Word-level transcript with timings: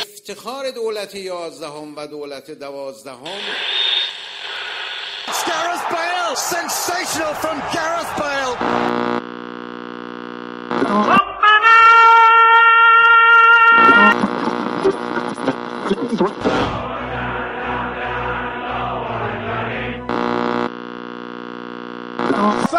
افتخار 0.00 0.70
دولت 0.70 1.14
یازدهم 1.14 1.96
و 1.96 2.06
دولت 2.06 2.50
دوازدهم 2.50 3.40
Gareth 5.50 5.86
Bale! 5.90 6.36
Sensational 6.36 7.34
from 7.34 7.58
Gareth 7.74 8.12
Bale! 8.18 8.56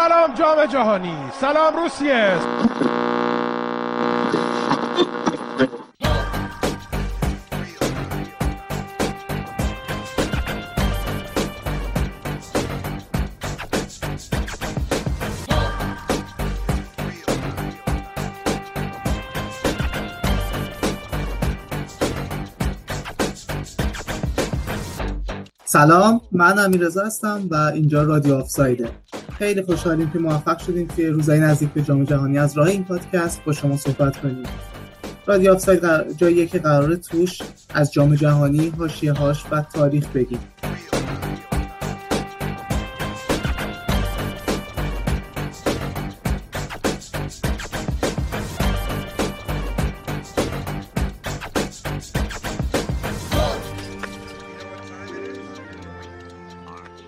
سلام 0.08 0.34
جام 0.34 0.66
جهانی 0.66 1.16
سلام 1.40 1.76
روسیه. 1.76 2.38
سلام 25.64 26.20
من 26.32 26.58
امیررضا 26.58 27.04
هستم 27.04 27.48
و 27.50 27.54
اینجا 27.54 28.02
رادیو 28.02 28.34
آفسایده. 28.34 28.88
خیلی 29.42 29.62
خوشحالیم 29.62 30.10
که 30.10 30.18
موفق 30.18 30.58
شدیم 30.58 30.88
که 30.88 31.10
روزهای 31.10 31.40
نزدیک 31.40 31.68
به 31.68 31.82
جام 31.82 32.04
جهانی. 32.04 32.38
از 32.38 32.58
راه 32.58 32.66
این 32.66 32.84
پادکست 32.84 33.44
با 33.44 33.52
شما 33.52 33.76
صحبت 33.76 34.16
کنیم. 34.16 34.42
رادیو 35.26 35.52
آفساید 35.52 36.16
جاییه 36.16 36.46
که 36.46 36.58
قرار 36.58 36.96
توش 36.96 37.38
از 37.74 37.92
جام 37.92 38.14
جهانی 38.14 38.72
هاش 39.18 39.44
و 39.50 39.62
تاریخ 39.74 40.08
بگیم. 40.08 40.38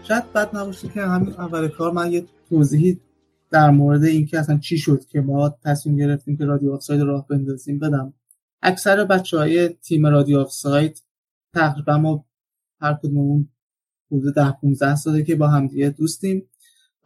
شاید 0.08 0.32
بد 0.32 0.56
نباشه 0.56 0.88
که 0.88 1.00
همین 1.00 1.32
اول 1.32 1.68
کار 1.68 1.92
من 1.92 2.12
یه 2.12 2.26
توضیحی 2.48 3.00
در 3.50 3.70
مورد 3.70 4.04
اینکه 4.04 4.38
اصلا 4.38 4.58
چی 4.58 4.78
شد 4.78 5.04
که 5.04 5.20
ما 5.20 5.58
تصمیم 5.64 5.96
گرفتیم 5.96 6.36
که 6.36 6.44
رادیو 6.44 6.72
آفساید 6.72 7.00
راه 7.00 7.26
بندازیم 7.28 7.78
بدم. 7.78 8.14
اکثر 8.62 9.04
بچه 9.04 9.38
های 9.38 9.68
تیم 9.68 10.06
رادیو 10.06 10.38
آفساید 10.38 11.02
تقریبا 11.54 11.98
ما 11.98 12.24
هر 12.80 12.94
کدوممون 12.94 13.48
حدود 14.12 14.34
ده 14.34 14.50
15 14.50 14.94
ساله 14.94 15.22
که 15.22 15.36
با 15.36 15.48
همدیگه 15.48 15.90
دوستیم 15.90 16.48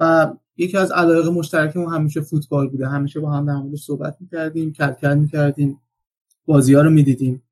و 0.00 0.32
یکی 0.56 0.76
از 0.76 0.92
علایق 0.92 1.26
مشترکمون 1.26 1.94
همیشه 1.94 2.20
فوتبال 2.20 2.68
بوده. 2.68 2.88
همیشه 2.88 3.20
با 3.20 3.30
هم 3.30 3.46
در 3.46 3.56
موردش 3.56 3.84
صحبت 3.84 4.16
می‌کردیم 4.20 4.72
کلکل 4.72 5.14
می‌کردیم 5.14 5.80
بازی 6.46 6.74
ها 6.74 6.82
رو 6.82 6.90
می‌دیدیم. 6.90 7.42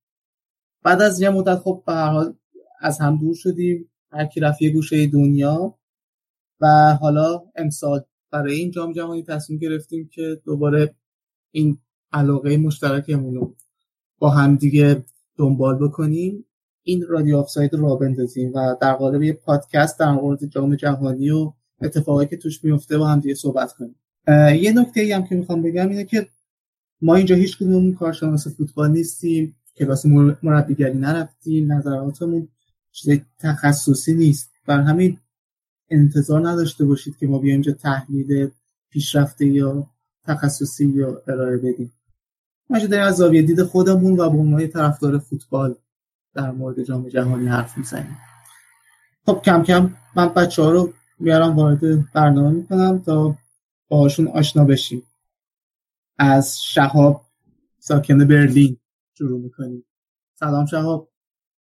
بعد 0.83 1.03
از 1.03 1.21
یه 1.21 1.31
مدت 1.31 1.59
خب 1.59 1.83
به 1.87 1.93
هر 1.93 2.11
حال 2.11 2.35
از 2.81 3.01
هم 3.01 3.19
دور 3.19 3.35
شدیم. 3.35 3.91
هر 4.13 4.27
کی 4.27 4.41
رفت 4.41 4.65
گوشه 4.65 5.07
دنیا. 5.07 5.75
و 6.61 6.97
حالا 7.01 7.43
امسال 7.57 8.05
برای 8.31 8.55
این 8.55 8.71
جام 8.71 8.93
جهانی 8.93 9.23
تصمیم 9.23 9.59
گرفتیم 9.59 10.09
که 10.13 10.41
دوباره 10.45 10.95
این 11.51 11.79
علاقه 12.13 12.57
مشترکمون 12.57 13.35
رو 13.35 13.55
با 14.19 14.31
هم 14.31 14.57
دیگه 14.57 15.05
دنبال 15.37 15.89
بکنیم. 15.89 16.45
این 16.83 17.05
رادیو 17.09 17.37
آفساید 17.37 17.75
رو 17.75 17.97
بندازیم 17.97 18.53
و 18.55 18.77
در 18.81 18.93
قالب 18.93 19.23
یه 19.23 19.33
پادکست 19.33 19.99
در 19.99 20.13
مورد 20.13 20.45
جام 20.45 20.77
جهانی 20.77 21.31
و 21.31 21.53
اتفاقی 21.81 22.27
که 22.27 22.37
توش 22.37 22.65
میفته 22.65 22.99
با 22.99 23.07
هم 23.07 23.21
دیگه 23.21 23.35
صحبت 23.35 23.73
کنیم. 23.73 23.97
یه 24.61 24.73
نکته 24.73 25.01
ای 25.01 25.13
هم 25.13 25.25
که 25.27 25.35
می‌خوام 25.35 25.63
بگم 25.63 25.89
اینه 25.89 26.05
که 26.05 26.29
ما 27.01 27.15
اینجا 27.15 27.35
هیچ 27.35 27.59
کدوم 27.59 27.95
کارشناس 27.95 28.49
فوتبال 28.57 28.91
نیستیم 28.91 29.57
کلاس 29.77 30.07
مربیگری 30.43 30.99
نرفتیم 30.99 31.73
نظراتمون 31.73 32.49
چیز 32.97 33.21
تخصصی 33.39 34.15
نیست. 34.15 34.53
بر 34.67 34.81
همین 34.81 35.19
انتظار 35.91 36.49
نداشته 36.49 36.85
باشید 36.85 37.17
که 37.17 37.27
ما 37.27 37.39
بیایم 37.39 37.55
اینجا 37.55 37.73
تحلیل 37.73 38.51
پیشرفته 38.91 39.47
یا 39.47 39.87
تخصصی 40.25 40.87
یا 40.87 41.23
ارائه 41.29 41.57
بدیم. 41.57 41.93
ما 42.71 42.79
داریم 42.79 43.07
از 43.07 43.17
زاویه 43.17 43.43
دید 43.43 43.63
خودمون 43.63 44.13
و 44.13 44.31
به 44.31 44.39
عنوان 44.39 44.67
طرفدار 44.67 45.19
فوتبال 45.19 45.75
در 46.35 46.51
مورد 46.51 46.83
جام 46.83 47.09
جهانی 47.09 47.47
حرف 47.47 47.79
می‌زنیم. 47.79 48.17
خب 49.27 49.43
کم 49.45 49.63
کم 49.63 49.95
من 50.17 50.29
بچه 50.29 50.63
ها 50.63 50.71
رو 50.71 50.93
میارم 51.19 51.57
وارد 51.57 52.13
برنامه 52.13 52.51
می‌کنم 52.51 52.99
تا 52.99 53.37
باهاشون 53.89 54.29
آشنا 54.29 54.65
بشیم. 54.65 55.03
از 56.19 56.63
شهاب 56.63 57.25
ساکن 57.79 58.19
برلین 58.29 58.77
شروع 59.15 59.41
می‌کنیم. 59.41 59.85
سلام 60.35 60.67
شهاب. 60.67 61.09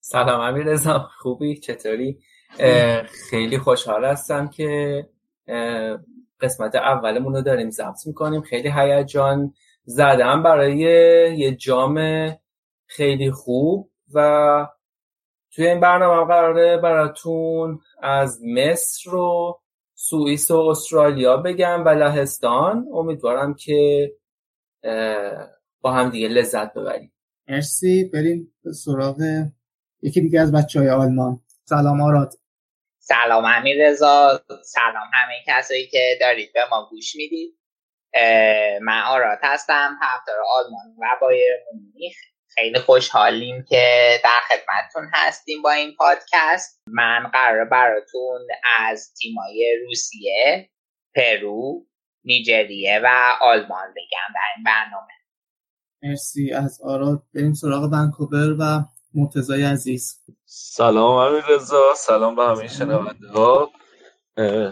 سلام 0.07 0.41
امیر 0.41 0.77
خوبی؟ 1.19 1.57
چطوری؟ 1.57 2.19
خیلی 3.31 3.59
خوشحال 3.59 4.05
هستم 4.05 4.49
که 4.49 5.09
قسمت 6.41 6.75
اولمون 6.75 7.35
رو 7.35 7.43
داریم 7.43 7.71
ضبط 7.71 8.07
می‌کنیم. 8.07 8.43
خیلی 8.43 8.73
هیجان 8.75 9.55
زدم 9.85 10.43
برای 10.43 10.79
یه 11.39 11.55
جام 11.55 11.99
خیلی 12.87 13.31
خوب 13.31 13.91
و 14.15 14.69
توی 15.51 15.67
این 15.67 15.81
برنامه 15.81 16.27
قراره 16.27 16.77
براتون 16.77 17.81
از 18.03 18.41
مصر 18.45 19.15
و 19.15 19.61
سوئیس 19.95 20.51
و 20.51 20.57
استرالیا 20.57 21.37
بگم 21.37 21.85
و 21.85 21.89
لهستان. 21.89 22.87
امیدوارم 22.93 23.55
که 23.55 24.11
با 25.81 25.93
هم 25.93 26.11
دیگه 26.11 26.29
لذت 26.29 26.75
ببریم. 26.75 27.13
مرسی. 27.49 28.11
بریم 28.13 28.55
سراغ 28.73 29.17
یکی 30.05 30.21
دیگه 30.21 30.41
از 30.41 30.53
بچه 30.53 30.81
های 30.81 30.91
آلمان. 30.91 31.41
سلام 31.65 32.01
آراد. 32.01 32.33
سلام 32.99 33.45
امیر 33.45 33.89
رضا. 33.89 34.45
سلام 34.65 35.11
همه 35.13 35.35
کسایی 35.47 35.87
که 35.87 36.19
دارید 36.21 36.53
به 36.55 36.61
ما 36.71 36.89
گوش 36.91 37.17
می‌دید. 37.17 37.59
من 38.83 39.03
آراد 39.07 39.39
هستم 39.43 39.99
هفتار 40.03 40.37
آلمان 40.57 40.97
و 40.99 41.19
بایر 41.21 41.53
مونیخ. 41.75 42.17
خیلی 42.49 42.79
خوشحالیم 42.79 43.65
که 43.69 44.11
در 44.25 44.41
خدمتتون 44.49 45.11
هستیم 45.13 45.63
با 45.63 45.71
این 45.71 45.95
پادکست. 45.99 46.83
من 46.87 47.31
قرار 47.33 47.65
براتون 47.65 48.41
از 48.79 49.15
تیمای 49.19 49.79
روسیه 49.87 50.71
پرو 51.15 51.87
نیجریه 52.25 53.01
و 53.05 53.37
آلمان 53.41 53.89
بگم 53.97 54.35
در 54.35 54.49
این 54.57 54.65
برنامه. 54.65 55.13
مرسی 56.03 56.53
از 56.53 56.81
آراد. 56.83 57.23
بریم 57.35 57.53
سراغ 57.53 57.83
ونکوور 57.93 58.57
و 58.61 58.85
مرتضای 59.15 59.63
عزیز. 59.63 60.21
سلام 60.45 61.17
امیر 61.17 61.45
رضا 61.49 61.83
سلام 61.97 62.37
به 62.37 62.45
همه 62.45 62.69
شنونده 62.69 63.29
ها. 63.29 63.71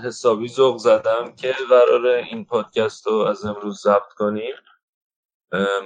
حسابی 0.05 0.49
ذوق 0.49 0.79
زدم 0.79 1.33
که 1.37 1.55
قرار 1.69 2.07
این 2.07 2.45
پادکست 2.45 3.07
رو 3.07 3.15
از 3.15 3.45
امروز 3.45 3.81
ضبط 3.81 4.13
کنیم. 4.17 4.55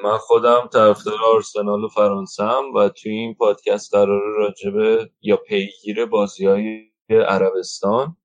من 0.04 0.18
خودم 0.18 0.68
طرفدار 0.72 1.18
آرسنال 1.34 1.84
و 1.84 1.88
فرانسه 1.88 2.44
هم 2.44 2.74
و 2.74 2.88
توی 2.88 3.12
این 3.12 3.34
پادکست 3.34 3.94
قرار 3.94 4.22
راجبه 4.36 5.10
یا 5.20 5.36
پیگیر 5.36 6.06
بازی 6.06 6.46
های 6.46 6.90
عربستان 7.10 8.16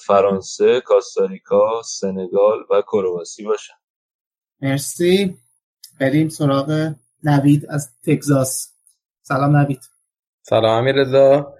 فرانسه، 0.00 0.80
کاستاریکا، 0.80 1.82
سنگال 1.82 2.58
و 2.70 2.82
کرواسی 2.82 3.44
باشم 3.44 3.74
مرسی. 4.62 5.36
بریم 6.00 6.28
سراغ 6.28 6.94
نوید 7.24 7.66
از 7.68 8.00
تگزاس. 8.06 8.75
سلام 9.28 9.56
نوید. 9.56 9.80
سلام 10.42 10.78
امیر 10.78 10.94
رضا 10.94 11.54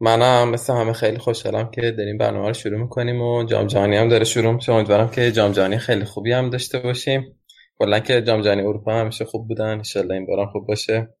منم 0.00 0.48
مثل 0.48 0.72
همه 0.72 0.92
خیلی 0.92 1.18
خوشحالم 1.18 1.70
که 1.70 1.90
داریم 1.90 2.18
برنامه 2.18 2.48
رو 2.48 2.54
شروع 2.54 2.80
می‌کنیم 2.80 3.22
و 3.22 3.44
جام 3.44 3.66
جهانی 3.66 3.96
هم 3.96 4.08
داره 4.08 4.24
شروع 4.24 4.52
میشه. 4.52 4.72
امیدوارم 4.72 5.10
که 5.10 5.32
جام 5.32 5.52
جهانی 5.52 5.78
خیلی 5.78 6.04
خوبی 6.04 6.32
هم 6.32 6.50
داشته 6.50 6.78
باشیم. 6.78 7.40
کلا 7.78 7.98
که 8.00 8.22
جام 8.22 8.42
جهانی 8.42 8.62
اروپا 8.62 8.92
همیشه 8.92 9.24
خوب 9.24 9.48
بودن. 9.48 9.82
ان 9.96 10.10
این 10.10 10.26
بارم 10.26 10.46
خوب 10.46 10.66
باشه. 10.66 11.14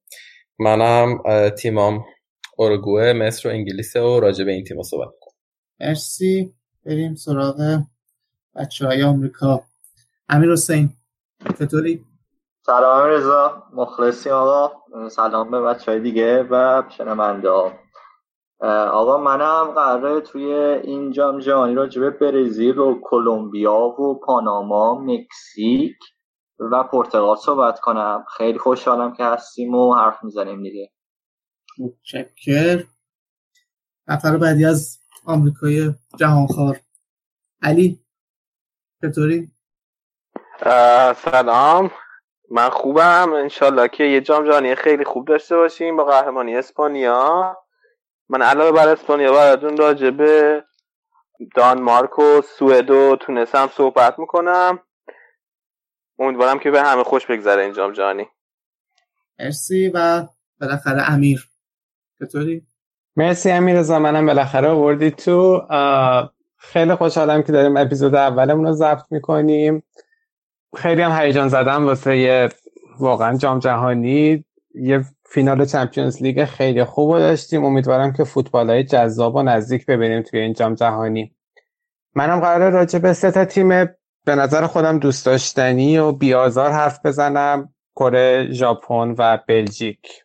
منم 0.58 1.18
تیمام 1.58 2.04
اورگوئه 2.56 3.12
مصر 3.12 3.48
و 3.48 3.52
انگلیس 3.52 3.96
و 3.96 4.20
راجع 4.20 4.44
به 4.44 4.52
این 4.52 4.64
تیم 4.64 4.82
صحبت 4.82 5.14
کنم 5.20 5.34
مرسی. 5.80 6.54
بریم 6.86 7.14
سراغ 7.14 7.82
بچه 8.56 8.86
های 8.86 9.02
آمریکا. 9.02 9.64
امیر 10.28 10.52
حسین 10.52 10.90
چطوری؟ 11.58 12.04
سلام 12.66 13.06
رضا 13.06 13.62
مخلصی 13.72 14.30
آقا. 14.30 14.72
سلام 15.08 15.50
به 15.50 15.60
بچه 15.60 15.92
های 15.92 16.00
دیگه 16.00 16.42
و 16.50 16.82
شنونده 16.88 17.50
ها. 17.50 17.72
آقا 18.90 19.18
منم 19.18 19.64
قراره 19.64 20.20
توی 20.20 20.54
این 20.54 21.12
جام 21.12 21.38
جهانی 21.38 21.74
راجبه 21.74 22.10
برزیل 22.10 22.78
و 22.78 23.00
کلمبیا 23.02 23.74
و 23.74 24.20
پاناما 24.20 24.94
مکزیک 24.94 25.96
و 26.58 26.82
پرتغال 26.82 27.36
صحبت 27.36 27.80
کنم. 27.80 28.24
خیلی 28.36 28.58
خوشحالم 28.58 29.12
که 29.12 29.24
هستیم 29.24 29.74
و 29.74 29.94
حرف 29.94 30.24
می‌زنیم 30.24 30.62
دیگه. 30.62 30.92
متشکر 31.78 32.84
نفر 34.08 34.36
بعدی 34.36 34.64
از 34.64 34.98
آمریکای 35.26 35.94
جهانخوار. 36.16 36.80
علی 37.62 38.00
چطوری؟ 39.02 39.50
سلام. 41.16 41.90
من 42.54 42.70
خوبم. 42.70 43.32
انشالله 43.32 43.88
که 43.88 44.04
یه 44.04 44.20
جام 44.20 44.46
جهانی 44.46 44.74
خیلی 44.74 45.04
خوب 45.04 45.28
داشته 45.28 45.56
باشیم 45.56 45.96
با 45.96 46.04
قهرمانی 46.04 46.56
اسپانیا. 46.56 47.56
من 48.28 48.42
علاوه 48.42 48.72
بر 48.72 48.88
اسپانیا 48.88 49.32
براتون 49.32 49.76
راجع 49.76 50.10
به 50.10 50.64
دانمارک 51.56 52.18
و 52.18 52.40
سوئد 52.42 52.90
و 52.90 53.16
تونس 53.16 53.54
هم 53.54 53.68
صحبت 53.68 54.18
می‌کنم. 54.18 54.78
امیدوارم 56.18 56.58
که 56.58 56.70
به 56.70 56.82
همه 56.82 57.02
خوش 57.02 57.26
بگذره 57.26 57.62
این 57.62 57.72
جام 57.72 57.92
جهانی. 57.92 58.28
مرسی 59.38 59.90
و 59.94 60.26
بالاخره 60.60 61.12
امیر. 61.12 61.48
چطوری؟ 62.18 62.66
مرسی 63.16 63.50
امیر 63.50 63.78
رضا 63.78 63.98
منم 63.98 64.26
بالاخره 64.26 64.68
آوردی 64.68 65.10
تو. 65.10 65.66
خیلی 66.56 66.94
خوشحالم 66.94 67.42
که 67.42 67.52
داریم 67.52 67.76
اپیزود 67.76 68.14
اولمون 68.14 68.66
رو 68.66 68.72
ضبط 68.72 69.04
می‌کنیم. 69.10 69.82
خیلی 70.76 71.02
هم 71.02 71.20
هیجان 71.20 71.48
زدم 71.48 71.86
واسه 71.86 72.16
یه 72.16 72.48
واقعا 72.98 73.36
جام 73.36 73.58
جهانی 73.58 74.44
یه 74.74 75.04
فینال 75.26 75.64
چمپیونز 75.64 76.22
لیگ 76.22 76.44
خیلی 76.44 76.84
خوب 76.84 77.18
داشتیم. 77.18 77.64
امیدوارم 77.64 78.12
که 78.12 78.24
فوتبال 78.24 78.70
های 78.70 78.84
جذاب 78.84 79.34
و 79.34 79.42
نزدیک 79.42 79.86
ببینیم 79.86 80.22
توی 80.22 80.40
این 80.40 80.52
جام 80.52 80.74
جهانی. 80.74 81.34
منم 82.14 82.40
قرار 82.40 82.72
راجع 82.72 82.98
به 82.98 83.12
سه 83.12 83.30
تا 83.30 83.44
تیم 83.44 83.68
به 84.24 84.34
نظر 84.34 84.66
خودم 84.66 84.98
دوست 84.98 85.26
داشتنی 85.26 85.98
و 85.98 86.12
بیازار 86.12 86.70
حرف 86.70 87.06
بزنم 87.06 87.74
کره 87.96 88.48
ژاپن 88.52 89.14
و 89.18 89.38
بلژیک. 89.48 90.24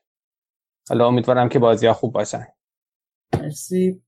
حالا 0.90 1.08
امیدوارم 1.08 1.50
که 1.50 1.60
بازی 1.60 1.88
ها 1.88 1.94
خوب 1.94 2.14
باشن. 2.14 2.48
مرسی. 3.34 4.02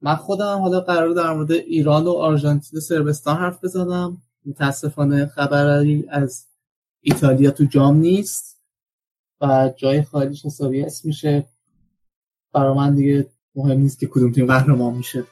من 0.00 0.14
خودم 0.14 0.58
حالا 0.58 0.80
قرار 0.80 1.08
در 1.08 1.32
مورد 1.32 1.52
ایران 1.52 2.06
و 2.06 2.10
آرژانتین 2.10 2.78
و 2.78 2.80
سربستان 2.80 3.36
حرف 3.36 3.64
بزنم. 3.64 4.22
متاسفانه 4.46 5.26
خبری 5.26 6.04
از 6.08 6.46
ایتالیا 7.00 7.50
تو 7.50 7.64
جام 7.64 7.96
نیست 7.96 8.60
و 9.40 9.70
جای 9.76 10.02
خالیش 10.02 10.46
حسابی 10.46 10.82
اسم 10.82 11.08
میشه 11.08 11.46
برای 12.52 12.76
من 12.76 12.94
دیگه 12.94 13.26
مهم 13.54 13.80
نیست 13.80 13.98
که 13.98 14.06
کدوم 14.06 14.32
تیم 14.32 14.46
قهرمان 14.46 14.94
میشه. 14.94 15.24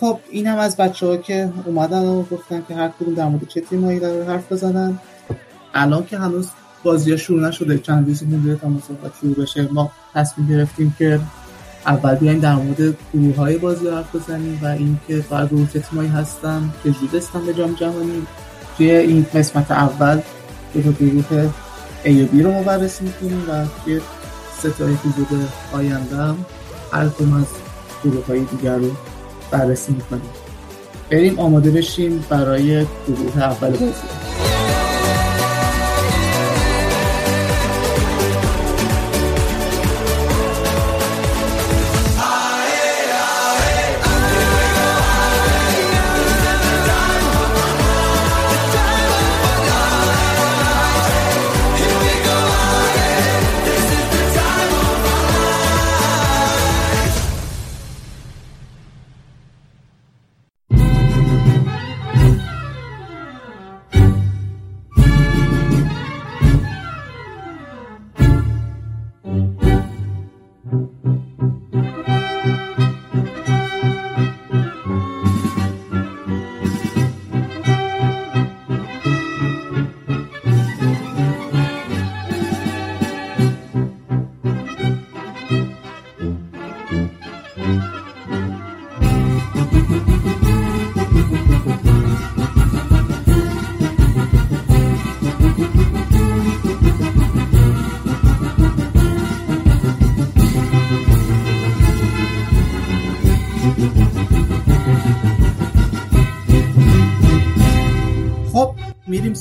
خب 0.00 0.18
این 0.30 0.46
هم 0.46 0.58
از 0.58 0.76
بچه 0.76 1.06
ها 1.06 1.16
که 1.16 1.52
اومدن 1.66 2.04
و 2.04 2.22
گفتن 2.22 2.64
که 2.68 2.74
هر 2.74 2.88
کدوم 2.88 3.14
در 3.14 3.28
مورد 3.28 3.48
چه 3.48 3.60
تیمایی 3.60 4.00
در 4.00 4.22
حرف 4.22 4.52
بزنن. 4.52 4.98
الان 5.74 6.06
که 6.06 6.18
هنوز 6.18 6.50
بازی 6.82 7.10
ها 7.10 7.16
شروع 7.16 7.48
نشده. 7.48 7.78
چند 7.78 8.08
روز 8.08 8.22
مونده 8.22 8.56
تا 8.56 8.68
مسابقات 8.68 9.12
شروع 9.20 9.34
بشه. 9.34 9.68
ما 9.72 9.92
تصمیم 10.14 10.48
گرفتیم 10.48 10.94
که 10.98 11.20
اول 11.86 12.14
بیایم 12.14 12.40
در 12.40 12.54
مورد 12.54 12.96
گروه 13.14 13.36
های 13.36 13.58
بازی 13.58 13.88
حرف 13.88 14.16
بزنیم 14.16 14.58
و 14.62 14.66
اینکه 14.66 15.16
فقط 15.28 15.48
گروه 15.48 15.68
تیمایی 15.68 16.08
هستن 16.08 16.70
که 16.84 16.90
جود 16.90 17.14
هستن 17.14 17.46
به 17.46 17.54
جام 17.54 17.74
جهانی. 17.74 18.26
توی 18.76 18.90
این 18.90 19.26
قسمت 19.34 19.70
اول 19.70 20.20
تا 20.74 20.80
گروه 20.80 21.50
A 22.04 22.08
و 22.08 22.26
B 22.26 22.42
رو 22.42 22.64
بررسی 22.64 23.04
می‌کنیم 23.04 23.42
و 23.50 23.64
توی 23.84 24.00
سه 24.62 24.70
تا 24.70 24.84
اپیزود 24.84 25.48
آینده 25.72 26.16
هم 26.16 26.44
هر 26.92 27.08
کدوم 27.08 27.32
از 27.32 27.46
گروه 28.04 28.26
های 28.26 28.40
دیگر 28.40 28.76
رو 28.76 28.90
بررسی 29.50 29.92
می‌کنیم. 29.92 30.30
بریم 31.10 31.38
آماده 31.38 31.70
بشیم 31.70 32.24
برای 32.28 32.86
گروه 33.08 33.42
اول 33.42 33.70
بازی. 33.70 34.31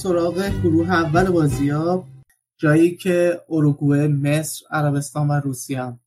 سراغ 0.04 0.50
گروه 0.64 0.92
اول 0.92 1.32
بازی 1.32 1.70
ها 1.70 2.08
جایی 2.58 2.96
که 2.96 3.42
اروگوئه، 3.50 4.08
مصر، 4.08 4.66
عربستان 4.72 5.28
و 5.28 5.34
روسیه 5.34 5.82
هم. 5.82 6.00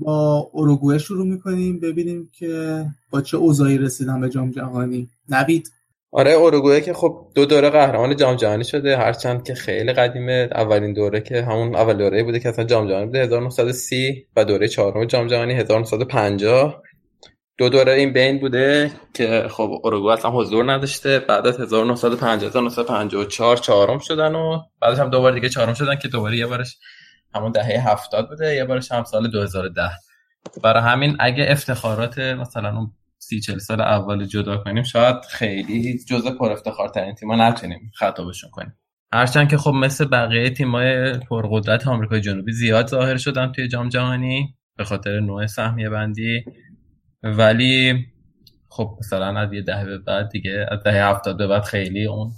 با 0.00 0.50
اروگوئه 0.54 0.98
شروع 0.98 1.26
می‌کنیم 1.26 1.80
ببینیم 1.80 2.30
که 2.32 2.84
با 3.10 3.20
چه 3.20 3.36
اوضاعی 3.36 3.78
رسیدن 3.78 4.20
به 4.20 4.28
جام 4.28 4.50
جهانی. 4.50 5.08
نوید. 5.28 5.72
آره 6.10 6.30
اروگوئه 6.30 6.80
که 6.80 6.92
خب 6.92 7.26
دو 7.34 7.44
دوره 7.44 7.70
قهرمان 7.70 8.16
جام 8.16 8.36
جهانی 8.36 8.64
شده 8.64 8.96
هرچند 8.96 9.44
که 9.44 9.54
خیلی 9.54 9.92
قدیمه. 9.92 10.48
اولین 10.54 10.92
دوره 10.92 11.20
که 11.20 11.42
همون 11.42 11.74
اول 11.76 11.96
دوره 11.96 12.22
بوده 12.22 12.40
که 12.40 12.48
اصلا 12.48 12.64
جام 12.64 12.88
جهانی 12.88 13.06
بوده 13.06 13.18
1930 13.18 14.26
و 14.36 14.44
دوره 14.44 14.68
چهارم 14.68 15.04
جام 15.04 15.26
جهانی 15.26 15.52
1950 15.52 16.82
دو 17.58 17.68
دوره 17.68 17.92
این 17.92 18.12
بین 18.12 18.40
بوده 18.40 18.92
که 19.14 19.46
خب 19.50 19.80
اروگوئه 19.84 20.14
اصلا 20.14 20.30
حضور 20.30 20.72
نداشته. 20.72 21.18
بعد 21.18 21.46
از 21.46 21.60
1950 21.60 22.48
1954 22.48 23.56
چهارم 23.56 23.98
شدن 23.98 24.34
و 24.34 24.60
بعدش 24.80 24.98
هم 24.98 25.10
دوباره 25.10 25.34
دیگه 25.34 25.48
چهارم 25.48 25.74
شدن 25.74 25.96
که 25.96 26.08
دوباره 26.08 26.36
یه 26.36 26.46
بارش 26.46 26.76
همون 27.34 27.52
دهه 27.52 27.90
70 27.90 28.28
بوده 28.28 28.54
یه 28.54 28.64
بارش 28.64 28.92
هم 28.92 29.04
سال 29.04 29.30
2010 29.30 29.90
برای 30.62 30.82
همین 30.82 31.16
اگه 31.20 31.46
افتخارات 31.48 32.18
مثلا 32.18 32.76
اون 32.76 32.92
سی 33.18 33.40
چل 33.40 33.58
سال 33.58 33.80
اول 33.80 34.24
جدا 34.24 34.56
کنیم 34.56 34.82
شاید 34.82 35.16
خیلی 35.30 35.98
جزء 36.08 36.30
پر 36.30 36.52
افتخار 36.52 36.88
ترین 36.88 37.14
تیما 37.14 37.36
نتونیم 37.36 37.90
خطابشون 37.94 38.50
کنیم. 38.50 38.76
هرچند 39.12 39.48
که 39.48 39.56
خب 39.56 39.70
مثل 39.70 40.04
بقیه 40.04 40.50
تیمای 40.50 41.18
پرقدرت 41.18 41.86
آمریکای 41.86 42.20
جنوبی 42.20 42.52
زیاد 42.52 42.86
ظاهر 42.86 43.16
شدن 43.16 43.52
توی 43.52 43.68
جام 43.68 43.88
جهانی 43.88 44.54
به 44.76 44.84
خاطر 44.84 45.20
نوع 45.20 45.46
سهمیه 45.46 45.88
بندی. 45.88 46.44
ولی 47.22 48.06
خب 48.68 48.96
مثلا 48.98 49.40
از 49.40 49.52
یه 49.52 49.62
دهه 49.62 49.84
به 49.84 49.98
بعد 49.98 50.28
دیگه 50.28 50.66
از 50.70 50.82
دهه 50.84 51.10
هفتاد 51.10 51.38
به 51.38 51.46
بعد 51.46 51.64
خیلی 51.64 52.06
اون 52.06 52.30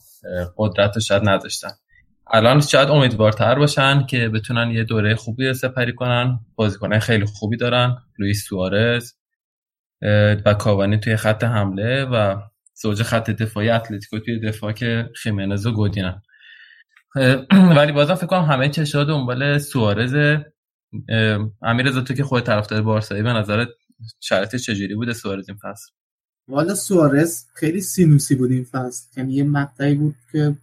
قدرت 0.56 0.94
رو 0.94 1.00
شاید 1.00 1.28
نداشتن. 1.28 1.70
الان 2.30 2.60
شاید 2.60 2.88
امیدوارتر 2.88 3.54
باشن 3.54 4.06
که 4.06 4.28
بتونن 4.28 4.70
یه 4.70 4.84
دوره 4.84 5.14
خوبی 5.14 5.54
سپری 5.54 5.94
کنن 5.94 6.40
بازیکنان 6.54 6.98
خیلی 6.98 7.24
خوبی 7.24 7.56
دارن 7.56 7.96
لوئیس 8.18 8.44
سوارز 8.48 9.12
و 10.44 10.54
کاوانی 10.58 10.98
توی 10.98 11.16
خط 11.16 11.44
حمله 11.44 12.04
و 12.04 12.36
زوج 12.74 13.02
خط 13.02 13.30
دفاعی 13.30 13.70
اتلتیکو 13.70 14.18
توی 14.18 14.40
دفاع 14.40 14.72
که 14.72 15.10
خیمنز 15.16 15.66
و 15.66 15.72
گودینن. 15.72 16.22
ولی 17.76 17.92
بازم 17.92 18.14
فکر 18.14 18.26
کنم 18.26 18.44
همه 18.44 18.68
چشاد 18.68 19.06
دنبال 19.06 19.58
سوارز 19.58 20.16
امیر 21.62 21.90
تو 21.90 22.14
که 22.14 22.24
خود 22.24 22.42
طرفدار 22.42 22.82
بارسایی 22.82 23.22
به 23.22 23.32
نظرت 23.32 23.68
شرط 24.20 24.56
چجوری 24.56 24.94
بوده 24.94 25.12
سوارز 25.12 25.48
این 25.48 25.58
فصل؟ 25.62 25.90
والا 26.48 26.74
سوارز 26.74 27.44
خیلی 27.54 27.80
سینوسی 27.80 28.34
بود 28.34 28.50
این 28.50 28.64
فصل. 28.64 29.06
یعنی 29.16 29.34
یه 29.34 29.44
مقطعی 29.44 29.94
بود 29.94 30.14
که 30.32 30.56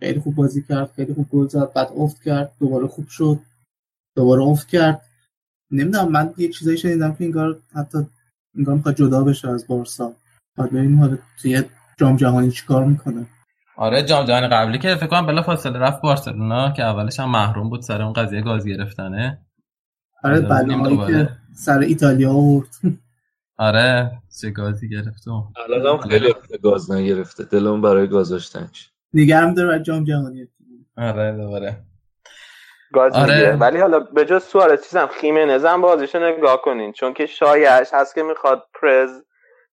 خیلی 0.00 0.20
خوب 0.20 0.34
بازی 0.34 0.62
کرد 0.62 0.92
خیلی 0.96 1.14
خوب 1.14 1.28
گل 1.30 1.48
زد 1.48 1.72
بعد 1.72 1.88
افت 1.96 2.22
کرد 2.22 2.52
دوباره 2.60 2.86
خوب 2.86 3.08
شد 3.08 3.38
دوباره 4.16 4.42
افت 4.42 4.68
کرد. 4.68 5.02
نمی‌دونم 5.70 6.12
من 6.12 6.34
یه 6.36 6.48
چیزایی 6.48 6.78
شنیدم 6.78 7.14
که 7.14 7.24
انگار 7.24 7.60
حتی 7.74 7.98
انگار 8.56 8.74
می‌خواد 8.74 8.96
جدا 8.96 9.24
بشه 9.24 9.48
از 9.48 9.66
بارسا. 9.66 10.12
بعد 10.58 10.70
ببینیم 10.70 11.00
حالا 11.00 11.18
توی 11.42 11.62
جام 11.98 12.16
جهانی 12.16 12.50
چیکار 12.50 12.84
می‌کنه. 12.84 13.26
آره 13.76 14.02
جام 14.02 14.26
جهانی 14.26 14.48
قبلی 14.48 14.78
که 14.78 14.94
فکر 14.94 15.06
کنم 15.06 15.26
بلا 15.26 15.42
فاصله 15.42 15.78
رفت 15.78 16.02
بارسلونا 16.02 16.72
که 16.72 16.82
اولش 16.82 17.20
هم 17.20 17.30
محروم 17.30 17.70
بود 17.70 17.82
سر 17.82 18.02
اون 18.02 18.12
قضیه 18.12 18.42
گاز 18.42 18.66
گرفتنه. 18.66 19.46
آره 20.24 20.40
بلایی 20.40 21.06
که 21.06 21.36
سر 21.54 21.78
ایتالیا 21.78 22.30
آورد. 22.30 22.68
آره 23.58 24.10
چه 24.40 24.50
گازی 24.50 24.88
گرفت 24.88 25.24
الان 25.28 25.86
هم 25.86 26.08
خیلی 26.08 26.34
گاز 26.62 26.90
نگرفته. 26.90 27.44
دلم 27.44 27.82
برای 27.82 28.06
گازاشتنش 28.06 28.90
نگرم 29.14 29.54
داره 29.54 29.82
جام 29.82 30.04
جهانی. 30.04 30.48
آره 30.96 31.32
دوباره. 31.32 31.76
گاز 32.92 33.12
آره. 33.12 33.56
ولی 33.56 33.78
حالا 33.78 34.00
به 34.00 34.24
جز 34.24 34.42
سوارز 34.42 34.84
چیزم 34.84 35.06
خیمنز 35.06 35.64
هم 35.64 35.80
بازیشو 35.80 36.18
نگاه 36.18 36.62
کنین. 36.62 36.92
چون 36.92 37.14
که 37.14 37.26
شایعش 37.26 37.88
هست 37.92 38.14
که 38.14 38.22
می‌خواد 38.22 38.66
پرز 38.82 39.10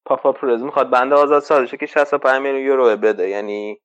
پاپا 0.05 0.33
پرز 0.33 0.63
می‌خواد 0.63 0.91
بنده 0.91 1.15
آزاد 1.15 1.43
سازشه 1.43 1.77
که 1.77 1.87
65 1.87 2.43
میلیون 2.43 2.63
یورو 2.67 2.97
بده. 2.97 3.29
یعنی 3.29 3.81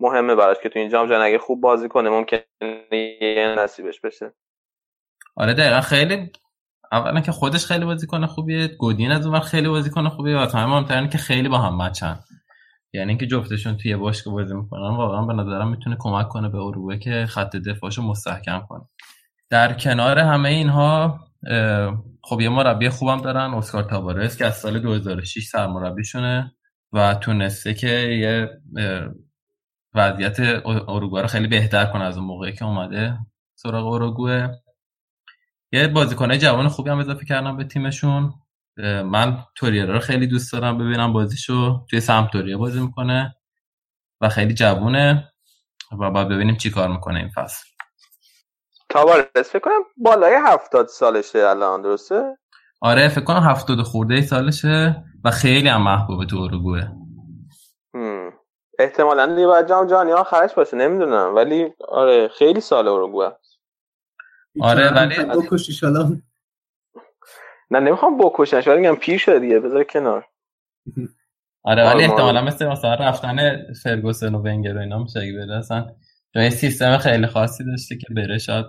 مهمه 0.00 0.34
براش 0.34 0.56
که 0.62 0.68
تو 0.68 0.78
این 0.78 0.88
جام 0.88 1.12
اگه 1.12 1.38
خوب 1.38 1.60
بازی 1.60 1.88
کنه 1.88 2.10
ممکنه 2.10 2.42
یه 3.20 3.54
نصیبش 3.58 4.00
بشه. 4.00 4.32
آره 5.36 5.54
دقیقا 5.54 5.80
خیلی 5.80 6.32
اولا 6.92 7.20
که 7.20 7.32
خودش 7.32 7.66
خیلی 7.66 7.84
بازیکن 7.84 8.26
خوبیه 8.26 8.68
گودین 8.68 9.12
از 9.12 9.26
اون 9.26 9.40
خیلی 9.40 9.68
بازیکن 9.68 10.08
خوبیه 10.08 10.36
و 10.38 10.46
تمام 10.46 10.70
مهمترین 10.70 11.08
که 11.08 11.18
خیلی 11.18 11.48
با 11.48 11.58
هم 11.58 11.82
مچن. 11.82 12.20
یعنی 12.94 13.08
اینکه 13.08 13.26
جفتشون 13.26 13.76
توی 13.76 13.96
باشگاه 13.96 14.34
بازی 14.34 14.54
می‌کنن 14.54 14.96
واقعا 14.96 15.22
به 15.22 15.32
نظرم 15.32 15.68
می‌تونه 15.68 15.96
کمک 15.98 16.28
کنه 16.28 16.48
به 16.48 16.58
اروگوئه 16.58 16.98
که 16.98 17.26
خط 17.28 17.56
دفاعشو 17.56 18.02
مستحکم 18.02 18.62
کنه. 18.68 18.84
در 19.50 19.72
کنار 19.72 20.18
همه 20.18 20.48
اینها 20.48 21.20
خب 22.22 22.40
یه 22.40 22.48
مربی 22.48 22.88
خوبم 22.88 23.20
دارن 23.20 23.54
اسکار 23.54 23.82
تابارس 23.82 24.38
که 24.38 24.46
از 24.46 24.56
سال 24.56 24.78
2006 24.78 25.46
سرمربیشونه 25.46 26.52
و 26.92 27.14
تونسته 27.14 27.74
که 27.74 27.88
یه 27.88 28.48
وضعیت 29.94 30.40
اروگوئه 30.88 31.22
رو 31.22 31.28
خیلی 31.28 31.46
بهتر 31.46 31.84
کنه 31.84 32.04
از 32.04 32.18
اون 32.18 32.26
موقعی 32.26 32.52
که 32.52 32.64
اومده 32.64 33.18
سراغ 33.54 33.86
اروگوئه. 33.86 34.50
یه 35.72 35.88
بازیکنه 35.88 36.38
جوان 36.38 36.68
خوبی 36.68 36.90
هم 36.90 36.98
اضافه 36.98 37.24
کردم 37.24 37.56
به 37.56 37.64
تیمشون. 37.64 38.32
من 39.04 39.38
توریرا 39.54 39.94
رو 39.94 40.00
خیلی 40.00 40.26
دوست 40.26 40.52
دارم 40.52 40.78
ببینم 40.78 41.12
بازیشو. 41.12 41.86
توی 41.90 42.00
سمتوریا 42.00 42.58
بازی 42.58 42.80
می‌کنه 42.80 43.36
و 44.20 44.28
خیلی 44.28 44.54
جوونه 44.54 45.32
و 46.00 46.10
باید 46.10 46.28
ببینیم 46.28 46.56
چی 46.56 46.70
کار 46.70 46.88
می‌کنه 46.88 47.18
این 47.18 47.28
فصل. 47.28 47.66
تاوارس 48.88 49.26
فکر 49.36 49.58
کنم 49.58 49.82
بالای 49.96 50.34
هفتاد 50.46 50.88
سالشه 50.88 51.38
الان 51.38 51.82
درسته؟ 51.82 52.38
آره 52.80 53.08
فکر 53.08 53.24
کنم 53.24 53.42
هفتاد 53.42 53.82
خورده 53.82 54.22
سالشه 54.22 55.04
و 55.24 55.30
خیلی 55.30 55.68
هم 55.68 55.82
محبوبه 55.82 56.26
تو 56.26 56.36
اروگوه 56.36 56.82
احتمالا 58.78 59.34
دیگه 59.34 59.46
باید 59.46 59.68
جام 59.68 59.86
جهانی 59.86 60.12
آخرش 60.12 60.54
باشه 60.54 60.76
نمی‌دونم. 60.76 61.34
ولی 61.34 61.68
آره 61.88 62.28
خیلی 62.28 62.60
سال 62.60 62.88
اروگوه 62.88 63.32
آره 64.60 64.94
ولی 64.94 65.14
نه 67.70 67.80
نمی‌خوام 67.80 68.18
بکشنش 68.18 68.68
ولی 68.68 68.80
میگم 68.80 68.96
پیر 68.96 69.18
شده 69.18 69.38
دیگه 69.38 69.60
بذار 69.60 69.84
کنار. 69.84 70.26
آره 71.62 71.84
ولی 71.86 72.04
احتمالا 72.04 72.42
مثل 72.42 72.66
مثلا 72.66 72.94
رفتن 72.94 73.56
فرگوسن 73.82 74.34
و 74.34 74.38
ونگر 74.38 74.76
و 74.76 74.80
اینا 74.80 75.02
میشه 75.02 75.20
اگه 75.20 75.32
بره 75.32 75.58
اصلا 75.58 75.86
یه 76.34 76.50
سیستم 76.50 76.98
خیلی 76.98 77.26
خاصی 77.26 77.64
داشته 77.64 77.96
که 77.96 78.06
بره 78.16 78.38
شاید 78.38 78.66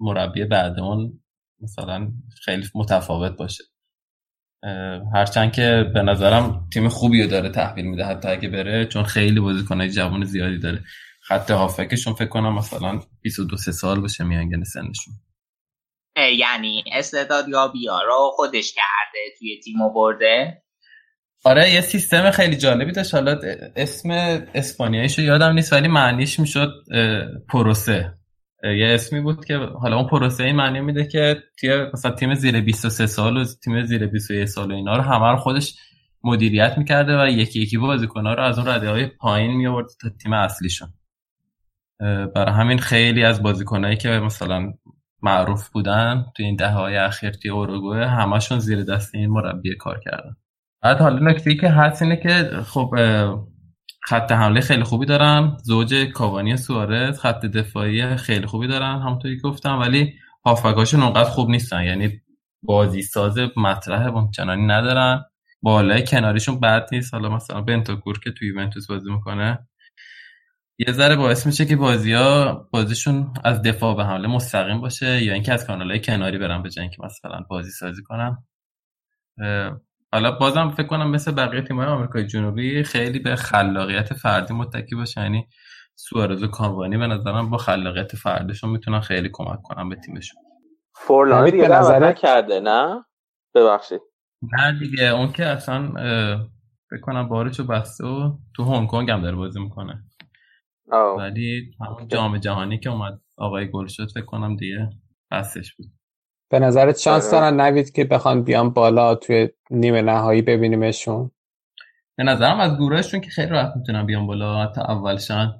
مربی 0.00 0.44
بعد 0.44 0.80
اون 0.80 1.20
مثلا 1.60 2.12
خیلی 2.44 2.66
متفاوت 2.74 3.36
باشه. 3.36 3.64
هرچند 5.14 5.52
که 5.52 5.90
به 5.94 6.02
نظرم 6.02 6.68
تیم 6.72 6.88
خوبی 6.88 7.22
رو 7.22 7.28
داره 7.28 7.48
تحویل 7.48 7.84
میده 7.84 8.04
حتی 8.04 8.28
اگه 8.28 8.48
بره 8.48 8.86
چون 8.86 9.02
خیلی 9.02 9.40
بازیکنای 9.40 9.90
جوان 9.90 10.24
زیادی 10.24 10.58
داره. 10.58 10.84
خط 11.22 11.50
هافکشون 11.50 12.14
فکر 12.14 12.28
کنم 12.28 12.54
مثلا 12.54 13.00
22 13.20 13.56
سال 13.56 14.00
باشه 14.00 14.24
میانگین 14.24 14.64
سنشون. 14.64 15.14
یعنی 16.38 16.84
استعداد 16.92 17.48
یا 17.48 18.02
رو 18.06 18.30
خودش 18.32 18.72
کرده 18.74 19.18
توی 19.38 19.60
تیم 19.64 19.76
برده. 19.94 20.62
آره 21.44 21.74
یه 21.74 21.80
سیستم 21.80 22.30
خیلی 22.30 22.56
جالبی 22.56 22.92
داشت. 22.92 23.14
حالا 23.14 23.40
اسم 23.76 24.10
اسپانیاییشو 24.54 25.22
یادم 25.22 25.52
نیست 25.52 25.72
ولی 25.72 25.88
معنیش 25.88 26.40
می‌شد 26.40 26.72
پروسه. 27.48 28.14
یه 28.62 28.86
اسمی 28.86 29.20
بود 29.20 29.44
که 29.44 29.56
حالا 29.56 29.96
اون 29.96 30.08
پروسه 30.08 30.44
این 30.44 30.56
معنی 30.56 30.80
میده 30.80 31.06
که 31.06 31.42
توی 31.60 31.86
مثلا 31.94 32.10
تیم 32.10 32.34
زیر 32.34 32.60
23 32.60 33.06
سال 33.06 33.36
و 33.36 33.44
تیم 33.64 33.84
زیر 33.84 34.06
21 34.06 34.44
سال 34.44 34.72
و 34.72 34.74
اینا 34.74 34.96
رو 34.96 35.02
همه 35.02 35.30
رو 35.30 35.36
خودش 35.36 35.74
مدیریت 36.24 36.74
می‌کرده 36.78 37.22
و 37.22 37.28
یکی 37.28 37.62
یکی 37.62 37.78
بازیکن‌ها 37.78 38.34
رو 38.34 38.42
از 38.42 38.58
اون 38.58 38.68
رده 38.68 38.90
های 38.90 39.06
پایین 39.06 39.50
میورد 39.50 39.86
تا 40.02 40.08
تیم 40.22 40.32
اصلیشون. 40.32 40.88
برای 42.34 42.54
همین 42.54 42.78
خیلی 42.78 43.24
از 43.24 43.42
بازیکنایی 43.42 43.96
که 43.96 44.08
مثلا 44.08 44.72
معروف 45.22 45.68
بودن 45.68 46.26
تو 46.36 46.42
این 46.42 46.56
دهه 46.56 46.72
های 46.72 46.96
اخیر 46.96 47.30
توی 47.30 47.50
اوروگوئه 47.50 48.08
همشون 48.08 48.58
زیر 48.58 48.84
دست 48.84 49.14
این 49.14 49.30
مربی 49.30 49.76
کار 49.76 50.00
کردن. 50.04 50.36
بعد 50.82 50.98
حالا 51.00 51.18
نکته 51.18 51.54
که 51.54 51.68
هست 51.68 52.02
اینه 52.02 52.16
که 52.16 52.50
خب 52.66 52.90
خط 54.02 54.32
حمله 54.32 54.60
خیلی 54.60 54.82
خوبی 54.82 55.06
دارن. 55.06 55.56
زوج 55.62 55.94
کاوانی 55.94 56.56
سوارز 56.56 57.20
خط 57.20 57.46
دفاعی 57.46 58.16
خیلی 58.16 58.46
خوبی 58.46 58.66
دارن 58.66 59.02
همونطوری 59.02 59.40
گفتم. 59.40 59.78
ولی 59.78 60.14
هافبکاشون 60.44 61.02
اونقدر 61.02 61.30
خوب 61.30 61.50
نیستن. 61.50 61.84
یعنی 61.84 62.20
بازی 62.62 63.02
ساز 63.02 63.38
مطرح 63.56 64.30
چنانی 64.30 64.66
ندارن. 64.66 65.24
بالای 65.62 66.04
کناریشون 66.04 66.60
بد 66.60 66.88
نیست. 66.92 67.14
حالا 67.14 67.28
مثلا 67.28 67.60
بنتاکور 67.60 68.20
که 68.24 68.30
توی 68.30 68.48
یوونتوس 68.48 68.86
بازی 68.86 69.10
می‌کنه 69.10 69.67
یه 70.78 70.92
ذره 70.92 71.16
باعث 71.16 71.46
میشه 71.46 71.66
که 71.66 71.76
بازی 71.76 72.12
ها 72.12 72.68
بازیشون 72.72 73.34
از 73.44 73.62
دفاع 73.62 73.96
به 73.96 74.04
حمله 74.04 74.28
مستقیم 74.28 74.80
باشه 74.80 75.24
یا 75.24 75.34
اینکه 75.34 75.52
از 75.52 75.66
کانال 75.66 75.90
های 75.90 76.00
کناری 76.00 76.38
برن 76.38 76.62
به 76.62 76.70
که 76.70 77.04
مثلا 77.04 77.44
بازی 77.50 77.70
سازی 77.70 78.02
کنن. 78.02 78.38
حالا 80.12 80.30
بازم 80.30 80.70
فکر 80.70 80.86
کنم 80.86 81.10
مثل 81.10 81.32
بقیه 81.32 81.62
تیم‌های 81.62 81.86
آمریکای 81.86 82.26
جنوبی 82.26 82.82
خیلی 82.82 83.18
به 83.18 83.36
خلاقیت 83.36 84.14
فردی 84.14 84.54
متکی 84.54 84.94
باشه. 84.94 85.20
یعنی 85.20 85.48
سوارز 85.94 86.42
و 86.42 86.46
کانوانی 86.46 86.98
به 86.98 87.06
نظرم 87.06 87.50
با 87.50 87.58
خلاقیت 87.58 88.16
فردشون 88.16 88.70
می‌تونن 88.70 89.00
خیلی 89.00 89.30
کمک 89.32 89.62
کنن 89.62 89.88
به 89.88 89.96
تیمشون. 89.96 90.42
فورلان 90.94 91.50
دیگه 91.50 91.68
نظر 91.68 92.12
کرده 92.12 92.60
نه؟ 92.60 93.04
ببخشید. 93.54 94.00
نه 94.42 94.78
دیگه 94.78 95.04
اون 95.04 95.32
که 95.32 95.46
اصلا 95.46 95.92
فکر 96.90 97.00
کنم 97.02 97.28
بارشو 97.28 97.66
بسته 97.66 98.06
و 98.06 98.38
تو 98.56 98.64
هنگ 98.64 98.88
کنگ 98.88 99.10
هم 99.10 99.22
داره 99.22 99.36
بازی 99.36 99.60
می‌کنه. 99.60 100.04
ولی 100.92 101.70
همون 101.80 102.08
جام 102.08 102.38
جهانی 102.38 102.78
که 102.78 102.90
اومد 102.90 103.20
آقای 103.36 103.70
گل 103.70 103.86
شد 103.86 104.10
فکر 104.14 104.24
کنم 104.24 104.56
دیگه 104.56 104.90
بستش 105.30 105.74
بود. 105.74 105.86
به 106.50 106.58
نظرت 106.58 106.98
شانس 106.98 107.24
آره. 107.24 107.32
دارن 107.32 107.60
نوید 107.60 107.92
که 107.92 108.04
بخوان 108.04 108.42
بیان 108.44 108.70
بالا 108.70 109.14
توی 109.14 109.48
نیمه 109.70 110.02
نهایی 110.02 110.42
ببینیمشون؟ 110.42 111.30
به 112.16 112.24
نظرم 112.24 112.60
از 112.60 112.76
گروهشون 112.76 113.20
که 113.20 113.30
خیلی 113.30 113.48
راحت 113.48 113.76
می‌تونن 113.76 114.06
بیان 114.06 114.26
بالا. 114.26 114.62
حتی 114.62 114.80
اولشن 114.80 115.52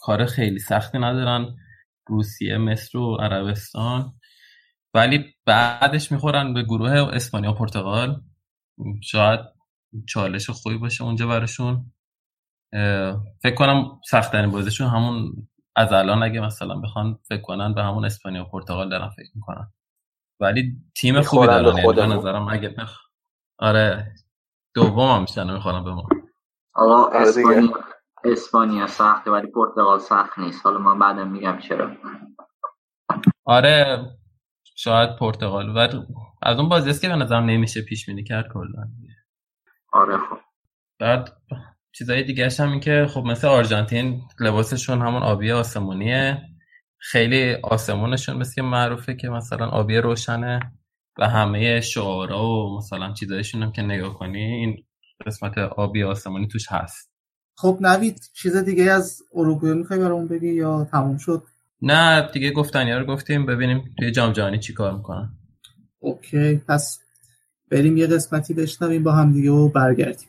کار 0.00 0.26
خیلی 0.26 0.58
سختی 0.58 0.98
ندارن. 0.98 1.56
روسیه 2.06 2.58
مصر 2.58 2.98
و 2.98 3.16
عربستان. 3.16 4.12
ولی 4.94 5.24
بعدش 5.46 6.12
می‌خورن 6.12 6.54
به 6.54 6.62
گروه 6.62 6.90
اسپانیا 6.90 7.50
و 7.50 7.54
پرتغال. 7.54 8.20
شاید 9.02 9.40
چالش 10.08 10.50
خوبی 10.50 10.78
باشه 10.78 11.04
اونجا 11.04 11.26
براشون. 11.26 11.92
فکر 13.42 13.54
کنم 13.54 14.00
سختترین 14.10 14.50
بازیشون 14.50 14.86
همون 14.86 15.32
از 15.76 15.92
الان 15.92 16.22
اگه 16.22 16.40
مثلا 16.40 16.80
بخوان 16.80 17.18
فکر 17.28 17.42
کنن 17.42 17.74
به 17.74 17.82
همون 17.82 18.04
اسپانیا 18.04 18.42
و 18.42 18.48
پرتغال 18.48 18.88
دارن 18.88 19.08
فکر 19.08 19.30
می‌کنن. 19.34 19.72
ولی 20.40 20.76
تیم 20.96 21.20
خوبی 21.20 21.46
دارن 21.46 21.78
یعنی 21.78 21.92
به 21.92 22.06
نظرم 22.06 22.48
اگه 22.48 22.68
بخ... 22.68 22.98
آره 23.58 24.14
دوم 24.74 25.10
هم 25.10 25.20
میشن 25.20 25.52
می‌خوانم 25.52 25.84
به 25.84 25.90
ما. 25.90 26.08
آقا 26.74 27.18
آره 27.18 27.28
اسپانیا 27.28 27.84
اسپانیا 28.24 28.86
سخته 28.86 29.30
ولی 29.30 29.46
پرتغال 29.46 29.98
سخت 29.98 30.38
نیست. 30.38 30.66
حالا 30.66 30.78
من 30.78 30.98
بعدم 30.98 31.28
میگم 31.28 31.58
چرا. 31.58 31.90
آره 33.44 34.06
شاید 34.76 35.16
پرتغال 35.16 35.76
ولی 35.76 36.06
از 36.42 36.58
اون 36.58 36.68
بازی 36.68 36.90
است 36.90 37.00
که 37.00 37.08
به 37.08 37.16
نظرم 37.16 37.44
نمیشه 37.44 37.82
پیش 37.82 38.06
بینی 38.06 38.24
کرد 38.24 38.52
کلا. 38.52 38.88
آره 39.92 40.18
خب. 40.18 40.38
بعد 41.00 41.36
چیزای 41.98 42.22
دیگه 42.22 42.48
هم 42.58 42.70
این 42.70 42.80
که 42.80 43.06
خب 43.10 43.24
مثل 43.24 43.46
آرژانتین 43.46 44.22
لباسشون 44.40 45.02
همون 45.02 45.22
آبی 45.22 45.52
آسمونیه. 45.52 46.42
خیلی 46.98 47.54
آسمونشون 47.54 48.36
مثل 48.36 48.62
معروفه 48.62 49.14
که 49.14 49.28
مثلا 49.28 49.66
آبی 49.66 49.96
روشنه 49.96 50.60
و 51.18 51.28
همه 51.28 51.80
شعارا 51.80 52.48
و 52.48 52.78
مثلا 52.78 53.12
چیزایشون 53.12 53.62
هم 53.62 53.72
که 53.72 53.82
نگاه 53.82 54.14
کنی 54.14 54.42
این 54.42 54.76
قسمت 55.26 55.58
آبی 55.58 56.04
آسمانی 56.04 56.48
توش 56.48 56.72
هست. 56.72 57.10
خب 57.58 57.78
نوید 57.80 58.20
چیز 58.34 58.56
دیگه 58.56 58.84
از 58.84 59.22
اروگوئه 59.34 59.74
می‌خوای 59.74 60.00
برامون 60.00 60.28
بگی 60.28 60.52
یا 60.52 60.88
تموم 60.90 61.18
شد؟ 61.18 61.42
نه 61.82 62.28
دیگه 62.32 62.50
گفتنی 62.50 62.92
رو 62.92 63.04
گفتیم 63.04 63.46
ببینیم 63.46 63.94
توی 63.98 64.10
جام 64.10 64.32
جهانی 64.32 64.58
چی 64.58 64.72
کار 64.72 64.96
می‌کنن. 64.96 65.28
اوکی 65.98 66.60
پس 66.68 67.00
بریم 67.70 67.96
یه 67.96 68.06
قسمتی 68.06 68.54
بشنویم 68.54 69.02
با 69.02 69.12
هم 69.12 69.32
دیگه 69.32 69.50
و 69.50 69.68
برگردیم. 69.68 70.28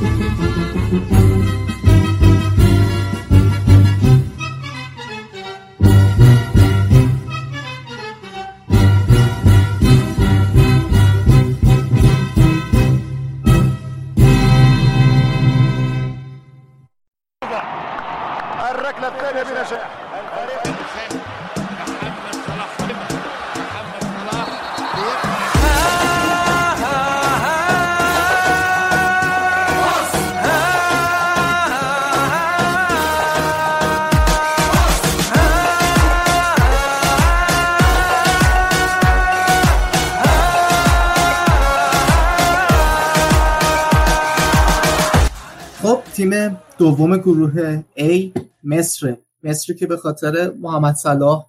دوم 46.91 47.17
گروه 47.17 47.83
A 47.97 48.39
مصر. 48.63 49.17
مصری 49.43 49.75
که 49.75 49.87
به 49.87 49.97
خاطر 49.97 50.51
محمد 50.59 50.95
صلاح 50.95 51.45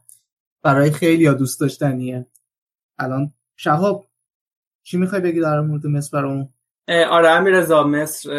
برای 0.62 0.90
خیلی 0.90 1.26
ها 1.26 1.34
دوست 1.34 1.60
داشتنیه. 1.60 2.26
الان 2.98 3.32
شهاب 3.56 4.06
چی 4.82 4.96
می‌خوای 4.96 5.20
بگی 5.20 5.40
در 5.40 5.60
مورد 5.60 5.86
مصر 5.86 6.20
برامون؟ 6.20 6.48
آره 7.10 7.28
امیرزا 7.28 7.82
مصر 7.82 8.30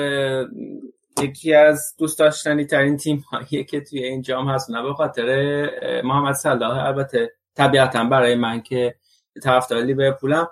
یکی 1.21 1.53
از 1.53 1.95
دوست 1.97 2.19
داشتنی 2.19 2.65
ترین 2.65 2.97
تیم 2.97 3.17
هایی 3.17 3.63
که 3.63 3.81
توی 3.81 4.03
این 4.03 4.21
جام 4.21 4.49
هست 4.49 4.71
نه 4.71 4.83
به 4.83 4.93
خاطر 4.93 5.69
محمد 6.03 6.35
صلاح. 6.35 6.85
البته 6.85 7.31
طبیعتا 7.55 8.03
برای 8.03 8.35
من 8.35 8.61
که 8.61 8.95
طرفدار 9.43 9.81
لیورپولم. 9.81 10.47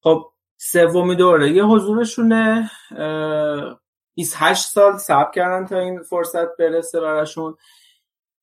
خب 0.00 0.24
سومی 0.56 1.16
دوره 1.16 1.52
یه 1.52 1.64
حضورشونه. 1.64 2.70
28 4.14 4.68
سال 4.68 4.98
صبر 4.98 5.30
کردن 5.34 5.66
تا 5.66 5.78
این 5.78 6.02
فرصت 6.02 6.56
برسه 6.56 7.00
براشون. 7.00 7.56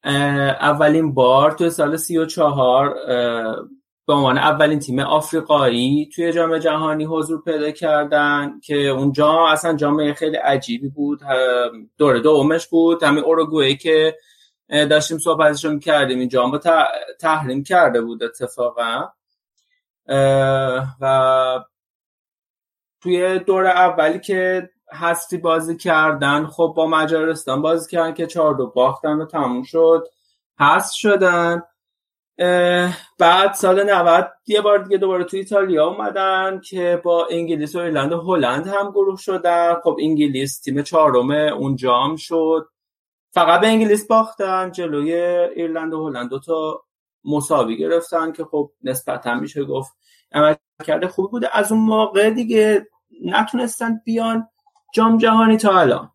اولین 0.03 1.13
بار 1.13 1.51
توی 1.51 1.69
سال 1.69 1.97
34 1.97 2.97
اه، 3.07 3.55
به 4.07 4.13
عنوان 4.13 4.37
اولین 4.37 4.79
تیم 4.79 4.99
آفریقایی 4.99 6.09
توی 6.15 6.33
جام 6.33 6.57
جهانی 6.57 7.05
حضور 7.05 7.41
پیدا 7.41 7.71
کردن 7.71 8.59
که 8.59 8.75
اون 8.75 9.11
جام 9.11 9.45
اصلا 9.45 9.73
جام 9.73 10.13
خیلی 10.13 10.37
عجیبی 10.37 10.89
بود. 10.89 11.23
اه، 11.23 11.71
دوره 11.97 12.19
دومش 12.19 12.67
بود. 12.67 13.03
همین 13.03 13.23
اوروگوئه 13.23 13.75
که 13.75 14.17
داشتیم 14.69 15.17
صحبتش 15.17 15.65
رو 15.65 15.71
می‌کردیم. 15.71 16.19
این 16.19 16.29
جام 16.29 16.59
تحریم 17.19 17.63
کرده 17.63 18.01
بود 18.01 18.23
اتفاقا. 18.23 19.09
و 21.01 21.63
توی 23.01 23.39
دور 23.39 23.65
اولی 23.65 24.19
که 24.19 24.69
هستی 24.93 25.37
بازی 25.37 25.77
کردن 25.77 26.45
خب 26.45 26.73
با 26.77 26.87
مجارستان 26.87 27.61
بازی 27.61 27.91
کردن 27.91 28.13
که 28.13 28.27
چهار 28.27 28.53
دو 28.53 28.67
باختن 28.67 29.17
و 29.17 29.25
تموم 29.25 29.63
شد 29.63 30.07
هست 30.59 30.93
شدن. 30.93 31.63
بعد 33.19 33.53
سال 33.53 33.83
90 33.93 34.31
یه 34.47 34.61
بار 34.61 34.77
دیگه 34.77 34.97
دوباره 34.97 35.23
توی 35.23 35.39
ایتالیا 35.39 35.87
اومدن 35.87 36.61
که 36.63 37.01
با 37.03 37.27
انگلیس 37.31 37.75
و 37.75 37.79
ایرلند 37.79 38.13
و 38.13 38.21
هلند 38.21 38.67
هم 38.67 38.91
گروه 38.91 39.17
شدن. 39.17 39.75
خب 39.83 39.97
انگلیس 40.01 40.59
تیم 40.59 40.81
چهارم 40.81 41.31
اون 41.31 41.75
جام 41.75 42.15
شد. 42.15 42.69
فقط 43.31 43.61
به 43.61 43.67
انگلیس 43.67 44.07
باختن 44.07 44.71
جلوی 44.71 45.13
ایرلند 45.55 45.93
و 45.93 46.07
هلند 46.07 46.29
دو 46.29 46.39
تا 46.39 46.83
مساوی 47.23 47.77
گرفتن 47.77 48.31
که 48.31 48.45
خب 48.45 48.71
نسبتا 48.83 49.33
میشه 49.35 49.63
گفت 49.63 49.91
عمل 50.31 50.55
کرده 50.85 51.07
خوبی 51.07 51.31
بوده. 51.31 51.49
از 51.53 51.71
اون 51.71 51.81
موقع 51.81 52.29
دیگه 52.29 52.87
نتونستن 53.25 54.01
بیان. 54.05 54.47
جام 54.93 55.17
جهانی 55.17 55.57
تا 55.57 55.79
الان. 55.79 56.11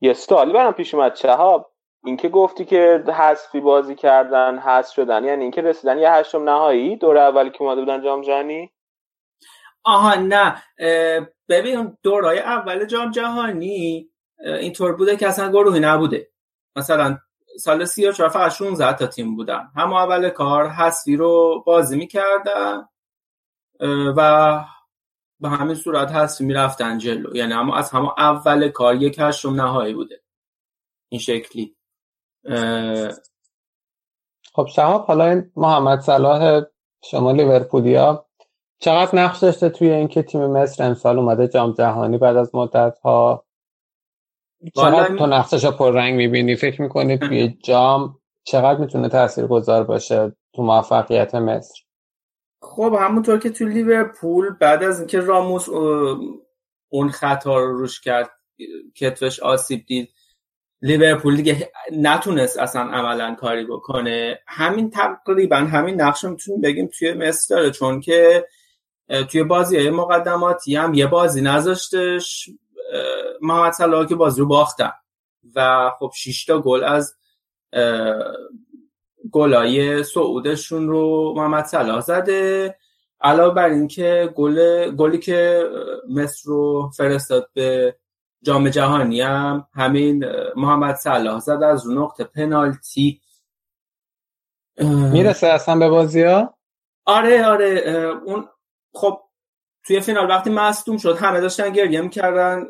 یه 0.00 0.12
سوالی 0.12 0.52
برام 0.52 0.72
پیش 0.72 0.94
اومد. 0.94 1.14
شهاب 1.14 1.72
اینکه 2.04 2.28
گفتی 2.28 2.64
که 2.64 3.04
حذفی 3.18 3.60
بازی 3.60 3.94
کردن 3.94 4.58
حذف 4.58 4.94
شدن 4.94 5.24
یعنی 5.24 5.42
اینکه 5.42 5.62
رسیدن 5.62 5.98
یه 5.98 6.10
هشتم 6.10 6.48
نهایی 6.48 6.96
دور 6.96 7.18
اولی 7.18 7.50
که 7.50 7.62
اومده 7.62 7.80
بودن 7.80 8.02
جام 8.02 8.22
جهانی؟ 8.22 8.72
آها 9.84 10.14
نه. 10.14 10.62
اه، 10.78 11.26
ببین 11.48 11.98
دورای 12.02 12.38
اول 12.38 12.84
جام 12.84 13.10
جهانی 13.10 14.08
اینطور 14.38 14.96
بوده 14.96 15.16
که 15.16 15.28
اصلا 15.28 15.48
گروهی 15.48 15.80
نبوده. 15.80 16.28
مثلا 16.76 17.18
سال 17.58 17.84
34 17.84 18.28
فقط 18.28 18.52
16 18.52 18.92
تا 18.92 19.06
تیم 19.06 19.36
بودن. 19.36 19.70
هم 19.76 19.92
اول 19.92 20.28
کار 20.28 20.68
حذفی 20.68 21.16
رو 21.16 21.62
بازی 21.66 21.96
می‌کردن 21.96 22.88
و 24.16 24.60
به 25.42 25.48
همین 25.48 25.74
صورت 25.74 26.12
حذفی 26.12 26.44
می‌رفتن 26.44 26.98
جلو. 26.98 27.36
یعنی 27.36 27.52
اما 27.52 27.76
از 27.76 27.90
همه 27.90 28.08
اول 28.18 28.68
کار 28.68 28.94
یک 29.02 29.16
هشتم 29.18 29.54
نهایی 29.54 29.94
بوده. 29.94 30.20
این 31.08 31.20
شکلی. 31.20 31.76
اه، 32.44 33.08
خب 34.54 34.66
شهاب 34.66 35.06
حالا 35.06 35.24
این 35.24 35.52
محمد 35.56 36.00
صلاح 36.00 36.62
شما 37.04 37.32
لیورپولیا 37.32 38.26
چقدر 38.80 39.18
نقش 39.18 39.38
داشته 39.38 39.68
توی 39.68 39.90
اینکه 39.90 40.22
تیم 40.22 40.46
مصر 40.46 40.84
امسال 40.84 41.18
اومده 41.18 41.48
جام 41.48 41.72
جهانی 41.72 42.18
بعد 42.18 42.36
از 42.36 42.54
مدت 42.54 42.98
ها 42.98 43.44
چقدر 44.74 44.90
والا 44.90 45.16
تو 45.16 45.26
نقشش 45.26 45.66
پررنگ 45.66 46.14
می‌بینی 46.14 46.56
فکر 46.56 46.82
می‌کنی 46.82 47.18
توی 47.18 47.48
جام 47.64 48.18
چقدر 48.44 48.80
می‌تونه 48.80 49.08
تاثیرگذار 49.08 49.84
باشه 49.84 50.36
تو 50.54 50.62
موفقیت 50.62 51.34
مصر؟ 51.34 51.82
خب 52.62 52.96
همونطور 53.00 53.38
که 53.38 53.50
تو 53.50 53.64
لیورپول 53.64 54.50
بعد 54.50 54.82
از 54.82 54.98
اینکه 54.98 55.20
راموس 55.20 55.68
اون 56.88 57.10
خطا 57.10 57.58
رو 57.58 57.78
روش 57.78 58.00
کرد 58.00 58.30
کتفش 58.96 59.40
آسیب 59.40 59.86
دید 59.86 60.08
لیورپول 60.82 61.36
دیگه 61.36 61.72
نتونست 61.92 62.58
اصلا 62.58 62.82
عملا 62.82 63.34
کاری 63.34 63.66
بکنه. 63.66 64.38
همین 64.46 64.90
تقریبا 64.90 65.56
همین 65.56 66.00
نقش 66.00 66.24
می‌تونیم 66.24 66.60
بگیم 66.60 66.90
توی 66.98 67.12
مصر 67.12 67.54
داره 67.54 67.70
چون 67.70 68.00
که 68.00 68.46
توی 69.30 69.44
بازی 69.44 69.76
های 69.76 69.90
مقدماتی 69.90 70.76
هم 70.76 70.94
یه 70.94 71.06
بازی 71.06 71.40
نذاشتش 71.40 72.50
محمد 73.40 73.72
صلاح 73.72 74.06
که 74.06 74.14
بازی 74.14 74.40
رو 74.40 74.46
باختن. 74.46 74.92
و 75.54 75.90
خب 75.98 76.12
6 76.14 76.44
تا 76.44 76.60
گل 76.60 76.84
از 76.84 77.14
گلای 79.32 80.02
صعودشون 80.02 80.88
رو 80.88 81.34
محمد 81.36 81.64
صلاح 81.64 82.00
زده. 82.00 82.76
علاوه 83.20 83.54
بر 83.54 83.68
اینکه 83.68 84.32
گل 84.36 84.90
گلی 84.90 85.18
که 85.18 85.68
مصر 86.10 86.42
رو 86.44 86.90
فرستاد 86.96 87.50
به 87.54 87.96
جام 88.42 88.68
جهانی 88.68 89.20
هم 89.20 89.66
همین 89.74 90.24
محمد 90.56 90.94
صلاح 90.94 91.40
زد 91.40 91.62
از 91.62 91.90
نقطه 91.90 92.24
پنالتی. 92.24 93.20
می‌رسه 95.12 95.46
اصلا 95.46 95.76
به 95.78 95.88
بازی 95.88 96.22
ها 96.22 96.54
آره 97.04 97.46
آره 97.46 97.66
اون 98.24 98.48
خب 98.94 99.20
توی 99.84 100.00
فینال 100.00 100.30
وقتی 100.30 100.50
مصدوم 100.50 100.96
شد 100.96 101.16
همه 101.16 101.40
داشتن 101.40 101.70
گریه 101.70 102.00
می‌کردن. 102.00 102.66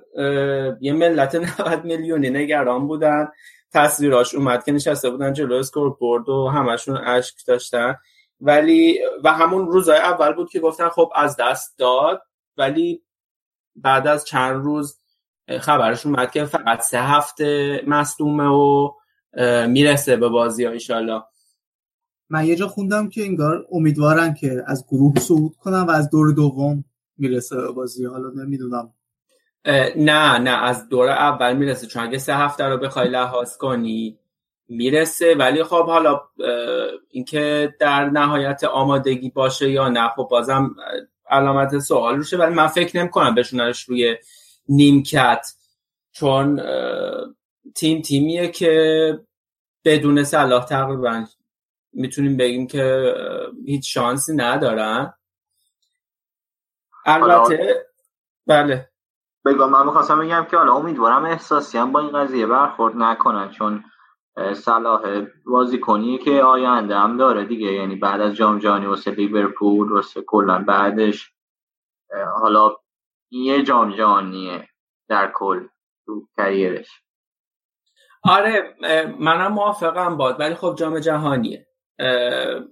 یه 0.81 0.93
ملت 0.93 1.61
90 1.61 1.85
میلیونی 1.85 2.31
نگران 2.31 2.89
بودن. 2.89 3.29
تصویراش 3.75 4.35
اومد 4.35 4.65
که 4.65 4.73
نشسته 4.73 5.11
بودن 5.11 5.33
جلو 5.33 5.55
اسکور 5.55 5.91
بورد 5.91 6.29
و 6.29 6.49
همشون 6.49 6.97
اشک 6.97 7.47
داشتن. 7.47 7.97
ولی 8.41 8.99
و 9.25 9.33
همون 9.33 9.67
روزای 9.67 9.99
اول 9.99 10.33
بود 10.33 10.51
که 10.51 10.61
گفتن 10.61 10.89
خب 10.89 11.13
از 11.15 11.37
دست 11.39 11.79
داد 11.79 12.23
ولی 12.57 13.03
بعد 13.77 14.07
از 14.07 14.25
چند 14.25 14.65
روز 14.65 14.99
خبرش 15.61 16.07
اومد 16.07 16.31
که 16.31 16.45
فقط 16.45 16.81
سه 16.81 16.99
هفته 17.01 17.81
مصدومه 17.87 18.49
و 18.49 18.91
می‌رسه 19.69 20.17
به 20.17 20.29
بازی 20.29 20.65
ها 20.65 20.73
ایشالله 20.73 21.23
من 22.31 22.47
یه 22.47 22.57
جا 22.57 22.69
خوندم 22.69 23.09
که 23.09 23.23
انگار 23.23 23.67
امیدوارن 23.73 24.35
که 24.35 24.63
از 24.67 24.87
گروه 24.89 25.21
صعود 25.21 25.57
کنن 25.57 25.81
و 25.81 25.91
از 25.91 26.11
دور 26.11 26.33
دوم 26.33 26.85
می‌رسه 27.17 27.57
به 27.57 27.73
بازی 27.73 28.05
حالا 28.05 28.31
نمی‌دونم. 28.31 28.95
نه 29.97 30.39
نه 30.39 30.51
از 30.51 30.89
دور 30.89 31.09
اول 31.09 31.57
می‌رسه. 31.57 31.87
چون 31.87 32.03
اگه 32.03 32.19
سه 32.19 32.37
هفته 32.37 32.65
رو 32.65 32.79
بخوای 32.79 33.09
لحاظ 33.09 33.57
کنی 33.57 34.19
می‌رسه. 34.69 35.35
ولی 35.35 35.65
خب 35.65 35.87
حالا 35.87 36.21
اینکه 37.11 37.75
در 37.81 38.05
نهایت 38.05 38.65
آمادگی 38.65 39.31
باشه 39.31 39.71
یا 39.71 39.89
نه 39.89 40.09
خب 40.09 40.29
بازم 40.31 40.77
علامت 41.31 41.79
سوال 41.79 42.17
روشه. 42.17 42.37
ولی 42.37 42.55
من 42.55 42.67
فکر 42.67 42.99
نمی 42.99 43.11
کنم 43.11 43.35
بشوننش 43.35 43.83
روی 43.83 44.17
نیمکت. 44.69 45.47
چون 46.13 46.63
تیم 47.75 48.03
تیمیه 48.03 48.49
که 48.49 49.21
بدون 49.85 50.25
صلاح 50.25 50.65
تقریبا 50.65 51.25
می‌تونیم 51.93 52.37
بگیم 52.37 52.67
که 52.67 53.15
هیچ 53.67 53.95
شانسی 53.95 54.37
ندارن. 54.37 55.15
البته 57.07 57.87
بله. 58.47 58.92
بگم 59.45 59.71
من 59.71 59.87
می‌خواستم 59.87 60.21
بگم 60.21 60.47
که 60.51 60.57
حالا 60.57 60.75
امیدوارم 60.75 61.25
احساسی 61.25 61.79
هم 61.79 61.93
با 61.93 62.01
این 62.01 62.13
قضیه 62.13 62.47
برخورد 62.47 62.97
نکنن 62.97 63.51
چون 63.51 63.85
صلاح 64.53 65.25
بازیکنیه 65.47 66.19
که 66.19 66.43
آینده 66.43 66.97
هم 66.97 67.17
داره 67.17 67.45
دیگه. 67.45 67.73
یعنی 67.73 67.97
بعد 67.97 68.21
از 68.21 68.35
جام 68.35 68.59
جهانی 68.59 68.87
واسه 68.87 69.11
لیورپول 69.11 69.93
واسه 69.93 70.23
کلا 70.23 70.65
بعدش 70.69 71.33
حالا 72.41 72.77
یه 73.31 73.63
جام 73.63 73.97
جهانیه 73.97 74.69
در 75.09 75.33
کل 75.35 75.67
تو 76.07 76.29
کریرش. 76.37 76.89
آره 78.25 78.77
منم 79.21 79.53
موافقم 79.53 80.17
باد 80.17 80.41
ولی 80.41 80.55
خب 80.55 80.75
جام 80.79 80.99
جهانیه. 80.99 81.67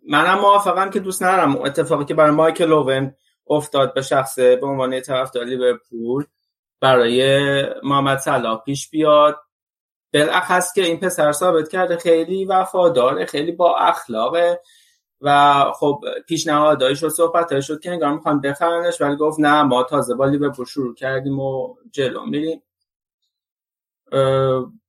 منم 0.09 0.39
موافقم 0.41 0.91
که 0.91 1.01
دوست 1.01 1.23
ندارم 1.23 1.57
اتفاقی 1.57 2.05
که 2.05 2.15
برای 2.15 2.31
مایکل 2.31 2.73
اوون 2.73 3.15
افتاد 3.51 3.95
به 3.95 4.03
شخصه 4.03 4.57
به 4.57 4.67
عنوان 4.67 5.01
طرفدار 5.01 5.45
لیورپول 5.45 6.25
برای 6.81 7.65
محمد 7.83 8.19
صلاح 8.19 8.63
پیش 8.65 8.91
بیاد. 8.91 9.37
بالاخص 10.15 10.73
که 10.73 10.83
این 10.83 11.01
پسر 11.01 11.33
ثابت 11.33 11.69
کرده 11.69 11.97
خیلی 11.97 12.45
وفاداره 12.45 13.27
خیلی 13.27 13.53
با 13.53 13.77
اخلاقه 13.77 14.61
و 15.21 15.65
خب 15.75 16.05
پیشنهادایش 16.29 17.05
و 17.05 17.09
صحبتش 17.09 17.67
شد 17.67 17.81
که 17.81 17.91
انگار 17.91 18.13
می‌خوان 18.13 18.41
بخرنش 18.41 19.01
ولی 19.01 19.17
گفت 19.17 19.41
نه 19.41 19.63
ما 19.63 19.83
تازه 19.83 20.15
با 20.15 20.27
لیورپول 20.27 20.67
شروع 20.67 20.95
کردیم 20.95 21.41
و 21.41 21.75
جلو 21.91 22.27
میریم. 22.27 22.63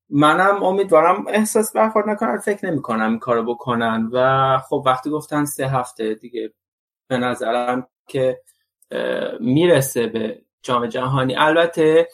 منم 0.10 0.64
امیدوارم 0.64 1.26
احساس 1.28 1.74
برخورد 1.74 2.10
نکنن 2.10 2.38
فکر 2.38 2.66
نمی 2.66 2.82
کنم 2.82 3.10
این 3.10 3.20
کارو 3.20 3.54
بکنن 3.56 4.10
و 4.14 4.58
خب 4.70 4.84
وقتی 4.86 5.10
گفتن 5.10 5.46
سه 5.46 5.68
هفته 5.68 6.14
دیگه 6.14 6.54
به 7.08 7.18
نظرم 7.18 7.88
که 8.08 8.42
می‌رسه 9.40 10.08
به 10.08 10.42
جام 10.64 10.88
جهانی. 10.88 11.36
البته 11.36 12.10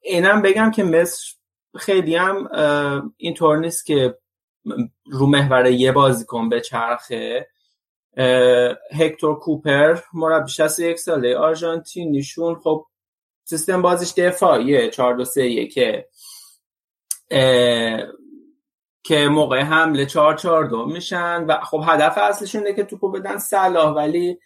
اینم 0.00 0.42
بگم 0.42 0.70
که 0.70 0.84
مصر 0.84 1.34
خیلی 1.76 2.16
هم 2.16 2.48
اینطور 3.16 3.58
نیست 3.58 3.86
که 3.86 4.18
رو 5.06 5.26
محور 5.26 5.66
یه 5.66 5.92
بازیکن 5.92 6.48
به 6.48 6.60
چرخه. 6.60 7.48
هکتور 8.92 9.38
کوپر 9.38 9.98
از 10.60 10.80
یک 10.80 10.98
ساله 10.98 11.36
آرژانتینیشون 11.36 12.54
خب 12.54 12.86
سیستم 13.44 13.82
بازیش 13.82 14.12
دفاعیه 14.12 14.90
4 14.90 15.14
2 15.16 15.24
3 15.24 15.66
که 15.66 16.08
که 19.02 19.28
موقع 19.28 19.60
حمله 19.60 20.06
4 20.06 20.36
4 20.36 20.64
2 20.64 20.86
میشن 20.86 21.44
و 21.44 21.60
خب 21.60 21.82
هدف 21.86 22.18
اصلشون 22.18 22.62
اینه 22.62 22.76
که 22.76 22.84
توپو 22.84 23.10
بدن 23.10 23.38
صلاح 23.38 23.94
ولی 23.94 24.38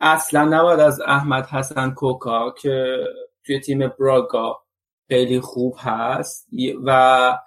اصلا 0.00 0.44
نباید 0.44 0.80
از 0.80 1.00
احمد 1.00 1.46
حسن 1.46 1.90
کوکا 1.90 2.50
که 2.50 2.96
توی 3.44 3.60
تیم 3.60 3.88
براگا 3.88 4.62
خیلی 5.08 5.40
خوب 5.40 5.76
هست 5.78 6.48
و 6.84 7.38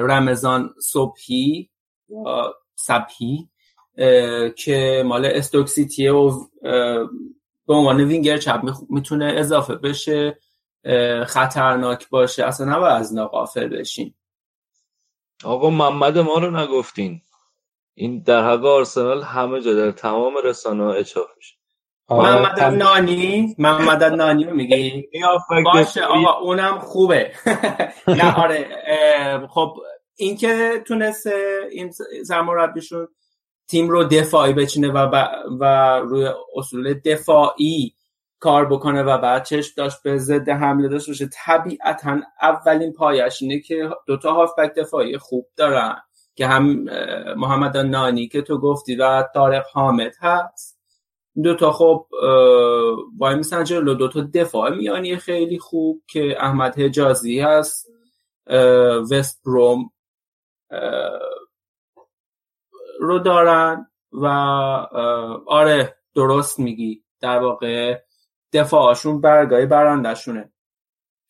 رمضان 0.00 0.74
صبحی 0.82 1.70
صبحی 2.74 3.48
که 4.56 5.02
مال 5.06 5.26
استوکسیتیه 5.26 6.12
و 6.12 6.44
به 7.66 7.74
عنوان 7.74 8.00
وینگر 8.00 8.38
چپ 8.38 8.60
می‌تونه 8.90 9.32
اضافه 9.36 9.74
بشه 9.74 10.38
خطرناک 11.26 12.08
باشه. 12.08 12.44
اصلا 12.44 12.76
نباید 12.76 12.92
از 12.92 13.14
ناقافل 13.14 13.68
بشین. 13.68 14.14
آقا 15.44 15.70
محمد 15.70 16.18
ما 16.18 16.38
رو 16.38 16.50
نگفتین. 16.50 17.22
این 17.98 18.22
در 18.22 18.44
حق 18.50 18.64
آرسنال 18.64 19.22
همه 19.22 19.60
جا 19.60 19.74
در 19.74 19.90
تمام 19.90 20.34
رسانه 20.44 20.84
ها 20.84 20.92
اچاف 20.92 21.26
میشه. 21.36 21.56
محمد 22.10 22.60
نانی 22.60 23.54
محمد 23.58 24.04
نانی 24.04 24.44
رو 24.44 24.54
میگی؟ 24.54 25.08
باشه 25.64 26.02
آقا 26.02 26.40
اونم 26.40 26.78
خوبه. 26.78 27.32
نه 28.08 28.34
آره 28.42 28.66
خب 29.50 29.76
این 30.16 30.36
که 30.36 30.82
تونسته 30.86 31.60
این 31.70 31.90
سرمربیشون 32.26 33.08
تیم 33.68 33.88
رو 33.88 34.04
دفاعی 34.04 34.52
بچینه 34.52 34.88
و, 34.88 35.26
و 35.60 35.64
روی 35.98 36.30
اصول 36.56 36.94
دفاعی 36.94 37.94
کار 38.40 38.66
بکنه 38.66 39.02
و 39.02 39.18
بعد 39.18 39.44
چشم 39.44 39.72
داشت 39.76 40.02
به 40.02 40.18
ضد 40.18 40.48
حمله 40.48 40.88
داشت 40.88 41.08
باشه. 41.08 41.28
طبیعتا 41.32 42.20
اولین 42.42 42.92
پایش 42.92 43.42
اینه 43.42 43.60
که 43.60 43.90
دوتا 44.06 44.32
هافبک 44.32 44.74
دفاعی 44.74 45.18
خوب 45.18 45.46
دارن. 45.56 45.96
که 46.36 46.46
هم 46.46 46.64
محمد 47.36 47.76
نانی 47.76 48.28
که 48.28 48.42
تو 48.42 48.58
گفتی 48.58 48.96
و 48.96 49.24
طارق 49.34 49.66
حامد 49.72 50.12
هست. 50.20 50.76
دو 51.42 51.54
تا 51.54 51.72
خب 51.72 52.06
وای 53.18 53.34
میسن 53.34 53.64
جلو 53.64 53.94
دو 53.94 54.08
تا 54.08 54.20
دفاع 54.34 54.70
میانی 54.70 55.16
خیلی 55.16 55.58
خوب 55.58 56.02
که 56.06 56.36
احمد 56.44 56.78
حجازی 56.78 57.40
هست 57.40 57.86
وست 59.10 59.42
بروم 59.44 59.90
رو 63.00 63.18
دارن 63.18 63.90
و 64.12 64.26
آره 65.46 65.96
درست 66.14 66.58
میگی. 66.58 67.02
در 67.20 67.38
واقع 67.38 68.00
دفاعشون 68.52 69.20
برگاه 69.20 69.66
برندشونه 69.66 70.52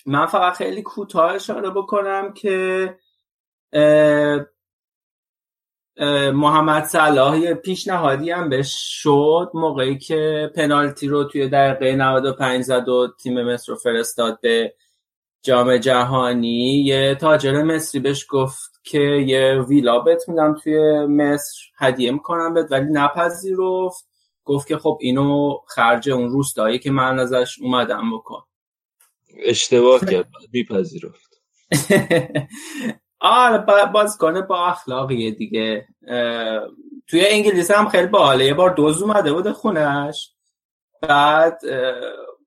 من 0.07 0.27
فقط 0.27 0.53
خیلی 0.53 0.83
کوتاه 0.83 1.33
اشاره 1.33 1.71
بکنم 1.71 2.33
که 2.33 2.99
محمد 6.35 6.85
صلاح 6.85 7.39
یه 7.39 7.55
پیشنهادی 7.55 8.31
هم 8.31 8.49
بهش 8.49 8.75
شد 8.79 9.51
موقعی 9.55 9.99
که 9.99 10.51
پنالتی 10.55 11.09
رو 11.09 11.25
توی 11.25 11.49
دقیقه 11.49 11.97
95 11.97 12.63
زد 12.63 12.89
و 12.89 13.09
تیم 13.23 13.43
مصر 13.43 13.73
رو 13.73 13.79
فرستاد 13.79 14.41
به 14.41 14.75
جام 15.43 15.77
جهانی. 15.77 16.85
یه 16.85 17.15
تاجر 17.21 17.63
مصری 17.63 18.01
بهش 18.01 18.27
گفت 18.29 18.81
که 18.83 19.01
یه 19.01 19.65
ویلا 19.69 19.99
بهت 19.99 20.29
میدم 20.29 20.55
توی 20.55 21.07
مصر 21.07 21.59
هدیه 21.79 22.11
می‌کنم 22.11 22.55
بهت 22.55 22.73
ولی 22.73 22.87
نپذیرفت. 22.91 24.07
گفت 24.45 24.69
که 24.69 24.79
خب 24.79 24.99
اینو 25.01 25.59
خرج 25.67 26.11
اون 26.11 26.29
روستایی 26.29 26.79
که 26.79 26.91
من 26.91 27.19
ازش 27.19 27.59
اومدم 27.61 28.17
بکن. 28.17 28.43
اشتباه 29.45 30.01
کرد 30.01 30.29
میپذیرفت. 30.53 31.43
آره 33.20 33.64
کنه 34.20 34.42
با 34.42 34.66
اخلاقیه 34.66 35.31
دیگه. 35.31 35.88
توی 37.07 37.26
انگلیس 37.26 37.70
هم 37.70 37.88
خیلی 37.88 38.07
باحاله. 38.07 38.44
یه 38.44 38.55
بار 38.55 38.70
دوز 38.70 39.02
اومده 39.02 39.33
بوده 39.33 39.52
خونش. 39.52 40.33
بعد 41.00 41.61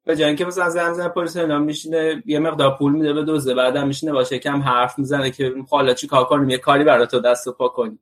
به 0.06 0.16
جای 0.16 0.28
اینکه 0.28 0.46
مثلا 0.46 0.70
زن 0.70 0.94
زن 0.94 1.08
پلیس 1.08 1.38
اینا 1.38 1.60
میشینه 1.60 2.24
یه 2.26 2.40
مقدار 2.40 2.78
پول 2.78 2.92
میده 2.92 3.14
به 3.14 3.24
دوزه 3.24 3.54
بعدم 3.54 3.88
میشینه 3.88 4.12
باشه 4.12 4.40
کم 4.40 4.62
حرف 4.62 5.00
می‌زنه 5.00 5.32
که 5.32 5.56
حالا 5.70 5.94
چی 5.94 6.08
کار 6.08 6.26
کنیم 6.26 6.50
یه 6.50 6.58
کاری 6.58 6.84
برای 6.84 7.08
تو 7.08 7.20
دست 7.20 7.48
و 7.48 7.52
پا 7.52 7.68
کنیم. 7.68 8.00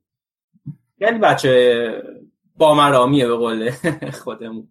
یعنی 0.99 1.19
بچه 1.19 2.03
با 2.57 2.75
مرامیه 2.75 3.27
به 3.27 3.35
قول 3.35 3.71
خودمون. 4.23 4.67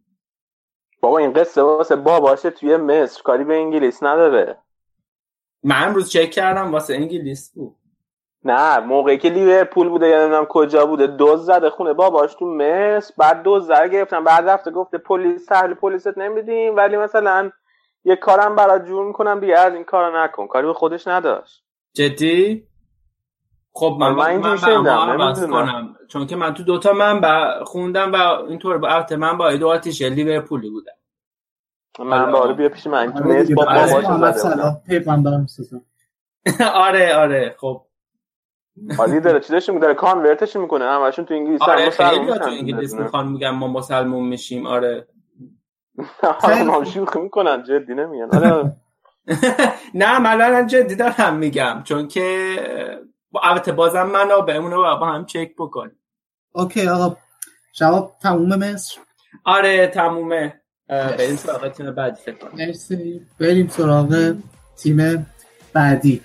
بابا 1.00 1.18
این 1.18 1.32
قصه 1.32 1.62
واسه 1.62 1.96
باشه 1.96 2.50
توی 2.50 2.76
مصر. 2.76 3.22
کاری 3.22 3.44
به 3.44 3.54
انگلیس 3.54 4.02
نداره. 4.02 4.59
من 5.62 5.82
امروز 5.88 6.11
چک 6.11 6.30
کردم 6.30 6.72
واسه 6.72 6.94
انگلیس 6.94 7.52
بود. 7.54 7.76
نه 8.44 8.79
موقعی 8.81 9.18
که 9.18 9.29
لیورپول 9.31 9.88
بوده 9.88 10.09
یا 10.09 10.20
نمی‌دونم 10.20 10.44
کجا 10.44 10.87
بوده 10.87 11.07
دوز 11.07 11.46
زده 11.46 11.70
خونه. 11.70 11.92
باباش 11.92 12.35
تو 12.35 12.46
مصر 12.46 13.14
بعد 13.18 13.42
دوز 13.42 13.66
زده 13.66 13.88
گرفتن 13.88 14.25
بعد 14.25 14.49
رفته 14.49 14.70
گفته 14.70 14.99
پلیس 14.99 15.46
تحویل 15.46 15.75
پلیست 15.75 16.18
نمیدیم 16.18 16.77
ولی 16.77 16.96
مثلا 16.96 17.51
یه 18.05 18.16
کارم 18.16 18.57
برات 18.57 18.85
جور 18.85 19.07
می‌کنم 19.07 19.40
دیگه 19.40 19.59
از 19.59 19.75
این 19.75 19.85
کارو 19.85 20.16
نکن. 20.16 20.46
کاری 20.46 20.66
به 20.66 20.72
خودش 20.72 21.07
نداشت. 21.09 21.64
جدی؟ 21.94 22.66
خب 23.72 23.96
من 24.01 24.11
من, 24.11 24.37
من, 24.37 25.35
کنم. 25.35 25.96
چون 26.09 26.27
که 26.27 26.37
من 26.37 26.55
تو 26.55 26.62
دوتا 26.62 26.92
من 26.92 27.20
با 27.20 27.64
خوندم 27.64 28.12
و 28.12 28.16
اینطور 28.16 28.79
با 28.79 29.07
من 29.18 29.38
با 29.38 29.49
ایدو 29.49 29.68
آتیش 29.68 30.03
لیورپولی 30.03 30.70
بودم 30.70 30.92
من 31.99 32.33
باره 32.33 32.53
بیا 32.55 32.68
پیش 32.68 32.87
من. 32.87 33.12
آره 36.75 37.14
آره 37.22 37.55
خب. 37.59 37.86
عالی 38.99 39.21
داره 39.21 39.41
چی 39.41 39.53
داشته 39.53 39.79
داره 39.79 39.95
کانورتش 39.95 40.57
می‌کنه. 40.57 40.85
همشون 40.85 41.25
تو 41.25 41.35
انگلیس 41.35 41.62
آره 41.62 41.91
خیلی 41.91 42.27
تو 42.39 42.45
انگلیس 42.45 42.95
می‌خوان 42.95 43.29
میگم 43.29 43.51
ما 43.55 43.69
مسلمون 43.69 44.29
میشیم. 44.29 44.67
آره. 44.67 45.09
هم 46.43 46.85
شوخی 46.85 47.19
می‌کنن 47.21 47.62
جدی 47.62 47.95
نمیگن. 47.95 48.29
آره. 48.33 48.73
نه 49.95 50.19
من 50.19 50.67
جدی 50.67 50.95
دارم 50.97 51.37
میگم 51.37 51.83
چون 51.85 52.09
که 52.09 52.57
با 53.31 53.41
البته 53.45 53.73
بازم 53.73 54.03
منابعمون 54.03 54.71
رو 54.71 54.83
با 55.01 55.07
هم 55.07 55.27
چک 55.27 55.51
بکنیم 55.59 55.99
اوکی 56.53 56.89
آقا. 56.89 57.17
جواب 57.73 58.12
تموم 58.23 58.55
مصر؟ 58.55 59.01
آره 59.45 59.87
تمومه. 59.87 60.61
بریم 60.89 61.37
سراغ 61.37 61.69
تیم 61.69 61.91
بعدی 61.91 62.21
فکر 62.23 62.37
کنم. 62.37 62.67
مرسی. 62.67 63.27
بریم 63.41 63.69
سراغ 63.69 64.35
تیم 64.77 65.27
بعدی. 65.73 66.23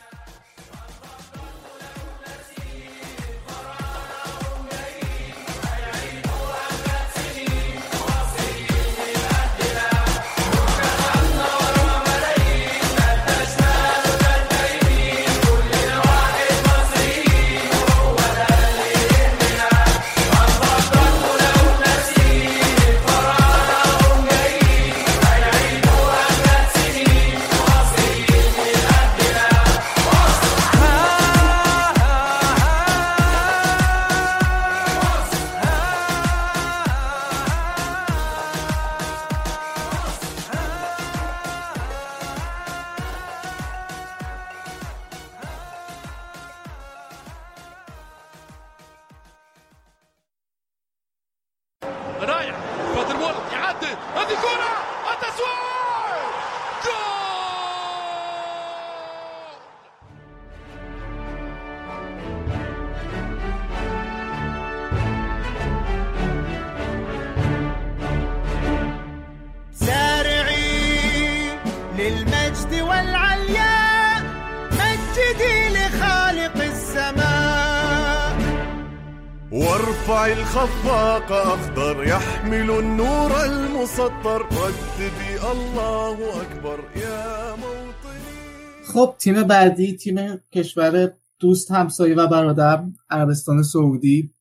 خب 88.93 89.15
تیم 89.17 89.43
بعدی 89.43 89.97
تیم 89.97 90.43
کشور 90.53 91.13
دوست 91.39 91.71
همسایه 91.71 92.15
و 92.15 92.27
برادر 92.27 92.83
عربستان 93.09 93.63
سعودی 93.63 94.33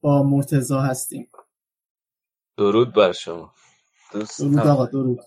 با 0.00 0.22
مرتزا 0.22 0.80
هستیم. 0.80 1.30
درود 2.56 2.92
بر 2.92 3.12
شما. 3.12 3.54
دوست 4.12 4.40
درود 4.40 4.58
آقا 4.58 4.86
درود. 4.86 5.20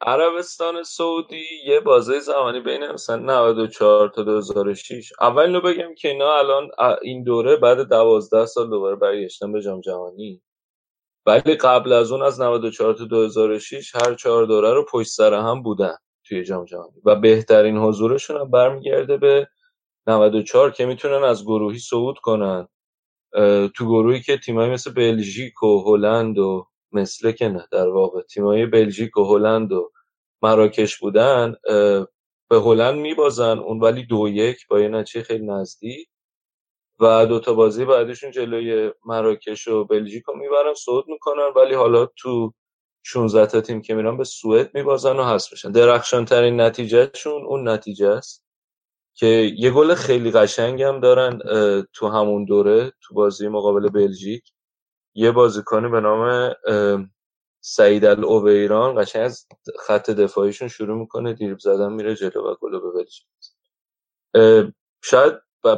عربستان 0.00 0.82
سعودی 0.82 1.44
یه 1.66 1.80
بازه 1.80 2.20
زمانی 2.20 2.60
بین 2.60 2.86
مثلا 2.92 3.16
94 3.16 4.08
تا 4.08 4.22
2006 4.22 5.12
اول 5.20 5.42
اینو 5.42 5.60
بگم 5.60 5.94
که 5.94 6.08
اینا 6.08 6.38
الان 6.38 6.70
این 7.02 7.24
دوره 7.24 7.56
بعد 7.56 7.88
12 7.88 8.46
سال 8.46 8.70
دوباره 8.70 8.96
برگشتن 8.96 9.52
به 9.52 9.62
جام 9.62 9.80
جهانی. 9.80 10.42
ولی 11.26 11.54
قبل 11.54 11.92
از 11.92 12.12
اون 12.12 12.22
از 12.22 12.40
94 12.40 12.94
تا 12.94 13.04
2006 13.04 13.94
هر 13.94 14.14
چهار 14.14 14.46
دوره 14.46 14.74
رو 14.74 14.86
پشت 14.92 15.10
سر 15.10 15.34
هم 15.34 15.62
بودن. 15.62 15.96
توی 16.28 16.44
جام 16.44 16.64
جهانی. 16.64 17.00
و 17.04 17.16
بهترین 17.16 17.76
حضورشون 17.76 18.40
هم 18.40 18.50
برمیگرده 18.50 19.16
به 19.16 19.48
94 20.06 20.70
که 20.70 20.86
می‌تونن 20.86 21.24
از 21.24 21.44
گروهی 21.44 21.78
صعود 21.78 22.18
کنن. 22.18 22.68
تو 23.74 23.86
گروهی 23.86 24.20
که 24.20 24.38
تیمایی 24.38 24.70
مثل 24.70 24.92
بلژیک 24.92 25.62
و 25.62 25.82
هلند 25.86 26.38
و 26.38 26.66
مثل 26.92 27.32
که 27.32 27.48
نه 27.48 27.66
در 27.72 27.88
واقع 27.88 28.22
تیمایی 28.22 28.66
بلژیک 28.66 29.16
و 29.16 29.24
هلند 29.24 29.72
و 29.72 29.92
مراکش 30.42 30.98
بودن 30.98 31.54
به 32.50 32.60
هلند 32.60 32.98
میبازن. 32.98 33.58
اون 33.58 33.80
ولی 33.80 34.06
دو 34.06 34.28
یک 34.28 34.66
با 34.68 34.80
یه 34.80 34.88
نتیجه 34.88 35.22
خیلی 35.24 35.46
نزدیک. 35.46 36.08
و 37.00 37.26
دوتا 37.26 37.54
بازی 37.54 37.84
بعدشون 37.84 38.30
جلوی 38.30 38.92
مراکش 39.04 39.68
و 39.68 39.84
بلژیک 39.84 40.24
رو 40.24 40.38
می‌برن 40.38 40.74
صعود 40.74 41.08
می‌کنن. 41.08 41.52
ولی 41.56 41.74
حالا 41.74 42.06
تو 42.06 42.54
16 43.10 43.46
تا 43.46 43.60
تیم 43.60 43.82
که 43.82 43.94
میرن 43.94 44.16
به 44.16 44.24
سوئد 44.24 44.74
میبازن 44.74 45.16
و 45.16 45.24
حذف 45.24 45.52
میشن. 45.52 45.72
درخشان 45.72 46.24
ترین 46.24 46.60
نتیجهشون 46.60 47.46
اون 47.46 47.68
نتیجه 47.68 48.08
است 48.08 48.44
که 49.14 49.26
یه 49.58 49.70
گل 49.70 49.94
خیلی 49.94 50.30
قشنگ 50.30 50.82
هم 50.82 51.00
دارن 51.00 51.38
تو 51.92 52.08
همون 52.08 52.44
دوره 52.44 52.92
تو 53.02 53.14
بازی 53.14 53.48
مقابل 53.48 53.88
بلژیک. 53.88 54.44
یه 55.14 55.30
بازیکنی 55.32 55.88
به 55.88 56.00
نام 56.00 56.54
سعید 57.60 58.04
الاویران 58.04 59.02
قشنگ 59.02 59.22
از 59.24 59.46
خط 59.80 60.10
دفاعیشون 60.10 60.68
شروع 60.68 60.98
می‌کنه 60.98 61.32
دیرب 61.32 61.58
زدن 61.58 61.92
میره 61.92 62.14
جلو 62.16 62.50
و 62.50 62.54
گل 62.60 62.80
به 62.80 62.92
بلژیک 62.92 63.26
شاید 65.04 65.34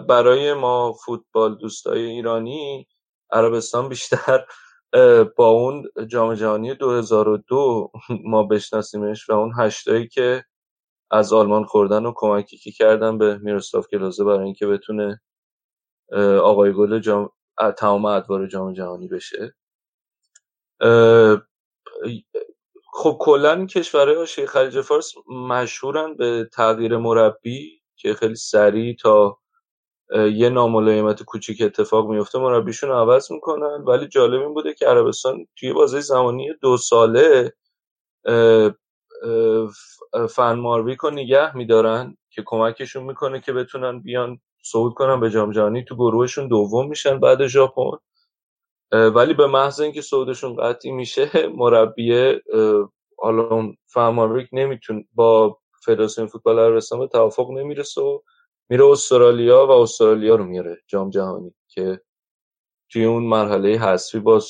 برای 0.08 0.54
ما 0.54 0.92
فوتبال 0.92 1.58
دوستای 1.58 2.04
ایرانی 2.04 2.88
عربستان 3.30 3.88
بیشتر 3.88 4.46
با 5.36 5.48
اون 5.48 5.88
جام 6.06 6.34
جهانی 6.34 6.74
2002 6.74 7.92
ما 8.24 8.42
بشناسیمش 8.42 9.30
و 9.30 9.32
اون 9.32 9.52
هشتایی 9.58 10.08
که 10.08 10.44
از 11.10 11.32
آلمان 11.32 11.64
خوردن 11.64 12.06
و 12.06 12.12
کمکی 12.16 12.58
که 12.58 12.72
کردن 12.72 13.18
به 13.18 13.38
میروسلاو 13.38 13.84
کلوزه 13.90 14.24
برای 14.24 14.44
اینکه 14.44 14.66
بتونه 14.66 15.20
آقای 16.42 16.72
گل 16.72 16.98
جام 16.98 17.30
تمام 17.78 18.04
ادوار 18.04 18.46
جام 18.46 18.72
جهانی 18.72 19.08
بشه. 19.08 19.54
خب 22.92 23.16
کلا 23.20 23.66
کشورهای 23.66 24.16
حاشیه 24.16 24.46
خلیج 24.46 24.80
فارس 24.80 25.12
مشهورن 25.28 26.16
به 26.16 26.48
تغییر 26.52 26.96
مربی 26.96 27.82
که 27.96 28.14
خیلی 28.14 28.34
سریع 28.34 28.96
تا 28.96 29.38
یه 30.12 30.48
ناملایمت 30.48 31.22
کوچیک 31.22 31.62
اتفاق 31.62 32.10
میفته 32.10 32.38
مربیشون 32.38 32.90
عوض 32.90 33.32
می‌کنن. 33.32 33.84
ولی 33.86 34.08
جالب 34.08 34.40
این 34.40 34.54
بوده 34.54 34.74
که 34.74 34.86
عربستان 34.86 35.46
توی 35.56 35.72
بازه 35.72 36.00
زمانی 36.00 36.48
دو 36.62 36.76
ساله 36.76 37.52
فن 40.30 40.52
مارویک 40.52 40.98
رو 40.98 41.10
نگه 41.10 41.56
میدارن 41.56 42.16
که 42.30 42.42
کمکشون 42.46 43.04
می‌کنه 43.04 43.40
که 43.40 43.52
بتونن 43.52 44.00
بیان 44.00 44.38
صعود 44.64 44.94
کنن 44.94 45.20
به 45.20 45.30
جام 45.30 45.52
جهانی. 45.52 45.84
تو 45.84 45.94
گروهشون 45.94 46.48
دوم 46.48 46.88
میشن 46.88 47.20
بعد 47.20 47.46
ژاپن. 47.46 47.98
ولی 48.92 49.34
به 49.34 49.46
محض 49.46 49.80
اینکه 49.80 50.02
صعودشون 50.02 50.56
قطعی 50.56 50.92
میشه 50.92 51.30
مربی 51.54 52.34
حالا 53.18 53.72
فن 53.86 54.08
مارویک 54.08 54.48
نمیتون 54.52 55.04
با 55.14 55.58
فدراسیون 55.84 56.26
فوتبال 56.26 56.58
عربستان 56.58 56.98
به 56.98 57.06
توافق 57.06 57.50
نمی‌رسه 57.50 58.00
و 58.00 58.18
میره 58.70 58.86
استرالیا 58.86 59.66
و 59.66 59.70
استرالیا 59.70 60.34
رو 60.34 60.44
میاره 60.44 60.82
جام 60.86 61.10
جهانی 61.10 61.54
که 61.68 62.00
توی 62.92 63.04
اون 63.04 63.22
مرحله 63.22 63.78
حذفی 63.78 64.18
با 64.18 64.40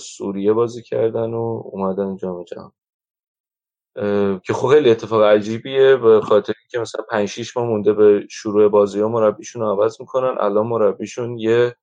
سوریه 0.00 0.52
بازی 0.52 0.82
کردن 0.82 1.34
و 1.34 1.62
اومدن 1.64 2.16
جام 2.16 2.44
جهانی. 2.44 2.72
که 4.44 4.52
خب 4.52 4.68
خیلی 4.68 4.90
اتفاق 4.90 5.22
عجیبیه 5.22 5.96
به 5.96 6.20
خاطر 6.20 6.52
اینکه 6.62 6.78
مثلا 6.78 7.04
5 7.10 7.28
6 7.28 7.56
ماه 7.56 7.66
مونده 7.66 7.92
به 7.92 8.26
شروع 8.30 8.68
بازی 8.68 9.00
ها 9.00 9.08
مربیشون 9.08 9.62
رو 9.62 9.68
عوض 9.68 10.00
می‌کنن. 10.00 10.36
الان 10.40 10.66
مربیشون 10.66 11.38
یه 11.38 11.76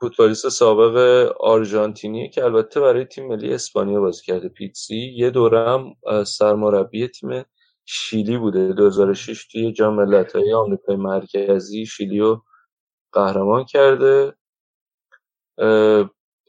فوتبالیست 0.00 0.48
سابق 0.48 0.96
آرژانتینی 1.40 2.30
که 2.30 2.44
البته 2.44 2.80
برای 2.80 3.04
تیم 3.04 3.28
ملی 3.28 3.54
اسپانیا 3.54 4.00
بازی 4.00 4.22
کرده. 4.24 4.48
پیتسی 4.48 4.96
یه 5.16 5.32
اه، 6.06 6.24
سرمربی 6.24 7.08
تیم 7.08 7.44
شیلی 7.86 8.38
بوده. 8.38 8.72
2006 8.72 9.46
توی 9.52 9.72
جام 9.72 9.94
ملت‌های 9.94 10.52
آمریکای 10.52 10.96
مرکزی 10.96 11.86
شیلی 11.86 12.18
رو 12.18 12.42
قهرمان 13.12 13.64
کرده. 13.64 14.34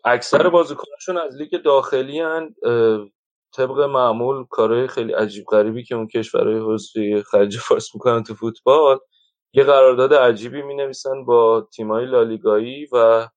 اکثر 0.05 0.49
بازیکناشون 0.49 1.17
از 1.17 1.35
لیگ 1.35 1.57
داخلی‌ان. 1.57 2.55
طبق 3.55 3.79
معمول 3.79 4.45
کارهای 4.49 4.87
خیلی 4.87 5.13
عجیب 5.13 5.45
غریبی 5.45 5.83
که 5.83 5.95
اون 5.95 6.07
کشورهای 6.07 6.59
حوزه 6.59 7.23
خلیج 7.23 7.57
فارس 7.57 7.95
می‌کنن 7.95 8.23
تو 8.23 8.35
فوتبال 8.35 8.99
یه 9.53 9.63
قرارداد 9.63 10.13
عجیبی 10.13 10.61
می 10.61 10.75
نویسن 10.75 11.25
با 11.25 11.67
تیمای 11.75 12.05
لالیگایی 12.05 12.87
و 12.91 13.27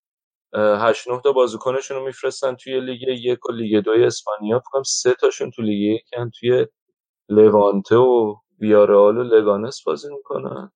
اه، 0.55 0.89
هشت 0.89 1.09
نه 1.09 1.21
تا 1.25 1.33
بازیکنشون 1.33 1.97
رو 1.97 2.07
میفرستن 2.07 2.55
توی 2.55 2.81
لیگ 2.81 3.03
یک 3.03 3.47
و 3.51 3.53
لیگ 3.53 3.85
دوی 3.85 4.05
اسپانیا. 4.05 4.61
فکر 4.61 4.83
سه 4.83 5.15
تاشون 5.15 5.51
تو 5.51 5.63
لیگ 5.63 5.81
یکن 5.81 6.31
توی 6.41 6.67
لوانته 7.29 7.97
و 7.97 8.35
ویارال 8.61 9.19
و 9.19 9.23
لگانس 9.23 9.83
بازی 9.87 10.09
می‌کنن. 10.17 10.73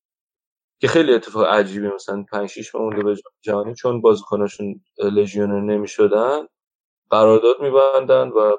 که 0.81 0.89
خیلی 0.89 1.15
اتفاق 1.15 1.45
عجیبی 1.45 1.89
مثلا 1.89 2.25
5 2.31 2.49
6 2.49 2.75
مونده 2.75 3.03
به 3.03 3.17
جهانی 3.41 3.75
چون 3.75 4.01
بازیکناشون 4.01 4.81
لژیونر 4.99 5.61
نمی‌شدن 5.61 6.47
قرارداد 7.11 7.57
میبندن 7.61 8.29
و 8.29 8.57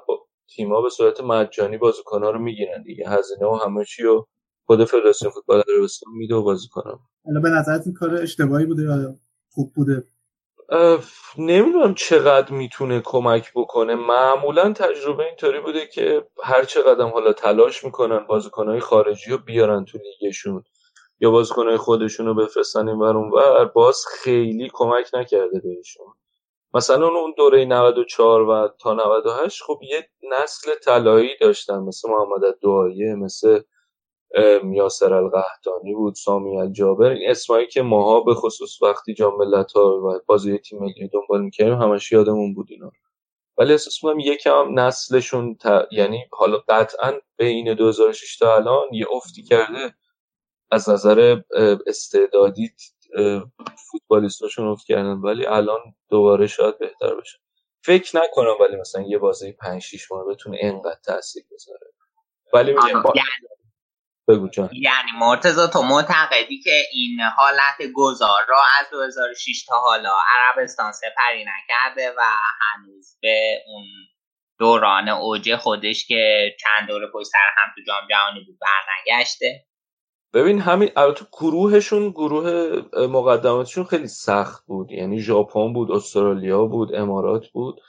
تیما 0.56 0.82
به 0.82 0.90
صورت 0.90 1.20
مجانی 1.20 1.78
بازیکن‌ها 1.78 2.30
رو 2.30 2.38
می‌گیرن 2.38 2.82
دیگه. 2.82 3.08
هزینه 3.08 3.46
و 3.46 3.54
همه 3.54 3.84
چی 3.84 4.04
و 4.06 4.24
خود 4.66 4.84
فدراسیون 4.84 5.32
فوتبال 5.32 5.62
عربستان 5.76 6.12
میده 6.12 6.34
و 6.34 6.42
بازیکن‌ها. 6.42 7.00
حالا 7.24 7.40
به 7.40 7.48
نظرت 7.50 7.82
این 7.86 7.94
کار 7.94 8.14
اشتباهی 8.14 8.66
بوده 8.66 8.82
یا 8.82 9.14
خوب 9.50 9.72
بوده؟ 9.74 10.06
نمی‌دونم 11.38 11.94
چقدر 11.94 12.52
می‌تونه 12.52 13.00
کمک 13.04 13.52
بکنه. 13.54 13.94
معمولا 13.94 14.72
تجربه 14.72 15.24
اینطوری 15.24 15.60
بوده 15.60 15.86
که 15.86 16.26
هر 16.42 16.64
چقدر 16.64 17.04
حالا 17.04 17.32
تلاش 17.32 17.84
می‌کنن 17.84 18.18
بازیکنهای 18.26 18.80
خارجی 18.80 19.30
رو 19.30 19.38
بیارن 19.38 19.84
تو 19.84 19.98
لیگشون 19.98 20.64
یا 21.20 21.30
بازیکنهای 21.30 21.76
خودشون 21.76 22.26
رو 22.26 22.34
بفرستن 22.34 22.88
این 22.88 22.98
ور 22.98 23.64
باز 23.64 24.04
خیلی 24.22 24.70
کمک 24.72 25.10
نکرده 25.14 25.60
بهشون. 25.60 26.06
مثلا 26.74 27.08
اون 27.08 27.34
دوره 27.36 27.64
94 27.64 28.42
و 28.42 28.68
تا 28.80 28.94
98 28.94 29.62
خب 29.62 29.80
یه 29.82 30.08
نسل 30.30 30.74
طلایی 30.84 31.30
داشتن 31.40 31.78
مثل 31.78 32.10
محمد 32.10 32.58
دعایه 32.62 33.14
مثل 33.14 33.60
یاسر 34.74 35.14
القحطانی 35.14 35.94
بود 35.94 36.14
سامی 36.14 36.60
الجابر. 36.60 37.10
این 37.10 37.30
اسمایی 37.30 37.66
که 37.66 37.82
ماها 37.82 38.20
به 38.20 38.34
خصوص 38.34 38.82
وقتی 38.82 39.14
جام 39.14 39.36
ملت‌ها 39.38 40.00
و 40.00 40.20
بازی 40.26 40.58
تیم 40.58 40.78
ملی 40.78 41.08
دنبال 41.12 41.42
می‌کردیم 41.42 41.74
همش 41.74 42.12
یادمون 42.12 42.54
بود 42.54 42.66
اینا. 42.70 42.90
ولی 43.58 43.72
احساس 43.72 44.04
می‌کنم 44.04 44.20
یکم 44.20 44.80
نسلشون 44.80 45.58
یعنی 45.92 46.24
حالا 46.32 46.58
قطعا 46.68 47.12
بین 47.36 47.74
2006 47.74 48.38
تا 48.38 48.56
الان 48.56 48.86
یه 48.92 49.06
افتی 49.12 49.42
کرده. 49.42 49.94
از 50.70 50.88
نظر 50.88 51.40
استعدادی 51.86 52.70
فوتبالیستاشون 53.90 54.68
افت 54.68 54.86
کردن 54.86 55.18
ولی 55.18 55.46
الان 55.46 55.78
دوباره 56.08 56.46
شاید 56.46 56.78
بهتر 56.78 57.14
بشه. 57.14 57.38
فکر 57.84 58.16
نکنم 58.16 58.54
ولی 58.60 58.76
مثلا 58.76 59.02
یه 59.02 59.18
بازی 59.18 59.52
5 59.52 59.82
6 59.82 60.12
ماه 60.12 60.24
بتونه 60.24 60.56
اینقدر 60.56 60.98
تاثیر 61.04 61.42
بذاره. 61.52 61.86
ولی 62.52 62.72
میگم 62.72 63.02
بگو 64.28 64.48
جان. 64.48 64.70
یعنی 64.72 65.10
مرتضی 65.18 65.68
تو 65.72 65.82
معتقدی 65.82 66.60
که 66.64 66.82
این 66.92 67.20
حالت 67.36 67.92
گذار 67.94 68.40
را 68.48 68.60
از 68.80 68.86
2006 68.92 69.64
تا 69.64 69.74
حالا 69.76 70.12
عربستان 70.36 70.92
سپری 70.92 71.44
نکرده 71.44 72.14
و 72.18 72.22
هنوز 72.60 73.18
به 73.22 73.62
اون 73.66 73.84
دوران 74.58 75.08
اوج 75.08 75.56
خودش 75.56 76.06
که 76.06 76.50
چند 76.60 76.88
دور 76.88 77.02
پشت 77.14 77.26
سر 77.26 77.38
هم 77.56 77.72
تو 77.74 77.82
جام 77.86 78.08
جهانی 78.10 78.44
بود 78.44 78.58
برنگشته. 78.60 79.64
ببین 80.34 80.60
همین 80.60 80.90
البته 80.96 81.26
گروهشون 81.32 82.10
گروه 82.10 82.72
مقدماتشون 83.06 83.84
خیلی 83.84 84.06
سخت 84.06 84.66
بود. 84.66 84.90
یعنی 84.90 85.20
ژاپن 85.20 85.72
بود 85.72 85.90
استرالیا 85.90 86.64
بود 86.64 86.94
امارات 86.94 87.48
بود. 87.48 87.80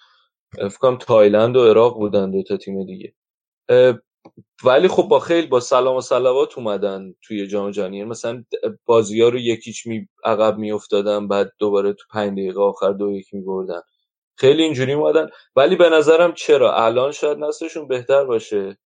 فکرم 0.72 0.98
تایلند 0.98 1.56
و 1.56 1.70
عراق 1.70 1.94
بودن 1.94 2.32
دو 2.32 2.44
تا 2.44 2.58
تیم 2.58 2.86
دیگه. 2.86 3.14
ولی 4.64 4.88
خب 4.88 5.04
با 5.04 5.20
خیلی 5.20 5.48
با 5.48 5.60
سلام 5.60 5.96
و 5.96 6.02
صلوات 6.02 6.58
اومدن 6.58 7.14
توی 7.22 7.48
جام 7.48 7.72
جهانی. 7.72 7.98
یعنی 7.98 8.10
مثلا 8.10 8.44
بازی 8.86 9.22
ها 9.22 9.30
رو 9.30 9.40
یکیچ 9.40 9.88
می 9.88 10.08
عقب 10.26 10.58
میافتادن 10.58 11.28
بعد 11.28 11.52
دوباره 11.60 11.94
تو 11.94 12.06
پنج 12.12 12.32
دقیقه 12.32 12.62
آخر 12.62 12.94
دو 12.94 13.12
یک 13.12 13.34
میبردن. 13.34 13.82
خیلی 14.38 14.64
اینجوری 14.64 14.94
اومدن. 14.94 15.30
ولی 15.56 15.76
به 15.76 15.90
نظرم 15.90 16.34
چرا؟ 16.34 16.76
الان 16.86 17.12
شاید 17.12 17.38
نسلشون 17.38 17.88
بهتر 17.88 18.26
باشه. 18.26 18.78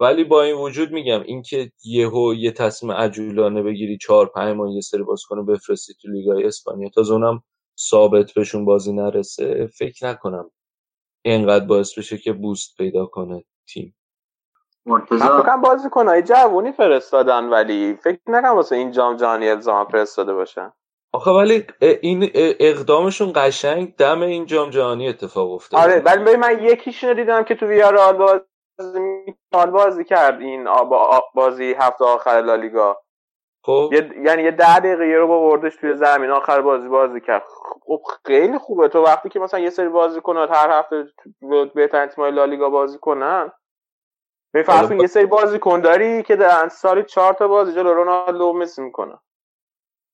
ولی 0.00 0.24
با 0.24 0.42
این 0.42 0.54
وجود 0.56 0.92
میگم 0.92 1.22
اینکه 1.22 1.72
یهو 1.84 2.34
یه 2.34 2.52
تصمیم 2.52 2.92
عجولانه 2.92 3.62
بگیری 3.62 3.98
چهار 3.98 4.26
پنج 4.26 4.56
ماه 4.56 4.74
یه 4.74 4.80
سری 4.80 5.02
بازیکن 5.02 5.46
بفرستی 5.46 5.94
تو 6.02 6.08
لیگای 6.08 6.44
اسپانیا 6.44 6.88
تا 6.88 7.02
اونم 7.02 7.42
ثابت 7.80 8.32
بهشون 8.34 8.64
بازی 8.64 8.92
نرسه 8.92 9.66
فکر 9.66 10.06
نکنم 10.06 10.50
اینقدر 11.24 11.66
باعث 11.66 11.98
بشه 11.98 12.18
که 12.18 12.32
بوست 12.32 12.76
پیدا 12.78 13.06
کنه 13.06 13.44
تیم. 13.68 13.94
مرتضی؟ 14.88 15.24
بازی 15.62 15.88
های 15.94 16.22
جوونی 16.22 16.72
فرستادن 16.72 17.44
ولی 17.44 17.98
فکر 18.04 18.18
نکنم 18.26 18.54
واسه 18.54 18.76
این 18.76 18.90
جام 18.90 19.16
جهانی 19.16 19.48
الزام 19.48 19.88
فرستاده 19.88 20.34
باشن 20.34 20.72
آخه 21.12 21.30
ولی 21.30 21.66
این 21.80 22.30
اقدامشون 22.60 23.32
قشنگ 23.34 23.96
دم 23.96 24.22
این 24.22 24.46
جام 24.46 24.70
جهانی 24.70 25.08
اتفاق 25.08 25.52
افتاد 25.52 25.80
آره 25.80 26.00
ولی 26.00 26.36
من 26.36 26.58
یکیشون 26.62 27.12
دیدم 27.12 27.44
که 27.44 27.54
تو 27.54 27.66
ویارال 27.66 28.16
بازی 28.16 29.34
بازی 29.72 30.04
کرد 30.04 30.40
این 30.40 30.68
بازی 31.34 31.72
هفته 31.78 32.04
آخر 32.04 32.42
لالیگا. 32.42 32.96
خب. 33.64 33.90
یعنی 34.24 34.42
یه 34.42 34.50
ده 34.50 34.78
دقیقه 34.80 35.04
رو 35.04 35.26
با 35.26 35.40
وردش 35.40 35.76
توی 35.76 35.94
زمین 35.94 36.30
آخر 36.30 36.60
بازی 36.60 36.88
بازی 36.88 37.20
کرد. 37.20 37.42
خب 37.86 38.00
خیلی 38.26 38.58
خوبه. 38.58 38.88
تو 38.88 39.02
وقتی 39.02 39.28
که 39.28 39.40
مثلا 39.40 39.60
یه 39.60 39.70
سری 39.70 39.88
بازی 39.88 40.20
کنات 40.20 40.50
هر 40.50 40.70
هفته 40.70 41.04
بهترین 41.74 42.06
تیمای 42.06 42.30
لالیگا 42.30 42.70
بازی 42.70 42.98
کنن 42.98 43.52
فرض 44.52 44.90
یه 44.90 45.06
سری 45.06 45.26
بازی 45.26 45.58
کن 45.58 45.80
داری 45.80 46.22
که 46.22 46.36
در 46.36 46.68
سالی 46.68 47.02
چهار 47.02 47.32
تا 47.32 47.48
بازی 47.48 47.72
جلو 47.72 47.94
رونالدو 47.94 48.52
مسی 48.52 48.82
می‌کنه. 48.82 49.18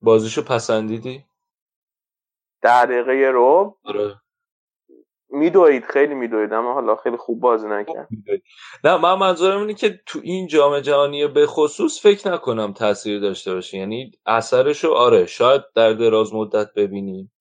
بازیشو 0.02 0.42
پسندیدی؟ 0.42 1.24
ده 2.62 2.86
دقیقه 2.86 3.30
رو 3.30 3.78
آره. 3.84 4.14
میدوید 5.28 5.84
خیلی 5.84 6.14
میدوید 6.14 6.52
اما 6.52 6.72
حالا 6.72 6.96
خیلی 6.96 7.16
خوب 7.16 7.40
بازی 7.40 7.66
نکرد. 7.68 8.08
نه 8.84 8.96
من 8.96 9.14
منظورم 9.14 9.60
اینه 9.60 9.74
که 9.74 10.00
تو 10.06 10.20
این 10.22 10.46
جام 10.46 10.80
جهانی 10.80 11.26
به 11.26 11.46
خصوص 11.46 12.02
فکر 12.02 12.32
نکنم 12.32 12.72
تاثیر 12.72 13.20
داشته 13.20 13.54
باشه. 13.54 13.78
یعنی 13.78 14.12
اثرشو 14.26 14.92
آره 14.92 15.26
شاید 15.26 15.62
در 15.74 15.92
دراز 15.92 16.34
مدت 16.34 16.68
ببینیم. 16.76 17.33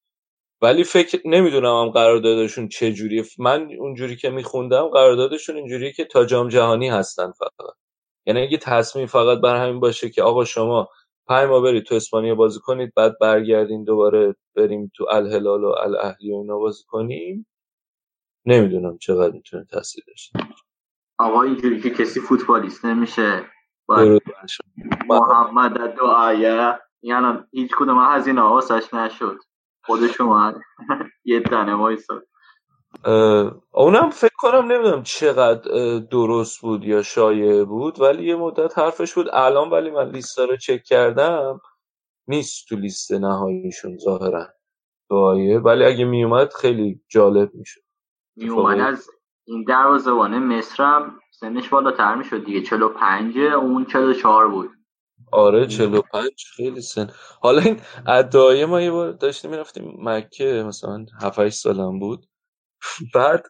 ولی 0.64 0.84
فکر 0.84 1.22
نمی‌دونم 1.26 1.82
هم 1.82 1.90
قراردادشون 1.90 2.68
چه 2.68 2.94
جوریه 2.94 3.24
من 3.40 3.70
اونجوری 3.80 4.16
که 4.16 4.30
میخوندم 4.30 4.88
قراردادشون 4.88 5.56
اینجوریه 5.56 5.92
که 5.92 6.06
تا 6.06 6.26
جام 6.26 6.48
جهانی 6.48 6.90
هستن 6.90 7.32
فقط. 7.32 7.76
یعنی 8.26 8.42
اگه 8.42 8.58
تصمیم 8.58 9.06
فقط 9.06 9.42
بر 9.42 9.56
همین 9.56 9.80
باشه 9.80 10.10
که 10.10 10.24
آقا 10.24 10.46
شما 10.46 10.90
پنج 11.28 11.50
ما 11.50 11.62
برید 11.62 11.84
تو 11.84 11.96
اسپانیا 11.96 12.36
بازی 12.36 12.60
کنید 12.60 12.94
بعد 12.96 13.20
برگردین 13.22 13.84
دوباره 13.84 14.36
بریم 14.56 14.92
تو 14.96 15.06
الهلال 15.10 15.64
و 15.64 15.68
الاهلی 15.68 16.32
و 16.32 16.36
اینا 16.36 16.58
بازی 16.58 16.84
کنیم 16.88 17.48
نمی‌دونم 18.46 18.98
چقدر 18.98 19.34
می‌تونه 19.34 19.66
تاثیر 19.72 20.04
داشته 20.08 20.40
آقا 21.20 21.42
اینجوری 21.42 21.82
که 21.82 21.90
کسی 21.90 22.20
فوتبالیست 22.20 22.86
نمیشه 22.86 23.46
محمد 25.10 25.96
دو 25.96 26.06
آیه. 26.06 26.80
یعنی 27.02 27.40
هیچ 27.52 27.72
کدوم 27.78 27.98
هزینه 28.00 28.42
واسش 28.42 28.94
نشد. 28.94 29.38
خودش 29.86 30.22
اومد 30.22 30.56
یه 31.26 31.40
تنه 31.40 31.76
وایساد. 31.76 32.28
اونم 33.72 34.10
فکر 34.10 34.36
کنم 34.38 34.72
نمی‌دونم 34.72 35.04
چقدر 35.04 36.00
درست 36.00 36.62
بود 36.62 36.84
یا 36.84 37.04
شایع 37.04 37.64
بود 37.64 38.02
ولی 38.02 38.26
یه 38.26 38.36
مدت 38.36 38.78
حرفش 38.78 39.14
بود. 39.14 39.28
الان 39.34 39.70
ولی 39.70 39.92
من 39.92 40.10
لیست 40.10 40.40
رو 40.40 40.58
چک 40.58 40.84
کردم 40.84 41.62
نیست 42.28 42.68
تو 42.70 42.76
لیست 42.76 43.12
نهاییشون 43.12 43.98
ظاهرا. 43.98 44.48
دعایه 45.10 45.60
ولی 45.60 45.86
اگه 45.86 46.06
میومد 46.06 46.54
خیلی 46.54 47.02
جالب 47.08 47.52
می‌شد. 47.54 47.82
میومد 48.36 48.80
از 48.80 49.10
این 49.46 49.64
دروازه‌بان 49.64 50.40
مصرم 50.40 51.20
سنش 51.32 51.70
بالاتر 51.70 52.16
می‌شد 52.16 52.46
دیگه. 52.46 52.62
45 52.62 53.38
اون 53.38 53.86
44 53.86 54.48
بود. 54.48 54.70
آره 55.34 55.68
45 55.68 56.32
خیلی 56.56 56.82
سن. 56.82 57.10
حالا 57.42 57.62
این 57.62 57.80
ادعای 58.08 58.66
ما 58.66 58.82
یه 58.82 58.92
بار 58.92 59.12
داشتیم 59.12 59.52
می‌رفتیم 59.52 59.98
مکه 60.00 60.64
مثلا 60.68 61.06
7 61.22 61.40
8 61.40 61.58
سالم 61.58 62.00
بود. 62.00 62.26
بعد 63.16 63.46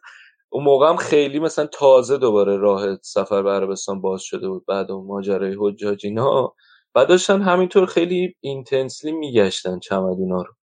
اون 0.48 0.64
موقع 0.64 0.88
هم 0.88 0.96
خیلی 0.96 1.38
مثلا 1.38 1.66
تازه 1.66 2.18
دوباره 2.18 2.56
راه 2.56 2.96
سفر 3.02 3.42
به 3.42 3.50
عربستان 3.50 4.00
باز 4.00 4.22
شده 4.22 4.48
بود 4.48 4.64
بعد 4.68 4.90
اون 4.90 5.06
ماجرای 5.06 5.56
حجاج 5.60 6.06
اینا. 6.06 6.54
بعد 6.94 7.08
داشتن 7.08 7.42
همینطور 7.42 7.86
خیلی 7.86 8.34
اینتنسلی 8.40 9.12
میگشتن 9.12 9.78
چمدونا 9.78 10.42
رو. 10.42 10.54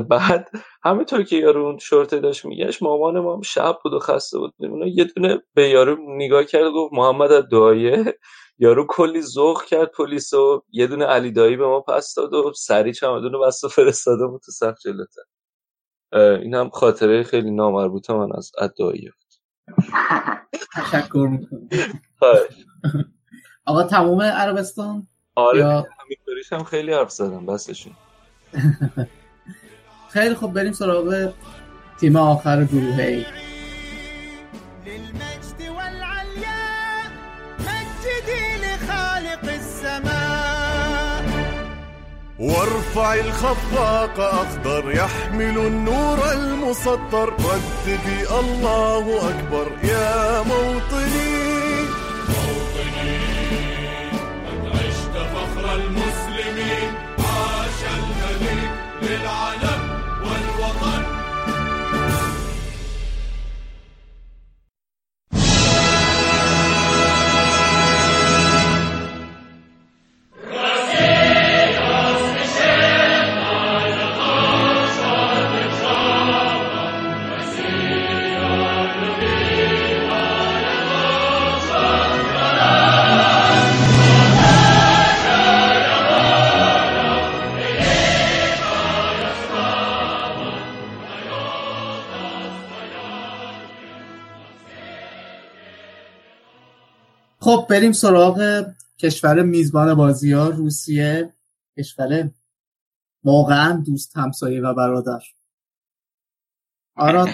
بعد 0.00 0.50
همینطور 0.84 1.22
که 1.22 1.36
یارو 1.36 1.66
اون 1.66 1.78
شورته 1.78 2.20
داشت 2.20 2.44
میگشت 2.44 2.82
مامان 2.82 3.20
ما 3.20 3.34
هم 3.34 3.42
شب 3.42 3.78
بود 3.84 3.92
و 3.94 3.98
خسته 3.98 4.38
بود. 4.38 4.54
اونا 4.58 4.86
یه 4.86 5.04
دونه 5.04 5.42
به 5.54 5.68
یارو 5.68 5.96
نگاه 6.16 6.44
کرد 6.44 6.72
گفت 6.72 6.92
محمد 6.92 7.48
دعایه 7.48 8.18
یارو 8.62 8.86
کلی 8.88 9.22
ذوق 9.22 9.64
کرد 9.64 9.90
پلیس 9.90 10.32
و 10.32 10.62
یه 10.70 10.86
دونه 10.86 11.04
علی 11.04 11.32
دایی 11.32 11.56
به 11.56 11.66
ما 11.66 11.80
پس 11.80 12.14
داد 12.14 12.34
و 12.34 12.52
سری 12.56 12.92
چمدون 12.92 13.32
رو 13.32 13.46
بست 13.46 13.64
و 13.64 13.68
فرستاده 13.68 14.26
بود 14.26 14.40
تو 14.40 14.52
صف 14.52 14.78
جلوتر. 14.78 15.22
این 16.42 16.54
هم 16.54 16.70
خاطره 16.70 17.22
خیلی 17.22 17.50
نامربوطه 17.50 18.12
من 18.12 18.28
از 18.36 18.52
ادعایی 18.58 19.10
تشکر 20.76 21.28
می‌کنم. 21.30 21.68
آقا 23.66 23.82
تموم 23.82 24.22
عربستان؟ 24.22 25.06
آره. 25.34 25.64
همینطوریش 25.64 26.52
هم 26.52 26.64
خیلی 26.64 26.92
حرف 26.92 27.10
زدم 27.10 27.46
بسشون. 27.46 27.92
خیلی 30.12 30.34
خوب 30.34 30.54
بریم 30.54 30.72
سراغ 30.72 31.32
تیم 32.00 32.16
آخر 32.16 32.64
گروه 32.64 33.02
ای 33.02 33.24
وارفع 42.40 43.14
الخفاق 43.14 44.20
أخضر 44.20 44.90
يحمل 44.90 45.58
النور 45.58 46.32
المسطر. 46.32 47.32
رددي 47.32 48.28
الله 48.40 49.30
أكبر 49.30 49.66
يا 49.84 50.42
موطني. 50.42 51.80
موطني 52.28 53.18
قد 54.46 54.68
عشت 54.76 55.14
فخر 55.34 55.74
المسلمين 55.74 56.94
عاش 57.18 57.80
الملك 57.98 58.70
للعلم 59.02 59.49
خب 97.42 97.66
بریم 97.70 97.92
سراغ 97.92 98.64
کشور 99.02 99.42
میزبان 99.42 99.94
بازی 99.94 100.32
ها 100.32 100.48
روسیه. 100.48 101.34
کشور 101.78 102.30
واقعا 103.24 103.82
دوست 103.86 104.16
همسایه 104.16 104.60
و 104.60 104.74
برادر. 104.74 105.20
آراد. 106.96 107.28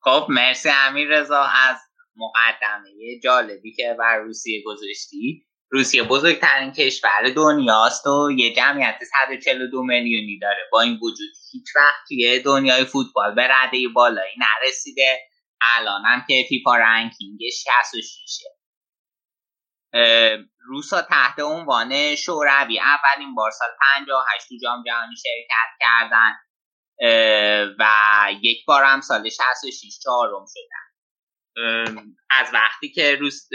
خب 0.00 0.26
مرسی 0.28 0.68
امیر 0.86 1.08
رضا 1.08 1.42
از 1.42 1.76
مقدمه 2.16 3.20
جالبی 3.22 3.72
که 3.72 3.96
بر 3.98 4.16
روسیه 4.16 4.62
گذاشتی. 4.66 5.46
روسیه 5.70 6.02
بزرگترین 6.02 6.72
کشور 6.72 7.30
دنیاست 7.36 8.06
و 8.06 8.30
یه 8.36 8.54
جمعیت 8.54 8.98
142 9.28 9.82
میلیونی 9.82 10.38
داره. 10.38 10.60
با 10.72 10.80
این 10.80 10.94
وجود 10.94 11.30
هیچ 11.52 11.76
وقت 11.76 12.08
توی 12.08 12.40
دنیای 12.40 12.84
فوتبال 12.84 13.34
به 13.34 13.42
رده 13.42 13.78
بالایی 13.94 14.34
نرسیده. 14.38 15.18
الان 15.78 16.02
هم 16.04 16.24
که 16.28 16.46
فیفا 16.48 16.76
رنکینگش 16.76 17.64
66 17.64 18.61
روسا 20.66 21.02
تحت 21.02 21.40
عنوان 21.40 22.16
شوروی 22.16 22.80
اولین 22.80 23.34
بار 23.34 23.50
سال 23.50 23.68
58 23.80 24.48
تو 24.48 24.54
جام 24.62 24.82
جهانی 24.86 25.16
شرکت 25.16 25.70
کردن 25.80 26.32
و 27.78 27.86
یک 28.42 28.64
بار 28.66 28.84
هم 28.84 29.00
سال 29.00 29.28
66 29.28 29.98
چهارم 30.02 30.44
شدن. 30.48 30.92
از 32.30 32.50
وقتی 32.54 32.92
که 32.92 33.16
روس 33.20 33.48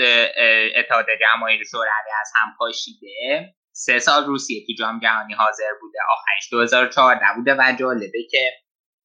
اتحاد 0.76 1.06
جماهیر 1.22 1.64
شوروی 1.72 2.12
از 2.22 2.32
هم 2.36 2.56
پاشیده 2.60 3.56
سه 3.72 4.00
سال 4.00 4.26
روسیه 4.26 4.66
تو 4.68 4.74
جام 4.80 5.00
جهانی 5.00 5.34
حاضر 5.34 5.72
بوده. 5.82 6.00
آخرش 6.12 6.50
2014 6.52 7.26
بوده 7.36 7.56
و 7.60 7.76
جالبه 7.80 8.28
که 8.32 8.52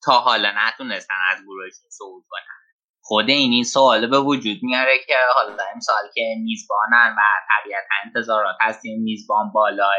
تا 0.05 0.21
حالا 0.21 0.53
نتونستن 0.57 1.15
از 1.31 1.43
گروهشون 1.45 1.91
صعود 1.91 2.25
کنن. 2.29 2.62
خود 3.05 3.31
این 3.31 3.53
این 3.53 3.65
سوال 3.65 4.07
به 4.07 4.19
وجود 4.19 4.59
میاره 4.63 4.99
که 5.07 5.15
حالا 5.35 5.65
امسال 5.75 6.03
که 6.15 6.35
میزبانن 6.43 7.15
و 7.19 7.21
طبیعتا 7.49 7.95
انتظارات 8.05 8.57
از 8.61 8.81
تیم 8.81 9.03
میزبان 9.03 9.53
بالاه 9.55 9.95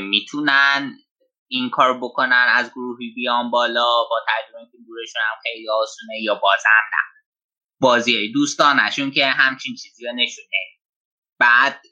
می‌تونن 0.00 0.98
این 1.48 1.70
کار 1.70 1.98
بکنن 1.98 2.46
از 2.48 2.70
گروهی 2.70 3.12
بیان 3.16 3.50
بالا 3.50 4.04
با 4.10 4.20
تجربه 4.28 4.64
که 4.72 4.78
گروهشون 4.86 5.22
هم 5.30 5.38
خیلی 5.42 5.68
آسونه 5.68 6.22
یا 6.22 6.34
بازم 6.34 6.68
نه. 6.92 7.22
بازی 7.80 8.32
دوستانشون 8.32 9.10
که 9.10 9.26
همچین 9.26 9.74
چیزی 9.74 10.06
رو 10.06 10.12
نشونه. 10.12 10.48
بعد 11.38 11.82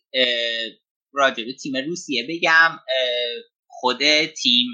راجع 1.12 1.44
تیم 1.62 1.76
روسیه 1.86 2.26
بگم 2.28 2.78
خود 3.68 3.98
تیم 4.26 4.66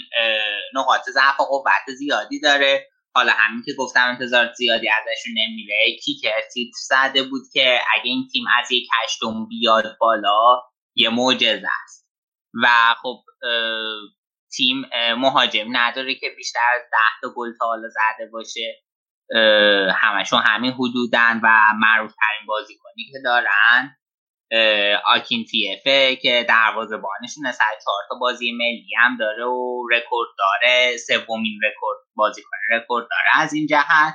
نقاط 0.74 1.10
ضعف 1.10 1.40
و 1.40 1.44
قوت 1.44 1.94
زیادی 1.98 2.40
داره. 2.40 2.90
حالا 3.16 3.32
همین 3.32 3.62
که 3.66 3.72
گفتم 3.78 4.08
انتظار 4.08 4.52
زیادی 4.52 4.88
ازشون 4.88 5.34
نمیره 5.36 5.96
کیکر 6.04 6.40
تیتر 6.54 6.78
زده 6.88 7.22
بود 7.22 7.42
که 7.52 7.80
اگه 7.94 8.04
این 8.04 8.28
تیم 8.32 8.44
از 8.58 8.72
یک 8.72 8.88
هشتم 9.02 9.46
بیاد 9.46 9.96
بالا 10.00 10.62
یه 10.94 11.08
معجزه 11.08 11.68
است 11.84 12.08
و 12.62 12.66
خب 13.02 13.22
تیم 14.56 14.82
مهاجم 15.16 15.66
نداره 15.76 16.14
که 16.14 16.26
بیشتر 16.36 16.60
از 16.76 16.82
ده 16.82 17.20
تا 17.22 17.34
گل 17.36 17.52
تا 17.58 17.66
حالا 17.66 17.88
زده 17.88 18.30
باشه. 18.32 18.82
همشون 19.94 20.42
همین 20.42 20.72
حدودن 20.72 21.40
و 21.42 21.48
معروف 21.78 22.14
ترین 22.14 22.46
بازیکنی 22.46 23.04
که 23.12 23.18
دارن. 23.24 23.96
آکینفیفه 25.06 26.16
که 26.16 26.46
دروازه 26.48 26.96
بانشون 26.96 27.46
صد 27.46 27.54
و 27.54 27.58
چهار 27.84 28.02
تا 28.08 28.18
بازی 28.20 28.52
ملی 28.52 28.94
هم 28.98 29.16
داره 29.16 29.44
و 29.44 29.82
رکورد 29.92 30.28
داره 30.38 30.96
سومین 30.96 31.60
رکورد 31.64 31.98
بازیکن 32.14 32.56
رکورد 32.70 33.06
داره 33.10 33.44
از 33.44 33.52
این 33.52 33.66
جهت. 33.66 34.14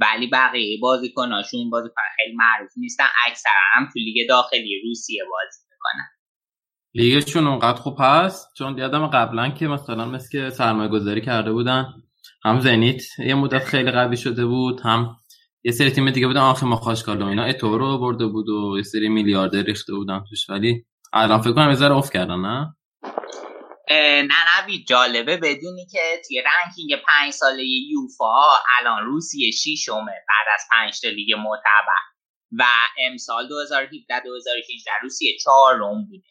ولی 0.00 0.26
بقیه 0.26 0.78
بازیکناشون 0.82 1.70
بازیکن 1.70 2.02
خیلی 2.16 2.36
معروف 2.36 2.70
نیستن 2.76 3.04
اکثرا 3.26 3.52
هم 3.74 3.84
تو 3.84 3.98
لیگ 3.98 4.28
داخلی 4.28 4.80
روسیه 4.84 5.22
بازی 5.30 5.60
می‌کنن. 5.70 6.08
لیگشون 6.94 7.46
اونقدر 7.46 7.80
خوب 7.80 7.96
هست؟ 8.00 8.48
چون 8.58 8.78
یادم 8.78 9.06
قبلا 9.06 9.50
که 9.50 9.68
مثلا 9.68 10.04
مثل 10.04 10.28
که 10.30 10.50
سرمایه 10.50 10.88
گذاری 10.88 11.20
کرده 11.20 11.52
بودن 11.52 11.86
هم 12.44 12.60
زنیت 12.60 13.02
یه 13.18 13.34
مدت 13.34 13.64
خیلی 13.64 13.90
قوی 13.90 14.16
شده 14.16 14.46
بود 14.46 14.80
هم 14.80 15.16
یه 15.66 15.72
سری 15.72 15.90
تیم 15.90 16.10
دیگه 16.10 16.26
بودن 16.26 16.40
ماخاچکالا 16.40 17.26
اینا 17.26 17.44
اتوئو 17.44 17.78
رو 17.78 17.98
برده 17.98 18.26
بود 18.26 18.48
و 18.48 18.76
یه 18.76 18.82
سری 18.82 19.08
میلیاردر 19.08 19.62
ریخته 19.62 19.94
بودن 19.94 20.24
توش 20.28 20.50
ولی 20.50 20.84
الان 21.12 21.40
فکر 21.42 21.52
کنم 21.52 21.70
یه 21.70 21.92
افت 21.92 22.12
کردن 22.12 22.40
نه؟ 22.40 22.76
نه 23.90 24.62
نوید 24.62 24.86
جالبه 24.86 25.36
بدونی 25.36 25.86
که 25.92 26.22
توی 26.28 26.42
ranking 26.42 27.02
پنج 27.06 27.32
ساله 27.32 27.64
یوفا 27.64 28.42
الان 28.80 29.04
روسیه 29.04 29.50
شیشمه 29.50 30.12
بعد 30.28 30.46
از 30.54 30.62
پنج 30.72 31.00
تا 31.00 31.08
لیگ 31.08 31.34
معتبر 31.34 32.04
و 32.58 32.64
امسال 32.98 33.48
2017 33.48 34.20
2018 34.24 34.90
روسیه 35.02 35.36
چهارم 35.44 36.08
بوده. 36.10 36.26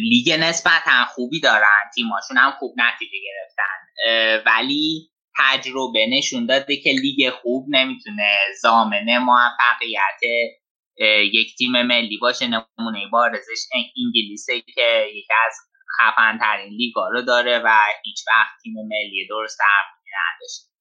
لیگ 0.00 0.32
نسبتا 0.40 1.04
خوبی 1.14 1.40
دارن 1.40 1.90
تیماشون 1.94 2.36
هم 2.36 2.50
خوب 2.58 2.74
نتیجه 2.76 3.18
گرفتن. 3.24 4.42
ولی 4.46 5.11
تجربه 5.38 6.06
نشون 6.10 6.46
داده 6.46 6.76
که 6.76 6.90
لیگ 6.90 7.30
خوب 7.30 7.66
نمی‌تونه 7.68 8.38
زامنه 8.62 9.18
موفقیت 9.18 10.20
یک 11.32 11.56
تیم 11.58 11.82
ملی 11.82 12.18
باشه 12.18 12.46
نمونه 12.46 13.06
بارزش 13.12 13.66
انگلیسه 13.74 14.60
که 14.60 15.06
یکی 15.14 15.34
از 15.46 15.54
خفن 16.00 16.38
ترین 16.38 16.72
لیگا 16.72 17.08
رو 17.08 17.22
داره 17.22 17.58
و 17.64 17.76
هیچ 18.04 18.18
وقت 18.28 18.62
تیم 18.62 18.72
ملی 18.72 19.26
درست 19.28 19.58
نداشته 19.60 20.72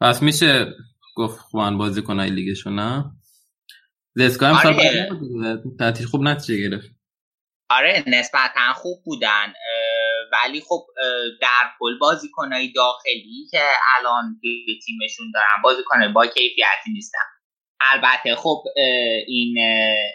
پس 0.00 0.22
میشه 0.22 0.66
گفت 1.16 1.38
خوان 1.38 1.78
بازی 1.78 2.02
کنه 2.02 2.24
لیگشون 2.24 2.74
نه؟ 2.74 3.04
زسکا 4.14 4.46
هم 4.46 4.66
آره. 4.66 5.08
خوب 6.10 6.22
نتیجه 6.22 6.68
گرفت. 6.68 6.90
آره 7.70 8.04
نسبتا 8.06 8.72
خوب 8.74 8.98
بودن. 9.04 9.52
ولی 10.42 10.60
خب 10.60 10.86
در 11.40 11.70
کل 11.78 11.98
بازیکنهای 11.98 12.72
داخلی 12.72 13.48
که 13.50 13.62
الان 13.98 14.40
تیمشون 14.86 15.30
دارن 15.34 15.62
بازیکنهای 15.62 16.08
با 16.08 16.26
کیفیتی 16.26 16.92
نیستن. 16.92 17.18
البته 17.80 18.36
خب 18.36 18.64
این 19.26 19.56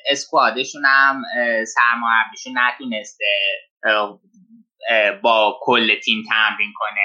اسکوادشون 0.10 0.86
هم 0.86 1.24
سرمربیشون 1.66 2.54
نتونسته 2.58 3.26
با 5.24 5.60
کل 5.62 6.00
تیم 6.00 6.24
تمرین 6.30 6.74
کنه. 6.76 7.02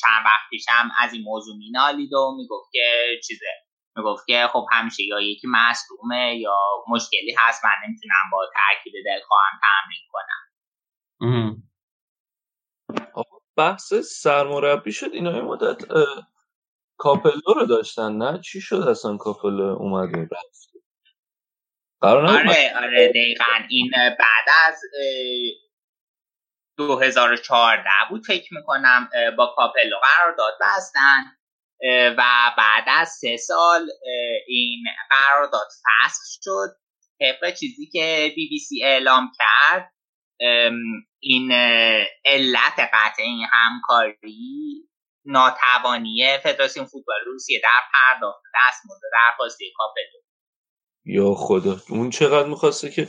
چند 0.00 0.24
وقت 0.24 0.50
پیش 0.50 0.64
هم 0.68 0.90
از 0.98 1.12
این 1.12 1.22
موضوع 1.22 1.56
مینالید 1.56 2.12
و 2.12 2.36
می‌گفت 2.36 2.72
که 2.72 3.06
چیزه 3.26 3.46
می‌گفت 3.96 4.26
که 4.26 4.48
خب 4.52 4.66
همیشه 4.72 5.02
یا 5.02 5.20
یکی 5.20 5.46
مصدومه 5.50 6.36
یا 6.36 6.56
مشکلی 6.88 7.34
هست 7.38 7.64
من 7.64 7.70
نمی‌تونم 7.88 8.30
با 8.32 8.50
ترکیب 8.54 8.92
خواهم 9.28 9.60
تمرین 9.62 10.08
کنم. 10.12 11.62
بحث 13.60 13.94
سرمربی 13.94 14.92
شد. 14.92 15.10
اینا 15.12 15.30
این 15.30 15.44
مدت 15.44 15.78
کاپلو 16.98 17.54
رو 17.56 17.66
داشتن 17.66 18.12
نه؟ 18.12 18.40
چی 18.40 18.60
شد 18.60 18.76
اصلا 18.76 19.16
کاپلو 19.16 19.76
اومد 19.78 20.16
رفت؟ 20.16 20.70
آره 22.02 22.76
آره 22.76 23.08
دقیقا. 23.08 23.44
این 23.70 23.90
بعد 23.94 24.48
از 24.66 24.80
2014 26.76 27.84
بود 28.10 28.26
فکر 28.26 28.54
می‌کنم 28.54 29.08
با 29.38 29.54
کاپلو 29.56 29.96
قرار 30.02 30.34
داد 30.38 30.52
بستن 30.60 31.22
و 32.18 32.52
بعد 32.58 32.84
از 32.86 33.08
سه 33.08 33.36
سال 33.36 33.88
این 34.46 34.84
قرارداد 35.10 35.68
فسخ 35.82 36.42
شد. 36.42 36.76
طبق 37.20 37.54
چیزی 37.54 37.86
که 37.86 38.32
بی 38.36 38.48
بی 38.48 38.58
سی 38.58 38.84
اعلام 38.84 39.30
کرد 39.38 39.92
این 41.20 41.52
علت 42.24 42.78
قطع 42.92 43.22
این 43.22 43.46
همکاری 43.52 44.88
ناتوانی 45.24 46.38
فدراسیون 46.42 46.86
فوتبال 46.86 47.20
روسیه 47.26 47.60
در 47.62 47.80
پرداخت 47.92 48.42
دستمزد 48.54 49.02
درخواستی 49.12 49.72
کاپلو. 49.76 50.20
یا 51.04 51.34
خدا 51.34 51.76
اون 51.88 52.10
چقدر 52.10 52.48
می‌خواسته 52.48 52.90
که 52.90 53.08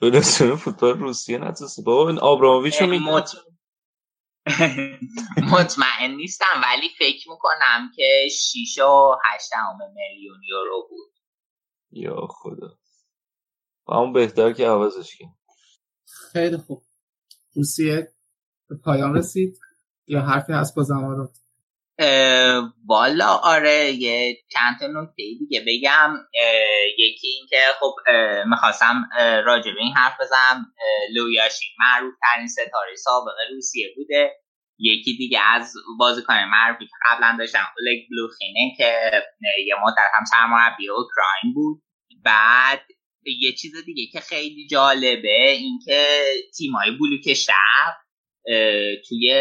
فدراسیون 0.00 0.56
فوتبال 0.56 0.98
روسیه 0.98 1.38
نتونسته 1.38 1.82
بابا 1.82 2.08
این 2.08 2.18
آبراموویچ 2.18 2.82
رو 2.82 2.86
مط... 2.86 3.30
مطمئن 5.52 6.10
نیستم 6.16 6.62
ولی 6.64 6.88
فکر 6.98 7.30
می‌کنم 7.30 7.90
که 7.96 8.28
6 8.30 8.78
و 8.78 9.16
8 9.34 9.50
میلیون 9.94 10.40
یورو 10.48 10.88
بود. 10.90 11.12
یا 11.90 12.26
خدا. 12.30 12.78
و 13.86 13.94
اون 13.94 14.12
بهتر 14.12 14.52
که 14.52 14.66
عوضش 14.66 15.16
کنیم 15.18 15.38
خیلی 16.32 16.56
خوب. 16.56 16.87
روسیه 17.58 18.08
به 18.68 18.76
پایان 18.84 19.14
رسید 19.14 19.58
یا 20.06 20.20
حرفی 20.20 20.52
هست 20.52 20.76
با 20.76 20.82
زمارات 20.82 21.30
والا 22.86 23.26
آره 23.26 23.92
یه 23.92 24.36
چند 24.48 24.78
تا 24.80 24.86
نکته 24.86 25.22
دیگه 25.38 25.60
بگم. 25.66 26.14
یکی 26.98 27.28
اینکه 27.28 27.60
خب 27.80 27.94
می‌خواستم 28.46 29.08
راجع 29.46 29.70
به 29.70 29.80
این 29.80 29.92
حرف 29.92 30.20
بزنم. 30.20 30.72
لویاشین 31.14 31.68
معروف 31.78 32.14
ترین 32.22 32.48
ستاره 32.48 32.96
سابق 32.96 33.34
روسیه 33.54 33.88
بوده. 33.96 34.32
یکی 34.78 35.16
دیگه 35.16 35.40
از 35.40 35.74
بازیکن 35.98 36.34
معروفی 36.34 36.84
که 36.84 36.92
قبلا 37.06 37.36
داشتم 37.38 37.58
اولگ 37.58 37.98
بلوخینه 38.10 38.74
که 38.76 39.10
یه 39.66 39.74
مدت 39.84 40.10
هم 40.14 40.24
سرمربی 40.24 40.88
اوکراین 40.88 41.54
بود. 41.54 41.82
بعد 42.24 42.80
یه 43.40 43.52
چیز 43.52 43.84
دیگه 43.84 44.06
که 44.12 44.20
خیلی 44.20 44.66
جالبه 44.66 45.50
اینکه 45.50 46.24
تیمای 46.56 46.90
بلوک 46.90 47.34
شهر 47.34 47.94
توی 49.08 49.32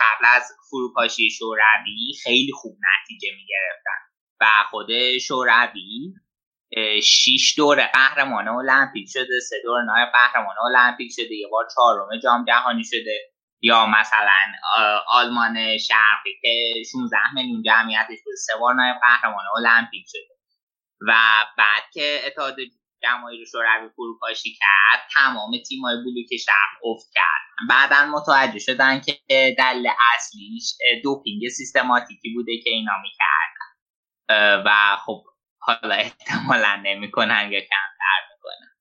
قبل 0.00 0.24
از 0.24 0.42
فروپاشی 0.70 1.30
شوروی 1.30 2.12
خیلی 2.22 2.52
خوب 2.52 2.76
نتیجه 3.02 3.28
می‌گرفتن 3.36 4.00
و 4.40 4.46
خود 4.70 5.18
شوروی 5.18 6.14
شیش 7.02 7.54
دور 7.58 7.86
قهرمان 7.86 8.48
المپیک 8.48 9.08
شده 9.12 9.40
سه 9.48 9.56
دور 9.64 9.82
نایب 9.84 10.08
قهرمان 10.12 10.56
المپیک 10.64 11.12
شده 11.16 11.34
یه 11.34 11.48
بار 11.50 11.68
چهارم 11.74 12.08
جام 12.22 12.44
جهانی 12.44 12.84
شده. 12.84 13.32
یا 13.62 13.86
مثلا 13.86 14.36
آلمان 15.10 15.78
شرقی 15.78 16.30
که 16.42 16.82
16 16.92 17.18
میلیون 17.34 17.62
جمعیتش 17.62 18.18
بود 18.24 18.34
سه 18.46 18.52
بار 18.60 18.74
نایب 18.74 18.96
قهرمان 19.02 19.44
المپیک 19.56 20.04
شده. 20.08 20.35
و 21.00 21.14
بعد 21.58 21.82
که 21.92 22.20
اتحاد 22.26 22.56
جماهیر 23.02 23.44
شوروی 23.52 23.88
فروپاشی 23.96 24.50
کرد 24.54 25.08
تمام 25.14 25.50
تیمای 25.68 25.96
بلوک 25.96 26.36
شرق 26.44 26.86
افت 26.86 27.06
کرد 27.14 27.68
بعدا 27.68 28.06
متوجه 28.06 28.58
شدن 28.58 29.00
که 29.00 29.18
دل 29.58 29.86
اصلیش 30.14 30.74
دوپینگ 31.04 31.48
سیستماتیکی 31.48 32.34
بوده 32.34 32.52
که 32.64 32.70
اینا 32.70 32.92
می‌کردن. 33.02 33.66
و 34.66 34.96
خب 35.06 35.24
حالا 35.58 35.94
احتمالا 35.94 36.76
نمی‌کنن 36.84 37.48
یا 37.52 37.60
کمتر 37.60 38.20
می‌کنن. 38.30 38.74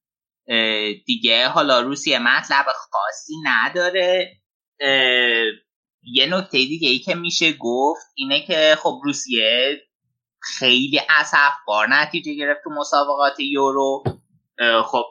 دیگه 1.05 1.47
حالا 1.47 1.79
روسیه 1.79 2.19
مطلب 2.19 2.65
خاصی 2.65 3.33
نداره. 3.43 4.37
یه 6.03 6.25
نکته 6.29 6.57
دیگه 6.57 6.89
ای 6.89 6.99
که 6.99 7.15
میشه 7.15 7.53
گفت 7.53 8.05
اینه 8.15 8.45
که 8.45 8.75
خب 8.83 9.01
روسیه 9.03 9.81
خیلی 10.45 11.01
بار 11.67 11.87
نتیجه 11.89 12.33
گرفت 12.33 12.63
تو 12.63 12.69
مسابقات 12.69 13.39
یورو. 13.39 14.03
خب 14.85 15.05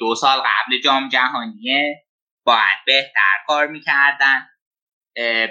دو 0.00 0.14
سال 0.14 0.38
قبل 0.38 0.80
جام 0.84 1.08
جهانیه. 1.08 2.04
باید 2.44 2.78
بهتر 2.86 3.36
کار 3.46 3.66
می‌کردن. 3.66 4.48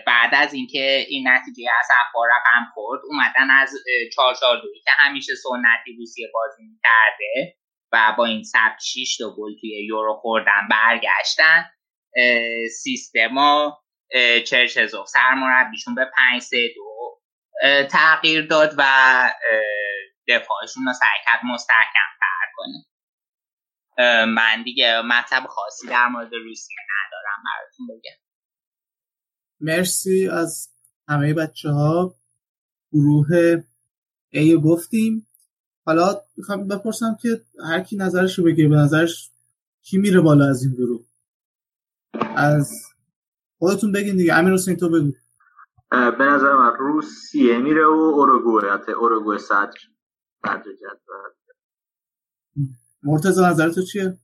بعد 0.08 0.36
از 0.36 0.54
اینکه 0.54 1.06
این 1.10 1.28
نتیجه 1.28 1.64
بار 2.14 2.28
رقم 2.30 2.72
خورد 2.74 3.02
اومدن 3.04 3.52
از 3.52 3.74
چهار 4.16 4.36
که 4.84 4.92
همیشه 5.00 5.34
سنتی 5.36 5.98
روسیه 5.98 6.28
بازی 6.34 6.64
می‌کرده 6.64 7.58
و 7.92 8.16
با 8.18 8.26
این 8.26 8.44
سبت 8.44 8.80
6 8.82 9.18
تا 9.18 9.36
گل 9.38 9.60
توی 9.62 9.86
یورو 9.86 10.14
خوردن 10.14 10.68
برگشتن. 10.70 11.66
سیستما 12.82 13.84
چرچزوف 14.48 15.08
سرمربیشون 15.08 15.96
به 15.96 16.12
5 16.32 16.42
3 16.42 16.58
2 16.76 16.91
تغییر 17.92 18.48
داد 18.48 18.76
و 18.78 18.84
دفاعشون 20.28 20.86
رو 20.86 20.94
کرد 21.26 21.40
مستحکم 21.54 22.10
تر 22.20 22.52
کنه 22.56 22.86
من 24.26 24.64
دیگه 24.64 25.02
مطلب 25.02 25.48
خاصی 25.48 25.88
در 25.88 26.08
مورد 26.08 26.34
روسیه 26.34 26.78
ندارم 26.92 27.44
براتون 27.46 27.88
بگم. 27.88 28.18
مرسی 29.60 30.30
از 30.30 30.70
همه 31.08 31.34
بچه 31.34 31.70
ها 31.70 32.16
گروه 32.92 33.64
ای 34.30 34.62
گفتیم. 34.62 35.28
حالا 35.86 36.22
می‌خوام 36.38 36.68
بپرسم 36.68 37.18
که 37.22 37.42
هر 37.66 37.80
کی 37.80 37.98
نظرش 37.98 38.40
رو 38.40 38.46
بگه 38.46 38.68
به 38.68 38.76
نظرش 38.76 39.32
کی 39.82 39.98
میره 39.98 40.22
بالا 40.22 40.50
از 40.50 40.64
این 40.64 40.74
گروه؟ 40.74 41.06
از 42.36 42.72
خودتون 43.60 43.92
بگین 43.92 44.18
دیگه. 44.18 44.34
امیر 44.34 44.54
حسین 44.54 44.78
تو 44.78 44.90
بگو. 44.90 45.12
به 45.92 46.24
نظر 46.24 46.54
من 46.56 46.74
روسیه 46.80 47.58
میره 47.58 47.86
و 47.86 47.90
اوروگوئه 47.90 48.74
حتی 48.74 48.92
اوروگوئه 48.92 49.38
صدر 49.38 49.74
صدر 50.42 50.62
جدول. 50.62 51.32
مرتضی 53.04 53.42
نظر 53.42 53.70
تو 53.70 53.82
چیه؟ 53.82 54.18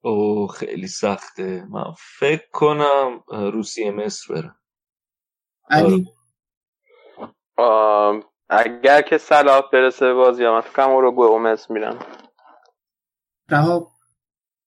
او 0.00 0.46
خیلی 0.46 0.88
سخته. 0.88 1.66
من 1.70 1.84
فکر 2.18 2.50
کنم 2.52 3.24
روسیه 3.28 3.90
مصر 3.90 4.34
بره. 4.34 4.54
علی؟ 5.70 6.06
اگر 8.48 9.02
که 9.02 9.18
صلاح 9.18 9.62
برسه 9.72 10.12
بازی 10.12 10.44
من 10.46 10.60
فکر 10.60 10.72
کنم 10.72 10.90
اوروگوئه 10.90 11.30
و 11.30 11.38
مصر 11.38 11.74
میرن. 11.74 11.98
رها؟ 13.48 13.92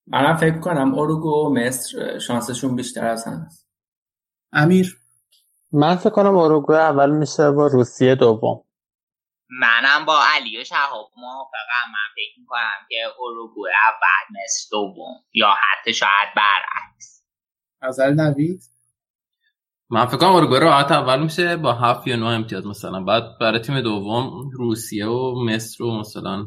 منم 0.07 0.37
فکر 0.37 0.59
کنم 0.59 0.93
اوروگو 0.93 1.29
و 1.29 1.53
مصر 1.53 2.19
شانسشون 2.19 2.75
بیشتر 2.75 3.05
از 3.05 3.25
امیر؟ 4.51 5.02
من 5.73 5.95
فکر 5.95 6.09
کنم 6.09 6.35
اوروگوئه 6.35 6.79
اول 6.79 7.09
میشه 7.11 7.51
با 7.51 7.67
روسیه 7.67 8.15
دوم. 8.15 8.63
منم 9.49 10.05
با 10.05 10.19
علی 10.35 10.61
و 10.61 10.63
شهاب. 10.63 11.09
موافقم 11.17 11.91
من 11.93 12.13
فکر 12.15 12.39
می‌کنم 12.39 12.87
که 12.89 12.95
اوروگوئه 13.19 13.73
اول 13.87 14.39
مصر 14.43 14.67
دوم 14.71 15.15
یا 15.33 15.47
حتی 15.47 15.93
شاید 15.93 16.29
برعکس. 16.35 17.23
نظر 17.83 18.09
نوید؟ 18.09 18.63
من 19.89 20.05
فکر 20.05 20.17
کنم 20.17 20.29
اوروگوئه 20.29 20.59
راحت 20.59 20.91
اول 20.91 21.23
میشه 21.23 21.57
با 21.57 21.73
هفت 21.73 22.07
یا 22.07 22.15
نه 22.15 22.25
امتیاز 22.25 22.67
مثلا. 22.67 23.03
بعد 23.03 23.23
برای 23.41 23.59
تیم 23.59 23.81
دوم 23.81 24.49
روسیه 24.53 25.07
و 25.07 25.45
مصر 25.45 25.83
و 25.83 25.99
مثلا 25.99 26.45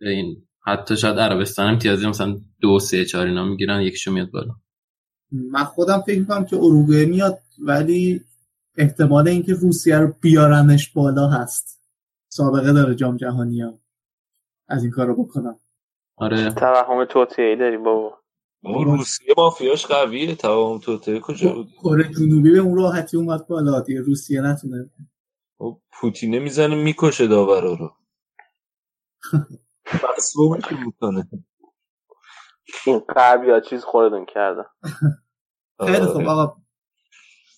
این 0.00 0.48
حتی 0.66 0.96
شاید 0.96 1.18
عربستان 1.18 1.68
امتیازی 1.68 2.06
مثلا 2.06 2.40
دو 2.60 2.78
سه 2.78 3.04
چهار 3.04 3.26
اینا 3.26 3.44
می‌گیرن 3.44 3.80
یکیشو 3.80 4.12
میاد 4.12 4.30
بالا. 4.30 4.54
من 5.30 5.64
خودم 5.64 6.00
فکر 6.06 6.20
می‌کنم 6.20 6.44
که 6.44 6.56
اروگوئه 6.56 7.06
میاد 7.06 7.38
ولی 7.66 8.20
احتمال 8.76 9.28
اینکه 9.28 9.54
روسیه 9.54 9.98
رو 9.98 10.14
بیارنش 10.20 10.92
بالا 10.92 11.28
هست. 11.28 11.82
سابقه 12.28 12.72
داره 12.72 12.94
جام 12.94 13.16
جهانی 13.16 13.60
ها 13.60 13.78
از 14.68 14.82
این 14.82 14.92
کار 14.92 15.06
رو 15.06 15.24
بکنم. 15.24 15.60
آره. 16.16 16.50
توهم 16.50 17.04
توطئه‌ای 17.04 17.56
داری 17.56 17.76
بابا. 17.76 18.18
اون 18.64 18.84
روسیه 18.84 19.34
مافیاش 19.38 19.86
قویه. 19.86 20.34
توهم 20.34 20.78
توطئه 20.78 21.20
کجا 21.20 21.52
بود؟ 21.52 21.72
کره 21.82 22.10
جنوبی 22.14 22.50
به 22.50 22.58
اون 22.58 22.76
راحتی 22.76 23.16
اومد 23.16 23.46
بالا. 23.46 23.80
دیگه 23.80 24.00
روسیه 24.00 24.40
نتونه. 24.40 24.90
پوتینه 25.92 26.38
می‌زنه 26.38 26.74
می‌کشه 26.74 27.26
داورا 27.26 27.74
رو. 27.74 27.96
مصبوم 30.16 30.58
می‌کنه؟ 30.86 31.28
این 32.86 32.98
قربی 32.98 33.50
ها 33.50 33.60
چیز 33.60 33.84
خوردون 33.84 34.26
کردن. 34.26 34.64
خیلی 35.86 36.06
خوب. 36.06 36.22
آقا 36.22 36.61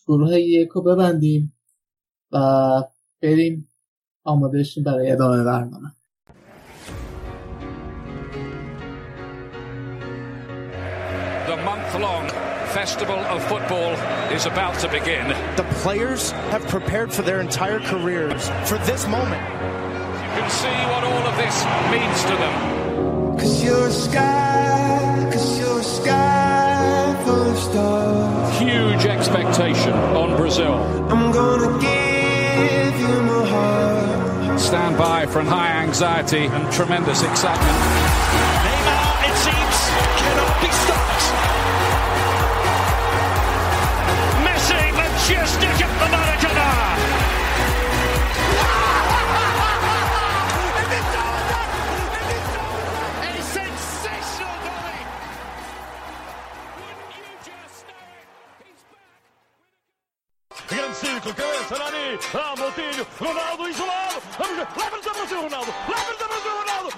گروه 0.07 0.39
یکو 0.39 0.81
ببندیم 0.81 1.53
و 2.31 2.37
بریم 3.21 3.69
آماده 4.23 4.63
شیم 4.63 4.83
برای 4.83 5.11
ادامه 5.11 5.43
برنامه 5.43 5.91
The 11.47 11.57
month-long 11.69 12.29
festival 12.69 13.19
of 13.33 13.43
football 13.51 13.91
is 14.31 14.45
about 14.45 14.75
to 14.83 14.87
begin. 14.87 15.25
The 15.55 15.67
players 15.81 16.29
have 16.53 16.63
prepared 16.67 17.11
for 17.11 17.23
their 17.23 17.41
entire 17.41 17.79
careers 17.79 18.49
for 18.69 18.77
this 18.89 19.07
moment. 19.07 19.41
You 20.23 20.29
can 20.37 20.49
see 20.63 20.77
what 20.91 21.03
all 21.03 21.25
of 21.31 21.35
this 21.43 21.57
means 21.93 22.19
to 22.29 22.35
them. 22.43 22.55
Cause 23.39 23.63
you're 23.63 23.87
a 23.87 23.91
sky, 23.91 25.29
cause 25.33 25.59
you're 25.59 25.79
a 25.79 25.83
sky 25.83 27.23
full 27.25 27.51
of 27.51 27.57
stars. 27.57 28.42
Huge 28.74 29.06
expectation 29.06 29.92
on 29.92 30.36
Brazil. 30.36 30.74
I'm 31.08 31.30
gonna 31.30 31.78
give 31.78 32.98
you 32.98 33.22
my 33.22 33.46
heart. 33.46 34.58
Stand 34.58 34.98
by 34.98 35.26
for 35.26 35.38
an 35.38 35.46
high 35.46 35.70
anxiety 35.84 36.46
and 36.46 36.72
tremendous 36.72 37.22
excitement. 37.22 38.53
Ronaldo 63.20 63.68
isolado, 63.68 64.20
vamos 64.38 64.56
ver, 64.56 64.68
leva-nos 64.76 65.06
a 65.06 65.12
Brasil, 65.12 65.36
Ronaldo, 65.42 65.74
leva-nos 65.88 66.22
a 66.22 66.26
Brasil, 66.26 66.50
Ronaldo, 66.58 66.90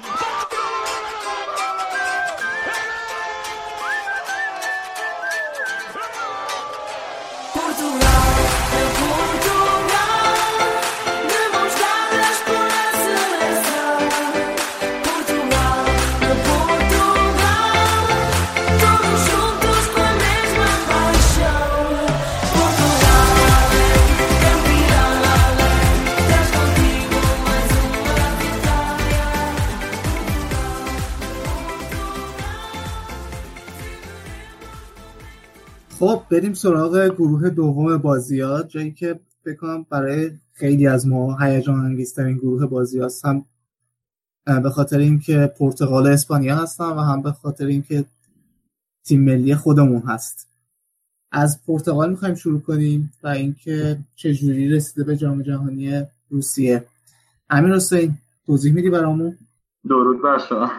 بریم 36.31 36.55
سراغ 36.55 37.09
گروه 37.09 37.51
دوم 37.51 37.97
بازی 37.97 38.41
ها 38.41 38.63
جایی 38.63 38.93
که 38.93 39.21
فکر 39.45 39.83
برای 39.91 40.31
خیلی 40.53 40.87
از 40.87 41.07
ما 41.07 41.39
هیجان 41.41 41.81
انگیزترین 41.81 42.37
گروه 42.37 42.67
بازی 42.67 43.01
هست 43.01 43.25
هم 43.25 43.45
به 44.47 44.71
خاطر 44.71 44.99
اینکه 44.99 45.53
پرتغال 45.59 46.07
و 46.07 46.11
اسپانیا 46.11 46.57
هستن 46.57 46.85
و 46.85 47.01
هم 47.01 47.23
به 47.23 47.33
خاطر 47.33 47.67
اینکه 47.67 48.05
تیم 49.05 49.21
ملی 49.21 49.55
خودمون 49.55 50.03
هست. 50.03 50.49
از 51.33 51.63
پرتغال 51.67 52.11
می‌خوایم 52.11 52.35
شروع 52.35 52.61
کنیم 52.61 53.13
و 53.23 53.29
اینکه 53.29 53.99
چجوری 54.17 54.69
رسیده 54.69 55.05
به 55.05 55.17
جام 55.17 55.43
جهانی 55.43 56.03
روسیه. 56.31 56.85
امیر 57.51 57.75
حسین 57.75 58.19
توضیح 58.47 58.73
میدی 58.73 58.91
برامون؟ 58.91 59.39
درود 59.89 60.23
بر 60.23 60.39
شما. 60.39 60.71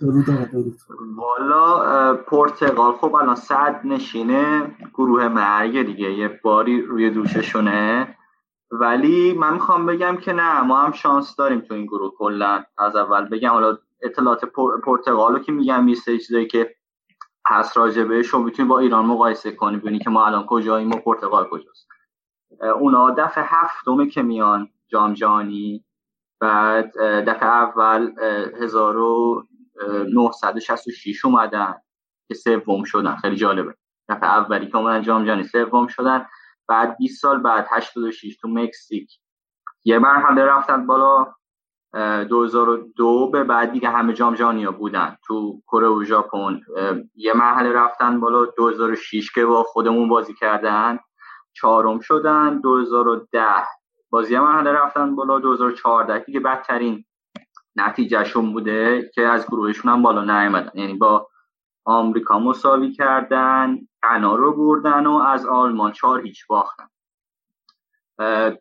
درود 0.00 0.24
والا 1.16 2.14
پرتغال. 2.14 2.92
خب 2.92 3.14
الان 3.14 3.34
صد 3.34 3.80
نشینه 3.84 4.76
گروه 4.94 5.28
مرگ 5.28 5.82
دیگه. 5.82 6.12
یه 6.12 6.40
باری 6.44 6.82
روی 6.82 7.10
دوششونه. 7.10 8.16
ولی 8.70 9.32
من 9.32 9.52
می‌خوام 9.52 9.86
بگم 9.86 10.16
که 10.16 10.32
نه 10.32 10.60
ما 10.60 10.76
هم 10.76 10.92
شانس 10.92 11.36
داریم 11.36 11.60
تو 11.60 11.74
این 11.74 11.86
گروه 11.86 12.12
کلا. 12.18 12.64
از 12.78 12.96
اول 12.96 13.28
بگم 13.28 13.50
حالا 13.50 13.78
اطلاعات 14.02 14.44
پر- 14.44 14.80
پرتغالو 14.84 15.38
که 15.38 15.52
میگم 15.52 15.94
سری 15.94 16.18
چیزایی 16.18 16.46
که 16.46 16.74
هست 17.48 17.76
راجع 17.76 18.04
بهش 18.04 18.28
رو 18.28 18.38
می‌تونی 18.38 18.68
با 18.68 18.78
ایران 18.78 19.06
مقایسه 19.06 19.52
کنی. 19.52 19.76
ببینی 19.76 19.98
که 19.98 20.10
ما 20.10 20.26
الان 20.26 20.46
کجاییم 20.46 20.92
و 20.92 20.96
پرتغال 20.96 21.48
کجاست. 21.50 21.88
اونا 22.80 23.10
دفعه 23.10 23.44
هفتمه 23.48 24.06
که 24.06 24.22
میان 24.22 24.68
جام 24.88 25.14
جهانی 25.14 25.84
بعد 26.40 26.98
دفعه 27.00 27.48
اول 27.48 28.12
اه، 28.20 28.62
1966 28.62 31.24
اومدن 31.24 31.74
که 32.28 32.34
سوم 32.34 32.84
شدن. 32.84 33.16
خیلی 33.16 33.36
جالبه. 33.36 33.74
دفعه 34.08 34.30
اولی 34.30 34.66
که 34.66 34.76
اومدن 34.76 35.02
جام 35.02 35.24
جهانی 35.24 35.44
سوم 35.44 35.86
شدن. 35.86 36.26
بعد 36.68 36.96
20 36.96 37.22
سال 37.22 37.40
بعد 37.40 37.66
86 37.70 38.36
تو 38.40 38.48
مکزیک. 38.48 39.10
یه 39.84 39.98
مرحله 39.98 40.44
رفتن 40.44 40.86
بالا 40.86 41.34
اه، 41.94 42.24
2002 42.24 43.30
به 43.30 43.44
بعد 43.44 43.72
دیگه 43.72 43.88
همه 43.88 44.12
جام 44.12 44.34
جهانی 44.34 44.64
ها 44.64 44.72
بودن. 44.72 45.16
تو 45.26 45.60
کره 45.66 45.88
و 45.88 46.04
ژاپن 46.04 46.60
یه 47.14 47.36
مرحله 47.36 47.72
رفتن 47.72 48.20
بالا 48.20 48.44
2006 48.44 49.32
که 49.32 49.44
با 49.44 49.62
خودمون 49.62 50.08
بازی 50.08 50.34
کردن 50.34 50.98
چهارم 51.52 52.00
شدن. 52.00 52.60
2010 52.60 53.40
بازی 54.14 54.38
مرحله 54.38 54.72
رفتن 54.72 55.16
بالا 55.16 55.38
2014 55.38 56.18
دیگه 56.18 56.40
بدترین 56.40 57.04
نتیجهشون 57.76 58.52
بوده 58.52 59.10
که 59.14 59.22
از 59.22 59.46
گروهشون 59.46 59.92
هم 59.92 60.02
بالا 60.02 60.24
نیومدن. 60.24 60.70
یعنی 60.74 60.94
با 60.94 61.28
آمریکا 61.84 62.38
مساوی 62.38 62.92
کردن 62.92 63.78
غنا 64.02 64.34
رو 64.34 64.56
بردن 64.56 65.06
و 65.06 65.12
از 65.12 65.46
آلمان 65.46 65.92
چهار 65.92 66.20
هیچ 66.20 66.46
باختن. 66.46 66.88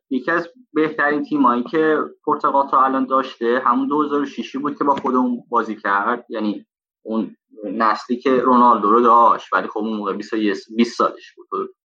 یکی 0.10 0.32
از 0.32 0.50
بهترین 0.74 1.24
تیمایی 1.24 1.64
که 1.64 1.98
پرتغال 2.26 2.68
تا 2.68 2.84
الان 2.84 3.06
داشته 3.06 3.62
همون 3.66 3.88
2006 3.88 4.56
بود 4.56 4.78
که 4.78 4.84
با 4.84 4.96
خودمون 4.96 5.44
بازی 5.50 5.76
کرد. 5.76 6.26
یعنی 6.30 6.66
اون 7.06 7.36
نسلی 7.64 8.18
که 8.18 8.38
رونالدو 8.38 8.92
رو 8.92 9.02
داشت 9.02 9.54
ولی 9.54 9.68
خب 9.68 9.80
اون 9.80 9.98
موقع 9.98 10.14
21 10.14 10.58
20 10.76 10.98
سالش 10.98 11.36
بود. 11.36 11.76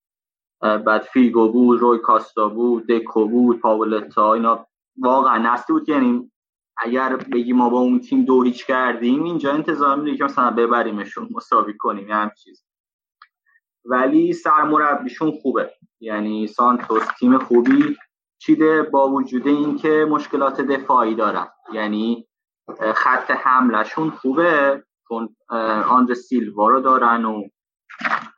بعد 0.61 1.03
فیگو 1.03 1.49
بود 1.49 1.81
روی 1.81 1.99
کاستا 1.99 2.49
بود 2.49 2.87
دکو 2.87 3.29
بود 3.29 3.61
پاولتا 3.61 4.35
اینا 4.35 4.67
واقعا 5.01 5.55
نسلی 5.55 5.75
بود. 5.75 5.89
یعنی 5.89 6.33
اگر 6.77 7.17
بگی 7.17 7.53
ما 7.53 7.71
با 7.71 7.79
اون 7.79 8.01
تیم 8.01 8.25
دو 8.25 8.43
هیچ 8.43 8.67
کردیم 8.67 9.23
اینجا 9.23 9.53
انتظار 9.53 9.97
میره 9.97 10.17
که 10.17 10.25
مثلا 10.25 10.51
ببریمشون 10.51 11.29
مساوی 11.31 11.77
کنیم 11.77 12.09
یا 12.09 12.17
هم 12.17 12.31
چیز. 12.31 12.65
ولی 13.85 14.33
سرمربیشون 14.33 15.31
خوبه. 15.43 15.73
یعنی 16.01 16.47
سانتوس 16.47 17.07
تیم 17.19 17.39
خوبی 17.39 17.97
چیده 18.39 18.83
با 18.83 19.09
وجود 19.09 19.47
اینکه 19.47 20.07
مشکلات 20.11 20.61
دفاعی 20.61 21.15
دارن. 21.15 21.49
یعنی 21.73 22.29
خط 22.95 23.31
حملشون 23.31 24.11
خوبه 24.11 24.85
چون 25.09 25.37
آندر 25.89 26.15
سیلوا 26.15 26.69
رو 26.69 26.81
دارن 26.81 27.25
و 27.25 27.43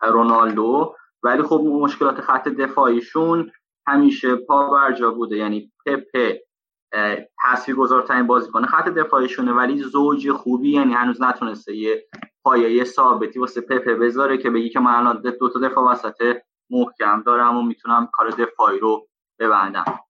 رونالدو. 0.02 0.94
ولی 1.22 1.42
خب 1.42 1.60
مشکلات 1.60 2.20
خط 2.20 2.48
دفاعیشون 2.48 3.52
همیشه 3.86 4.36
پا 4.36 4.70
برجا 4.70 5.10
بوده 5.10 5.36
یعنی 5.36 5.72
پپه 5.86 6.42
اه، 6.92 7.16
تاثیرگذارترین 7.42 8.26
بازیکن 8.26 8.66
خط 8.66 8.88
دفاعیشونه 8.88 9.52
ولی 9.52 9.82
زوج 9.82 10.32
خوبی 10.32 10.72
یعنی 10.72 10.92
هنوز 10.92 11.22
نتونسته 11.22 11.76
یه 11.76 12.06
پایه 12.44 12.84
ثابتی 12.84 13.38
واسه 13.38 13.60
پپه 13.60 13.94
بذاره 13.94 14.38
که 14.38 14.50
بگی 14.50 14.68
که 14.68 14.80
من 14.80 14.94
الان 14.94 15.20
دو 15.20 15.48
تا 15.48 15.60
دفاع 15.60 15.92
وسط 15.92 16.36
محکم 16.70 17.22
دارم 17.22 17.56
و 17.56 17.62
می‌تونم 17.62 18.10
کار 18.12 18.30
دفاعی 18.30 18.78
رو 18.78 19.08
ببندم 19.38 20.00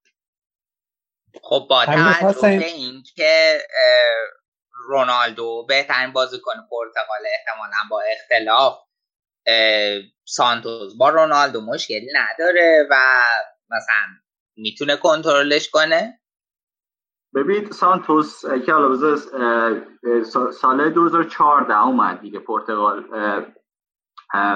خب 1.43 1.67
با 1.71 1.85
توجه. 1.85 2.59
به 2.59 2.67
اینکه 2.67 3.59
اه، 3.59 4.41
رونالدو 4.73 5.67
بهترین 5.69 6.13
بازیکن 6.13 6.53
پرتغال 6.53 7.27
احتمالا 7.35 7.77
با 7.91 8.03
اختلاف 8.13 8.79
سانتوس 10.25 10.97
با 10.99 11.09
رونالدو 11.09 11.61
مشکلی 11.61 12.09
نداره 12.15 12.89
و 12.91 12.95
مثلا 13.71 14.21
می‌تونه 14.57 14.97
کنترلش 14.97 15.71
کنه؟ 15.71 16.21
ببین 17.35 17.71
سانتوس 17.71 18.47
که 18.67 18.73
حالا 18.73 19.17
سال 20.53 20.91
2014 20.91 21.83
اومد 21.83 22.21
دیگه 22.21 22.39
پرتغال 22.39 23.05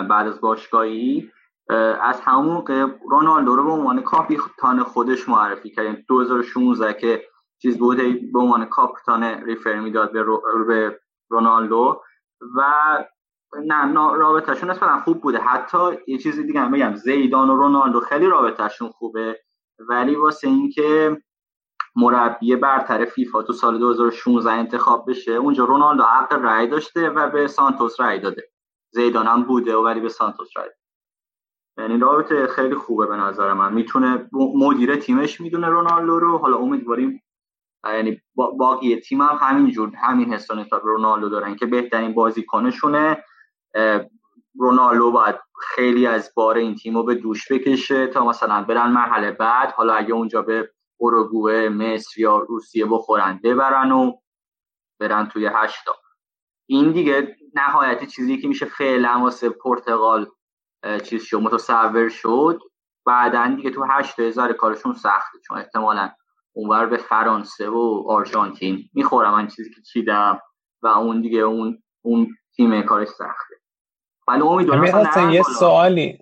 بعد 0.09 0.27
از 0.27 0.41
باشگاهی. 0.41 1.31
اه، 1.71 1.77
از 2.09 2.21
همون 2.21 2.55
موقع 2.55 2.87
رونالدو 3.11 3.57
رو 3.57 3.65
به 3.65 3.71
عنوان 3.71 4.03
کاپیتان 4.03 4.83
خودش 4.83 5.29
معرفی 5.29 5.71
کرد. 5.71 5.85
یعنی 5.85 6.05
2016 6.09 6.95
که 6.95 7.25
چیز 7.63 7.79
بود 7.79 8.01
هی 8.01 8.13
به 8.33 8.39
عنوان 8.39 8.65
کاپیتان 8.65 9.25
ریفر 9.25 9.75
می‌داد 9.75 10.13
به 10.13 10.99
رونالدو. 11.31 12.03
و 12.57 12.63
نه 13.67 13.85
نه، 13.85 14.15
رابطهشون 14.17 14.71
نسبتا 14.71 15.01
خوب 15.01 15.21
بوده. 15.21 15.39
حتی 15.39 15.79
یه 16.07 16.19
چیزی 16.19 16.45
دیگه 16.45 16.61
هم 16.61 16.71
بگم 16.73 16.95
زیدان 16.95 17.51
و 17.51 17.57
رونالدو 17.57 18.01
خیلی 18.01 18.27
رابطهشون 18.27 18.89
خوبه. 18.89 19.41
ولی 19.89 20.15
واسه 20.17 20.49
اینکه 20.49 21.23
مربی 21.97 22.57
برتر 22.57 23.05
فیفا 23.05 23.43
تو 23.43 23.53
سال 23.53 23.79
2016 23.79 24.53
انتخاب 24.53 25.11
بشه 25.11 25.33
اونجا 25.33 25.65
رونالدو 25.65 26.03
حق 26.03 26.33
رأی 26.33 26.67
داشته 26.69 27.11
و 27.11 27.31
به 27.31 27.47
سانتوس 27.47 28.01
رأی 28.01 28.19
داده. 28.21 28.49
زیدان 28.91 29.27
هم 29.27 29.43
بوده 29.43 29.77
ولی 29.77 30.01
به 30.01 30.09
سانتوس 30.09 30.49
رأی. 30.57 30.69
یعنی 31.79 31.99
رابطه 31.99 32.47
خیلی 32.47 32.75
خوبه 32.75 33.07
به 33.07 33.17
نظر 33.17 33.53
من. 33.53 33.75
می‌تونه 33.75 34.29
مدیر 34.33 34.97
تیمش 34.97 35.41
می‌دونه 35.41 35.69
رونالدو 35.69 36.19
رو. 36.21 36.39
حالا 36.39 36.57
امیدواریم 36.57 37.23
یعنی 37.85 38.21
با- 38.35 38.51
باقی 38.51 38.97
تیم 38.97 39.21
هم 39.23 39.39
همین 40.01 40.33
حس 40.33 40.51
و 40.51 40.55
نسبت 40.55 40.83
به 40.83 40.89
رونالدو 40.89 41.29
دارن 41.29 41.55
که 41.55 41.67
بهترین 41.67 42.15
بازیکنشونه. 42.15 43.25
رونالدو 44.59 45.11
باید 45.11 45.37
خیلی 45.75 46.07
از 46.07 46.33
بار 46.37 46.57
این 46.57 46.75
تیم 46.75 46.97
رو 46.97 47.03
به 47.03 47.15
دوش 47.15 47.53
بکشه 47.53 48.07
تا 48.07 48.25
مثلا 48.25 48.63
برن 48.63 48.91
مرحله 48.91 49.31
بعد. 49.31 49.73
حالا 49.73 49.95
اگه 49.95 50.15
اونجا 50.15 50.43
به 50.43 50.71
اوروگوئه 50.97 51.69
مصر 51.69 52.21
یا 52.21 52.39
روسیه 52.39 52.87
بخورن 52.87 53.41
ببرن 53.45 53.93
و 53.93 54.13
برن 55.01 55.29
توی 55.29 55.47
هشتا 55.47 55.93
این 56.67 56.93
دیگه 56.93 57.37
نهایت 57.55 58.05
چیزی 58.09 58.39
که 58.39 58.49
میشه 58.49 58.67
فعلا 58.67 59.21
واسه 59.23 59.49
پرتغال 59.49 60.31
چیز 61.05 61.23
شد 61.23 61.37
متصور 61.37 62.09
شد. 62.09 62.61
بعدا 63.07 63.55
دیگه 63.57 63.71
تو 63.71 63.85
هشت 63.85 64.21
هزار 64.21 64.53
کارشون 64.53 64.95
سخته 64.95 65.39
چون 65.47 65.59
احتمالا 65.59 66.11
اونور 66.53 66.87
به 66.87 66.97
فرانسه 66.97 67.69
و 67.69 68.05
آرژانتین 68.09 68.91
می‌خورم 68.95 69.33
من 69.33 69.47
چیزی 69.49 69.71
که 69.71 69.83
چیدم 69.83 70.41
و 70.83 70.87
اون 70.87 71.21
دیگه 71.21 71.39
اون 71.39 71.83
اون 72.03 72.37
تیم 72.57 72.83
کارش 72.83 73.09
سخته. 73.09 73.54
ولی 74.29 74.65
نرن 74.65 75.33
یه. 75.33 75.43
سوالی. 75.59 76.19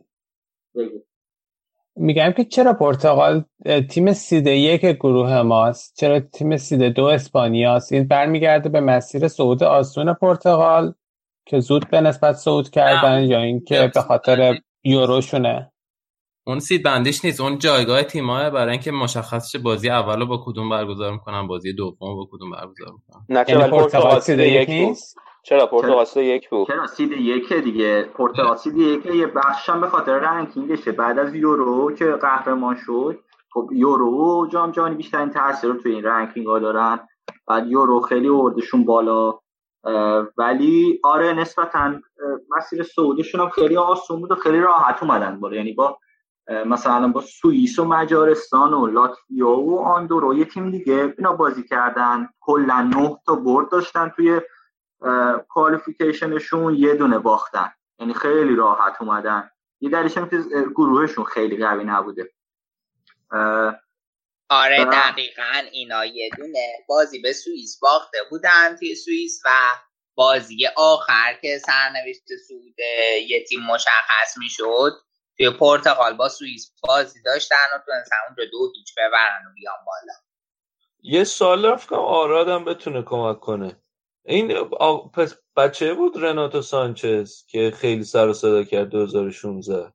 میگم 1.97 2.33
که 2.37 2.45
چرا 2.45 2.73
پرتغال 2.73 3.45
تیم 3.91 4.13
سید 4.13 4.47
یک 4.47 4.81
گروه 4.81 5.43
ماست؟ 5.43 5.95
چرا 5.97 6.21
تیم 6.21 6.57
سید 6.57 6.83
دو 6.83 7.05
اسپانیاست؟ 7.05 7.93
این 7.93 8.09
برمیگرده 8.09 8.69
به 8.69 8.81
مسیر 8.81 9.29
صعود 9.29 9.63
آسون 9.63 10.15
پرتغال 10.15 10.95
که 11.47 11.61
زود 11.61 11.91
به 11.91 12.01
نسبت 12.01 12.33
صعود 12.33 12.71
کردن 12.71 13.23
یا 13.23 13.39
اینکه 13.39 13.91
به 13.95 14.01
خاطر 14.01 14.59
یوروشونه. 14.85 15.73
اون 16.47 16.61
سید 16.61 16.83
بندیش 16.83 17.25
نیست. 17.25 17.41
اون 17.41 17.59
جایگاه 17.59 18.03
تیماه 18.03 18.51
برای 18.51 18.73
اینکه 18.73 18.91
مشخص 18.91 19.57
بازی 19.57 19.91
اولو 19.91 20.27
با 20.27 20.43
کدوم 20.47 20.71
برگزار 20.71 21.13
می‌کنن 21.13 21.47
بازی 21.47 21.73
دوم 21.73 21.97
با 22.17 22.29
کدوم 22.33 22.51
برگزار 22.51 22.93
می‌کنن. 22.93 23.27
نه 23.29 23.45
یعنی 23.49 23.71
پرتغال 23.71 24.21
سید 24.21 24.39
یک 24.39 24.69
نیست؟ 24.69 25.17
چرا؟ 25.43 25.67
پرتغال 25.67 26.05
سید 26.05 26.25
یک 26.25 26.51
بود. 26.51 26.67
چرا 26.67 26.87
سید 26.87 27.13
یک 27.13 27.53
دیگه؟ 27.53 28.03
پرتغال 28.15 28.57
سید 28.57 28.77
یک 28.77 29.07
یه 29.07 29.27
بخش 29.27 29.71
هم 29.71 29.81
به 29.81 29.87
خاطر 29.87 30.19
رنکینگشه. 30.19 30.93
بعد 30.93 31.19
از 31.19 31.35
یورو 31.35 31.95
که 31.95 32.13
قهرمان 32.13 32.77
شد 32.87 33.19
خب 33.53 33.69
یورو 33.73 34.49
جام 34.53 34.71
جهانی 34.71 34.95
بیشترین 34.95 35.31
تاثیر 35.31 35.71
رو 35.71 35.77
توی 35.77 35.95
این 35.95 36.05
رنکینگ 36.05 36.47
ها 36.47 36.59
دارن. 36.59 37.09
بعد 37.47 37.67
یورو 37.67 38.01
خیلی 38.01 38.29
اوردشون 38.29 38.85
بالا. 38.85 39.39
ولی 40.39 41.01
آره 41.05 41.33
نسبتا 41.33 41.95
مسیر 42.57 42.83
سعودیشون 42.83 43.41
هم 43.41 43.49
خیلی 43.49 43.77
آسون 43.77 44.21
بود 44.21 44.33
و 44.33 44.35
خیلی 44.35 44.61
راحت 44.61 45.03
اومدن 45.03 45.41
بالا. 45.41 45.57
یعنی 45.57 45.73
با 45.73 45.99
مثلا 46.67 47.09
با 47.09 47.21
سوئیس 47.21 47.79
و 47.79 47.85
مجارستان 47.85 48.75
و 48.75 48.87
لاتویا 48.87 49.49
و 49.49 49.81
آندورا 49.81 50.35
یه 50.35 50.45
تیم 50.45 50.71
دیگه 50.71 51.15
اینا 51.19 51.33
بازی 51.33 51.63
کردن. 51.63 52.29
کلا 52.41 52.91
نه 52.95 53.17
تا 53.27 53.35
برد 53.35 53.69
داشتن 53.69 54.13
توی 54.17 54.41
کوالیفیکیشنشون 55.49 56.75
یه 56.75 56.95
دونه 56.95 57.19
باختن. 57.19 57.73
یعنی 57.99 58.15
خیلی 58.15 58.57
راحت 58.57 58.97
اومدن. 59.01 59.51
یه 59.81 59.91
دلیلش 59.91 60.15
که 60.15 60.45
گروهشون 60.75 61.25
خیلی 61.25 61.67
قوی 61.67 61.85
نبوده. 61.85 62.31
آره 64.49 64.85
دقیقا 64.85 65.63
اینا 65.73 66.05
یه 66.05 66.31
دونه 66.37 66.67
بازی 66.89 67.19
به 67.19 67.33
سوئیس 67.33 67.79
باخته 67.79 68.19
بودن 68.31 68.77
توی 68.77 68.95
سوئیس 68.95 69.43
و 69.45 69.51
بازی 70.15 70.67
آخر 70.77 71.39
که 71.43 71.59
سرنوشت 71.59 72.23
سود 72.49 72.75
یه 73.29 73.45
تیم 73.45 73.61
مشخص 73.61 74.39
می‌شد 74.39 74.93
توی 75.37 75.51
پرتغال 75.51 76.17
با 76.17 76.29
سوئیس 76.29 76.73
بازی 76.89 77.23
داشتن 77.23 77.57
و 77.75 77.79
تونستن 77.87 78.17
اونجا 78.29 78.45
دو 78.53 78.73
هیچ 78.77 78.95
ببرن 78.99 79.47
و 79.47 79.55
بیان 79.55 79.77
بالا. 79.87 80.15
یه 81.03 81.25
سال 81.25 81.67
رفتم 81.67 81.95
آرادم 81.95 82.65
بتونه 82.65 83.03
کمک 83.03 83.41
کنه. 83.41 83.82
این 84.25 84.65
پس 85.15 85.35
بچه 85.57 85.95
بود 85.95 86.13
رناتو 86.17 86.63
سانچز 86.63 87.47
که 87.47 87.73
خیلی 87.77 88.05
سر 88.05 88.29
و 88.29 88.33
صدا 88.33 88.65
کرد 88.65 88.89
2016 88.89 89.93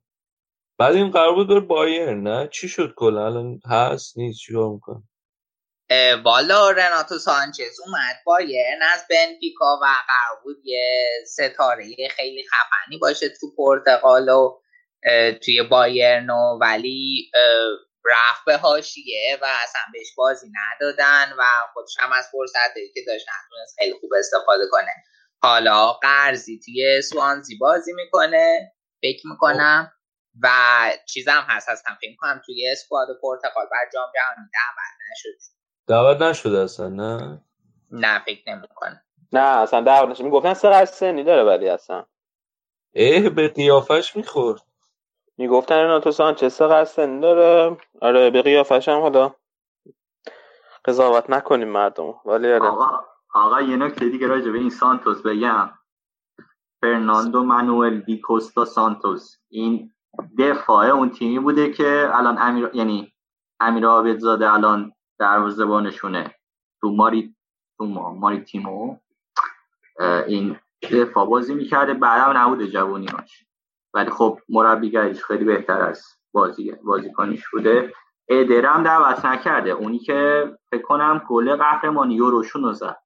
بعد 0.78 0.94
این 0.94 1.10
قرار 1.10 1.34
بود 1.34 1.48
بر 1.48 1.60
بایر 1.60 2.14
نه؟ 2.14 2.48
چی 2.52 2.68
شد 2.68 2.94
کلا؟ 2.96 3.26
الان 3.26 3.60
هست؟ 3.64 4.18
نیست؟ 4.18 4.40
چیکار 4.40 4.70
می‌کنه؟ 4.70 5.02
والا 6.24 6.70
رناتو 6.70 7.18
سانچز 7.18 7.80
اومد 7.86 8.16
بایرن 8.26 8.82
از 8.94 9.00
بنفیکا 9.10 9.78
و 9.82 9.84
قرار 9.84 10.42
بود 10.44 10.56
یه 10.64 11.08
ستاره 11.26 12.08
خیلی 12.10 12.44
خفنی 12.48 12.98
باشه 12.98 13.28
تو 13.28 13.46
پرتغال 13.56 14.28
و 14.28 14.60
توی 15.44 15.62
بایرن 15.62 16.30
و 16.30 16.58
ولی 16.60 17.30
رفت 18.04 18.44
به 18.46 18.56
هاشیه 18.56 19.38
و 19.42 19.44
اصلا 19.62 19.80
بهش 19.92 20.14
بازی 20.16 20.50
ندادن 20.54 21.32
و 21.38 21.42
خودش 21.72 21.96
هم 21.98 22.12
از 22.12 22.28
فرصتی 22.32 22.92
که 22.94 23.00
داشت 23.06 23.26
نتونست 23.28 23.76
خیلی 23.78 23.92
خوب 24.00 24.10
استفاده 24.18 24.64
کنه. 24.70 24.92
حالا 25.42 25.92
قرضی 25.92 26.60
توی 26.64 27.02
سوانزی 27.02 27.58
بازی 27.58 27.92
می‌کنه 27.92 28.72
فکر 29.02 29.26
می‌کنم. 29.26 29.92
و 30.42 30.48
چیزم 31.08 31.44
هست 31.48 31.68
هستم 31.68 31.98
فکر 32.00 32.16
کنم 32.18 32.42
توی 32.46 32.70
اسکواد 32.70 33.08
پرتغال 33.22 33.66
بر 33.66 33.90
جام 33.94 34.06
جهانی 34.14 34.48
دعوت 34.54 34.92
نشده. 35.12 35.38
دعوت 35.86 36.22
نشده 36.22 36.58
اصلا 36.58 36.88
نه؟ 36.88 37.40
نه 37.90 38.24
فکر 38.24 38.42
نمی‌کنه 38.46 39.04
نه 39.32 39.40
اصلا 39.40 39.80
دعوت 39.80 40.08
نشده. 40.08 40.24
می‌گفتن 40.24 40.54
سه 40.54 40.84
سنی 40.84 41.24
داره 41.24 41.42
ولی 41.42 41.68
اصلا. 41.68 42.06
اه 42.94 43.28
به 43.28 43.48
قیافش 43.48 44.16
می‌خورد. 44.16 44.60
می‌گفتن 45.38 45.74
رناتو 45.74 46.10
سانچز 46.10 46.58
چه 46.58 46.84
سنی 46.84 47.20
داره. 47.20 47.76
آره 48.00 48.30
به 48.30 48.42
قیافش 48.42 48.88
هم 48.88 49.00
حالا 49.00 49.34
قضاوت 50.84 51.30
نکنیم 51.30 51.68
مردم 51.68 52.14
ولی 52.24 52.52
آره. 52.52 52.66
آقا 52.66 53.04
آقا 53.34 53.60
یه 53.60 53.76
نکته 53.76 54.08
دیگه 54.08 54.26
راجع 54.26 54.50
به 54.50 54.58
این 54.58 54.70
سانتوس 54.70 55.22
بگم. 55.22 55.70
فرناندو 56.80 57.42
مانوئل 57.42 58.00
دی 58.00 58.20
کوستا 58.20 58.64
سانتوس. 58.64 59.36
این 59.48 59.94
دفاع 60.38 60.86
اون 60.86 61.10
تیمی 61.10 61.38
بوده 61.38 61.72
که 61.72 62.10
الان 62.12 62.38
امیر 62.38 62.70
یعنی 62.74 63.12
امیر 63.60 63.86
عابدزاده 63.86 64.52
الان 64.52 64.92
دروازه‌بانشونه. 65.18 66.34
تو 66.80 66.90
ماری 66.90 67.36
تو 67.78 67.84
ماری 67.84 68.40
تیمو 68.40 68.96
این 70.26 70.56
دفاع 70.92 71.26
بازی 71.26 71.54
می‌کرده. 71.54 71.94
بعدم 71.94 72.38
نبوده 72.38 72.66
جوونیاش 72.66 73.44
ولی 73.98 74.10
خب 74.10 74.38
مربیگریش 74.48 75.24
خیلی 75.24 75.44
بهتر 75.44 75.82
از 75.82 76.02
بازی 76.32 76.72
بازیکنیش 76.72 77.48
بوده. 77.52 77.92
ادرم 78.28 78.82
دعوت 78.82 79.24
نکرده. 79.24 79.70
اونی 79.70 79.98
که 79.98 80.50
فکر 80.70 80.82
کنم 80.82 81.24
کل 81.28 81.56
قهرمانی 81.56 82.14
یوروشون 82.14 82.62
رو 82.62 82.72
زد. 82.72 82.96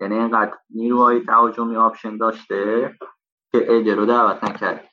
یعنی 0.00 0.14
اینقدر 0.14 0.54
نیروهای 0.70 1.20
تهاجمی 1.20 1.76
آپشن 1.76 2.16
داشته 2.16 2.94
که 3.52 3.66
ادر 3.68 3.94
رو 3.94 4.06
دعوت 4.06 4.44
نکرده. 4.44 4.84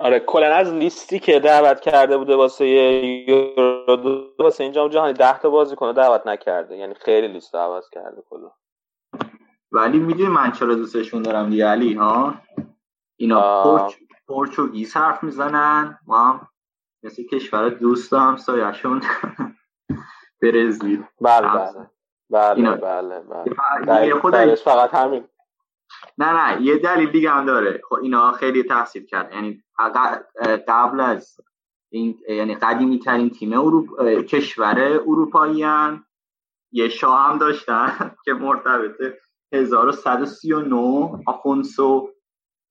آره 0.00 0.20
کلا 0.20 0.54
از 0.54 0.72
لیستی 0.72 1.18
که 1.18 1.40
دعوت 1.40 1.80
کرده 1.80 2.18
بوده 2.18 2.36
واسه 2.36 2.66
یورو 2.66 4.24
واسه 4.38 4.64
این 4.64 4.72
جام 4.72 4.88
جهانی 4.88 5.12
10 5.12 5.38
تا 5.38 5.50
بازیکن 5.50 5.92
دعوت 5.92 6.26
نکرده. 6.26 6.76
یعنی 6.76 6.94
خیلی 6.94 7.28
لیست 7.28 7.54
عوض 7.54 7.90
کرده 7.90 8.22
کلا. 8.30 8.50
ولی 9.72 9.98
می‌دونی 9.98 10.28
من 10.28 10.52
چرا 10.52 10.74
دوستشون 10.74 11.22
دارم 11.22 11.50
دیگه 11.50 11.66
علی 11.66 11.94
ها؟ 11.94 12.34
اینا 13.18 13.62
پرچ 13.62 13.94
پرچوگیز 14.28 14.96
حرف 14.96 15.22
می‌زنن. 15.22 15.98
ما 16.06 16.18
هم 16.18 16.48
مثل 17.02 17.22
کشور 17.22 17.68
دوست 17.68 18.12
هم 18.12 18.36
سایشون 18.36 19.02
برزیل. 20.42 21.04
بله 21.20 21.48
بله. 21.48 21.90
بله 22.30 22.76
بله 22.76 23.20
بله. 23.20 24.14
بله 24.14 24.54
فقط 24.54 24.94
همین. 24.94 25.24
نه 26.18 26.32
نه 26.32 26.62
یه 26.62 26.78
دلیل 26.78 27.10
دیگه 27.10 27.30
هم 27.30 27.46
داره. 27.46 27.80
خب 27.88 27.94
اینا 27.94 28.32
خیلی 28.32 28.62
تحصیل 28.62 29.06
کرد. 29.06 29.32
یعنی 29.32 29.64
قبل 30.68 31.00
از 31.00 31.40
این 31.90 32.18
یعنی 32.28 32.54
قدیمی 32.54 32.98
ترین 32.98 33.30
تیم 33.30 33.52
اروپ... 33.52 34.00
کشور 34.22 35.00
اروپایی 35.06 35.62
هم 35.62 36.04
یه 36.72 36.88
شاه 36.88 37.28
هم 37.28 37.38
داشتن 37.38 38.10
که 38.24 38.32
مرتبطه 38.32 39.18
1139 39.52 41.22
آفونسو 41.26 42.10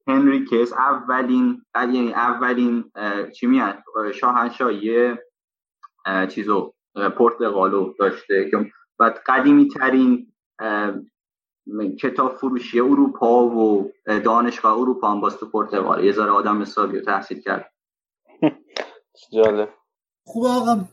هنریکس 0.08 0.74
اولین 0.74 1.62
یعنی 1.76 2.14
اولین 2.14 2.92
چی 3.36 3.48
میاد؟ 3.48 3.84
شاهنشاهی 4.14 5.16
چیزو 6.30 6.74
پرتغالو 7.18 7.94
داشته 8.00 8.50
که 8.52 8.72
بعد 9.00 9.20
قدیمی 9.26 9.68
ترین 9.68 10.34
کتاب 12.02 12.36
فروشی 12.36 12.80
اروپا 12.80 13.44
و 13.48 13.92
دانشگاه 14.06 14.80
اروپا 14.80 15.12
هم 15.12 15.22
باست 15.22 15.40
تو 15.40 15.46
پرتغال. 15.50 16.04
یه 16.04 16.12
ذره 16.12 16.32
آدم 16.32 16.62
حسابی 16.62 16.98
رو 16.98 17.06
تحصیل 17.06 17.42
کرد. 17.42 17.74
جالب. 19.34 19.74
خوب 20.26 20.46
آقا. 20.46 20.84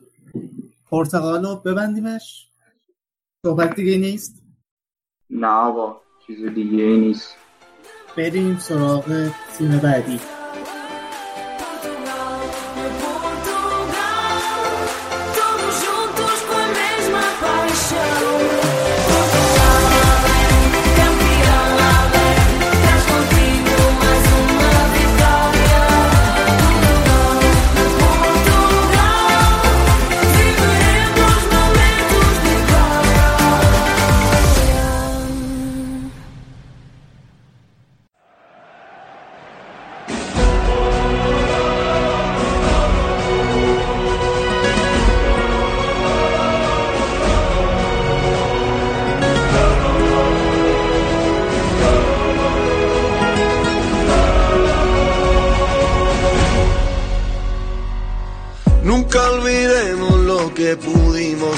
پرتغال 0.91 1.45
رو 1.45 1.57
ببندیمش. 1.57 2.51
صحبت 3.47 3.75
دیگه 3.75 3.99
نیست؟ 3.99 4.43
نه 5.31 5.47
آقا 5.47 6.01
چیز 6.27 6.45
دیگه 6.47 6.85
نیست. 6.85 7.44
بریم 8.17 8.59
سراغ 8.59 9.31
تیم 9.59 9.79
بعدی. 9.79 10.21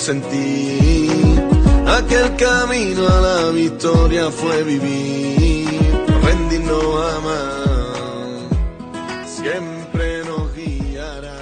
Sentir. 0.06 1.10
Aquel 1.98 2.26
camino 2.44 3.02
a 3.16 3.18
la 3.28 3.40
victoria 3.62 4.24
fue 4.38 4.56
vivir, 4.70 5.80
rendirnos 6.26 6.86
jamás. 6.98 8.46
Siempre 9.38 10.06
nos 10.28 10.44
guiará. 10.56 11.40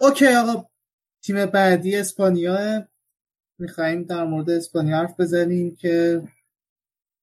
اوکی 0.00 0.26
آقا 0.26 0.66
تیم 1.22 1.46
بعدی 1.46 1.96
اسپانیا 1.96 2.88
میخواییم 3.58 4.02
در 4.02 4.24
مورد 4.24 4.50
اسپانیا 4.50 4.96
حرف 4.96 5.20
بزنیم 5.20 5.76
که 5.76 6.22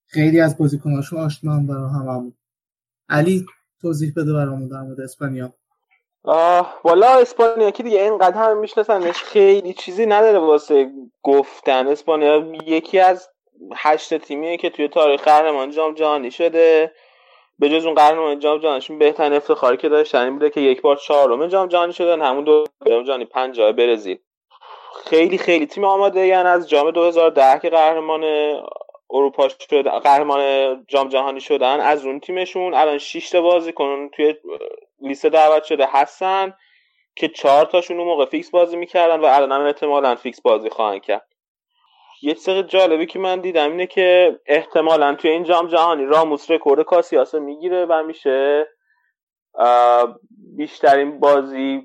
خیلی 0.08 0.40
از 0.40 0.58
بازیکناشون 0.58 1.20
آشنا 1.20 1.60
برای 1.60 1.90
هممون 1.90 2.34
علی 3.10 3.46
توضیح 3.82 4.14
بده 4.16 4.34
برامون 4.34 4.68
در 4.68 4.82
مورد 4.82 5.02
اسپانیا 5.02 5.54
والا 6.84 7.08
اسپانیا 7.20 7.72
که 7.72 7.84
دیگه 7.84 8.02
اینقدر 8.02 8.38
همه 8.38 8.54
میشناسنش 8.54 9.24
خیلی 9.24 9.74
چیزی 9.74 10.06
نداره 10.06 10.40
واسه 10.40 10.92
گفتن. 11.24 11.88
اسپانیا 11.88 12.44
یکی 12.66 13.00
از 13.00 13.30
هشت 13.76 14.18
تیمیه 14.18 14.58
که 14.58 14.70
توی 14.70 14.88
تاریخ 14.88 15.24
قهرمان 15.24 15.72
جام 15.72 15.94
جهانی 15.94 16.32
شده. 16.32 16.92
به 17.60 17.70
جز 17.70 17.86
اون 17.86 17.96
قهرمان 17.96 18.40
جام 18.40 18.60
جهانیشون 18.60 19.00
بهترین 19.00 19.34
افتخاری 19.34 19.78
که 19.78 19.90
داشتن 19.90 20.24
این 20.24 20.34
بوده 20.34 20.50
که 20.50 20.62
یک 20.62 20.82
بار 20.82 20.96
چهارم 20.96 21.48
جام 21.48 21.68
جهانی 21.68 21.94
شدن. 21.94 22.22
همون 22.22 22.44
دو 22.44 22.64
جام 22.88 23.04
جهانی 23.04 23.26
پنج 23.26 23.56
جای 23.56 23.74
برزیل. 23.74 24.18
خیلی 25.06 25.38
خیلی 25.38 25.66
تیم 25.66 25.84
آماده 25.84 26.28
یعنی 26.28 26.50
از 26.50 26.70
جام 26.70 26.92
2010 26.92 27.60
که 27.60 27.70
قهرمان 27.70 28.24
اروپا 29.14 29.48
شد 29.50 29.88
قهرمان 29.88 30.86
جام 30.88 31.10
جهانی 31.10 31.42
شدن 31.42 31.80
از 31.80 32.06
اون 32.06 32.20
تیمشون 32.20 32.74
الان 32.74 32.98
6 32.98 33.30
تا 33.30 33.42
بازیکن 33.42 34.10
توی 34.10 34.36
لیست 35.02 35.26
دعوت 35.26 35.64
شده 35.64 35.88
هستن 35.92 36.54
که 37.16 37.28
چهار 37.28 37.66
تاشون 37.66 37.98
اون 37.98 38.08
موقع 38.08 38.26
فیکس 38.26 38.52
بازی 38.52 38.78
می‌کردن 38.78 39.20
و 39.20 39.26
الان 39.26 39.52
هم 39.52 39.62
احتمالا 39.62 40.16
فیکس 40.16 40.42
بازی 40.42 40.70
خواهند 40.70 41.02
کرد. 41.02 41.28
یه 42.22 42.34
چیز 42.34 42.50
جالبی 42.50 43.06
که 43.06 43.20
من 43.20 43.42
دیدم 43.42 43.72
اینه 43.72 43.88
که 43.88 44.40
احتمالا 44.46 45.16
توی 45.16 45.32
این 45.32 45.44
جام 45.44 45.68
جهانی 45.68 46.06
راموس 46.06 46.52
رکورد 46.52 46.82
کاسیاسو 46.82 47.40
می‌گیره 47.40 47.86
و 47.86 48.04
میشه 48.04 48.68
بیشترین 50.58 51.20
بازی 51.20 51.84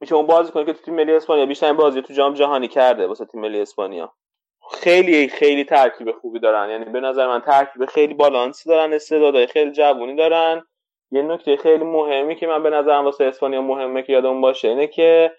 میشه 0.00 0.14
اون 0.14 0.26
بازیکنه 0.26 0.64
که 0.64 0.72
تو 0.72 0.82
تیم 0.82 0.94
ملی 0.94 1.14
اسپانیا 1.14 1.46
بیشترین 1.46 1.76
بازی 1.76 2.02
تو 2.02 2.14
جام 2.14 2.34
جهانی 2.34 2.68
کرده 2.68 3.06
واسه 3.06 3.24
تیم 3.24 3.40
ملی 3.40 3.60
اسپانیا. 3.60 4.23
خیلی 4.72 5.28
خیلی 5.28 5.64
ترکیب 5.64 6.12
خوبی 6.12 6.38
دارن. 6.38 6.70
یعنی 6.70 6.84
به 6.84 7.00
نظر 7.00 7.26
من 7.26 7.40
ترکیب 7.40 7.86
خیلی 7.86 8.14
بالانسی 8.14 8.68
دارن 8.68 8.92
استعدادهای 8.92 9.46
خیلی 9.46 9.72
جوونی 9.72 10.16
دارن. 10.16 10.62
یه 11.10 11.22
نکته 11.22 11.56
خیلی 11.56 11.84
مهمی 11.84 12.36
که 12.36 12.46
من 12.46 12.62
به 12.62 12.70
نظرم 12.70 13.04
واسه 13.04 13.24
اسپانیا 13.24 13.62
مهمه 13.62 14.02
که 14.02 14.12
یادمون 14.12 14.40
باشه 14.40 14.68
اینه 14.68 14.86
که 14.86 15.32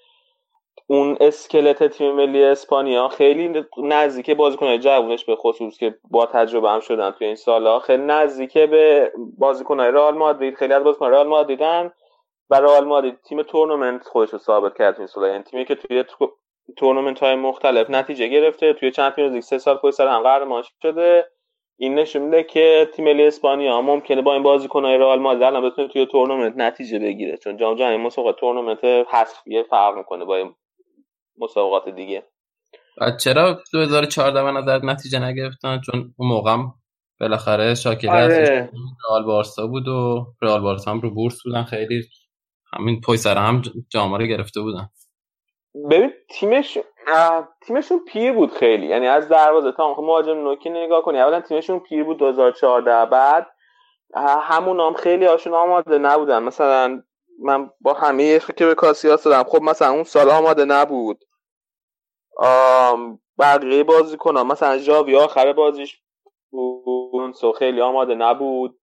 اون 0.88 1.18
اسکلت 1.20 1.84
تیم 1.84 2.12
ملی 2.12 2.44
اسپانیا 2.44 3.08
خیلی 3.08 3.66
نزدیک 3.78 4.32
بازیکنهای 4.32 4.80
جوونش 4.80 5.26
به 5.26 5.36
خصوص 5.36 5.78
که 5.78 5.96
با 6.12 6.26
تجربه 6.26 6.70
هم 6.70 6.80
شدن 6.80 7.12
توی 7.12 7.28
این 7.28 7.36
سالها 7.36 7.80
خیلی 7.80 8.04
نزدیک 8.04 8.58
به 8.58 9.12
بازیکنهای 9.38 9.92
رئال 9.92 10.18
مادرید. 10.18 10.56
خیلی 10.56 10.74
از 10.74 10.84
بازیکنهای 10.84 11.14
رئال 11.14 11.28
مادریدن 11.28 11.92
و 12.50 12.56
رئال 12.56 12.86
مادرید 12.86 13.20
تیم 13.22 13.44
تورنمنت 13.44 14.08
خودش 14.08 14.30
رو 14.30 14.40
ثابت 14.40 14.78
کرد 14.78 14.98
این 14.98 15.08
سال 15.08 15.30
یعنی 15.30 15.44
تیمی 15.44 15.66
که 15.66 15.76
توی 15.76 16.04
تورنمنت 16.78 17.20
های 17.20 17.36
مختلف 17.36 17.90
نتیجه 17.90 18.28
گرفته. 18.28 18.74
توی 18.74 18.92
چمپیونز 18.92 19.34
لیگ 19.34 19.42
سه 19.42 19.58
سال 19.58 19.78
پشت 19.78 19.96
سر 19.96 20.08
هم 20.08 20.24
قهرمان 20.24 20.64
شده. 20.82 21.26
این 21.78 21.96
نشون 21.96 22.22
میده 22.22 22.44
که 22.44 22.90
تیم 22.94 23.06
ملی 23.06 23.28
اسپانیا 23.28 23.82
ممکنه 23.82 24.22
با 24.22 24.34
این 24.34 24.44
بازیکن‌های 24.44 24.98
رئال 24.98 25.20
مادرید 25.20 25.44
الان 25.44 25.70
بتونه 25.70 25.88
توی 25.88 26.06
تورنمنت 26.06 26.54
نتیجه 26.58 27.00
بگیره. 27.00 27.38
چون 27.38 27.58
جام 27.58 27.76
جهانی 27.76 27.98
مسابقات 27.98 28.40
تورنمنت 28.40 29.08
حذفیه 29.12 29.64
فرق 29.64 29.98
می‌کنه 29.98 30.26
با 30.26 30.36
این 30.36 30.56
مسابقات 31.38 31.90
دیگه. 31.90 32.24
چرا 33.20 33.60
2014 33.74 34.44
به 34.44 34.52
نظر 34.52 34.80
نتیجه 34.86 35.20
نگرفتن؟ 35.20 35.82
چون 35.82 36.14
اون 36.18 36.30
موقع 36.30 36.58
بالاخره 37.20 37.76
شاکله 37.76 38.12
آره. 38.12 38.70
رئال 39.10 39.26
بارسا 39.26 39.68
بود 39.68 39.88
و 39.88 40.26
رئال 40.42 40.62
بارسا 40.62 40.92
هم 40.92 41.00
رو 41.00 41.14
بورس 41.14 41.44
بودن. 41.44 41.64
خیلی 41.64 42.04
همین 42.74 43.02
پای 43.02 43.18
سر 43.18 43.38
هم 43.38 43.62
جام 43.90 44.16
رو 44.16 44.26
گرفته 44.26 44.62
بودن. 44.62 44.90
ببین 45.92 46.14
تیمش 46.30 46.78
تیمشون 47.62 48.00
پیر 48.08 48.34
بود 48.34 48.52
خیلی. 48.52 48.88
یعنی 48.88 49.08
از 49.08 49.30
دروازه 49.30 49.72
تا 49.72 49.94
مهاجم 50.02 50.38
نوکی 50.38 50.70
نگاه 50.70 51.02
کنی 51.02 51.20
اولا 51.20 51.42
تیمشون 51.42 51.80
پیر 51.80 52.04
بود 52.04 52.18
2014 52.18 53.06
بعد 53.06 53.48
همون 54.42 54.80
هم 54.80 54.94
خیلی 54.94 55.26
هاشون 55.26 55.54
آماده 55.54 55.98
نبودن. 55.98 56.44
مثلا 56.44 57.04
من 57.40 57.70
با 57.82 57.94
همه 57.94 58.40
که 58.40 58.66
به 58.66 58.76
کاسیاس 58.76 59.24
دادم 59.24 59.50
خب 59.50 59.62
مثلا 59.62 59.92
اون 59.92 60.04
سال 60.04 60.30
آماده 60.30 60.66
نبود. 60.66 61.24
بقیه 63.40 63.84
بازی 63.84 64.18
کنم 64.18 64.48
مثلا 64.48 64.78
جاوی 64.78 65.16
آخر 65.16 65.54
بازیش 65.54 66.02
بود 66.50 67.36
خیلی 67.60 67.82
آماده 67.82 68.16
نبود. 68.16 68.80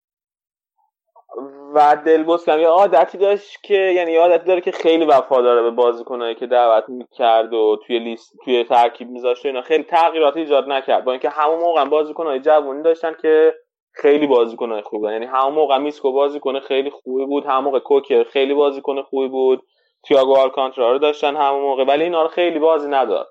و 1.74 1.96
دلبوس 2.06 2.48
هم 2.48 2.60
یه 2.60 2.68
عادتی 2.68 3.18
داشت 3.18 3.62
که 3.62 3.74
یعنی 3.74 4.16
عادتی 4.16 4.44
داره 4.46 4.60
که 4.60 4.72
خیلی 4.72 5.04
وفاداره 5.04 5.62
به 5.62 5.70
بازیکنایی 5.70 6.34
که 6.34 6.46
دعوت 6.46 6.88
می‌کرد 6.88 7.54
و 7.54 7.76
توی 7.86 7.98
لیست 7.98 8.32
توی 8.44 8.64
ترکیب 8.64 9.08
میذاشت 9.08 9.46
اینا. 9.46 9.62
خیلی 9.62 9.84
تغییراتی 9.84 10.40
ایجاد 10.40 10.68
نکرد. 10.68 11.04
با 11.04 11.12
اینکه 11.12 11.28
همون 11.28 11.58
موقع 11.58 11.84
بازیکنای 11.84 12.40
جوونی 12.40 12.82
داشتن 12.82 13.14
که 13.22 13.54
خیلی 13.94 14.26
بازیکنای 14.26 14.82
خوبی 14.82 15.12
یعنی 15.12 15.26
همون 15.26 15.54
موقع 15.54 15.78
میسکو 15.78 16.12
بازیکن 16.12 16.60
خیلی 16.60 16.90
خوبی 16.90 17.26
بود 17.26 17.46
همون 17.46 17.64
موقع 17.64 17.78
کوکر 17.78 18.24
خیلی 18.24 18.54
بازیکن 18.54 19.02
خوبی 19.02 19.28
بود 19.28 19.62
تییاگو 20.04 20.36
آلکانترا 20.36 20.92
رو 20.92 20.98
داشتن 20.98 21.36
همون 21.36 21.60
موقع 21.60 21.84
ولی 21.84 22.04
اینا 22.04 22.22
رو 22.22 22.28
خیلی 22.28 22.58
بازی 22.58 22.88
نداد. 22.88 23.28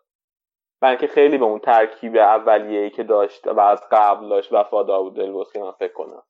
بلکه 0.81 1.07
خیلی 1.07 1.37
به 1.37 1.45
اون 1.45 1.59
ترکیب 1.59 2.15
اولیه‌ای 2.15 2.89
که 2.89 3.03
داشت 3.03 3.47
و 3.47 3.59
از 3.59 3.83
قبل 3.91 4.29
داشت 4.29 4.53
وفادار 4.53 5.03
بود 5.03 5.15
دلبوس 5.15 5.55
من 5.55 5.71
فکر 5.71 5.93
کنم. 5.93 6.23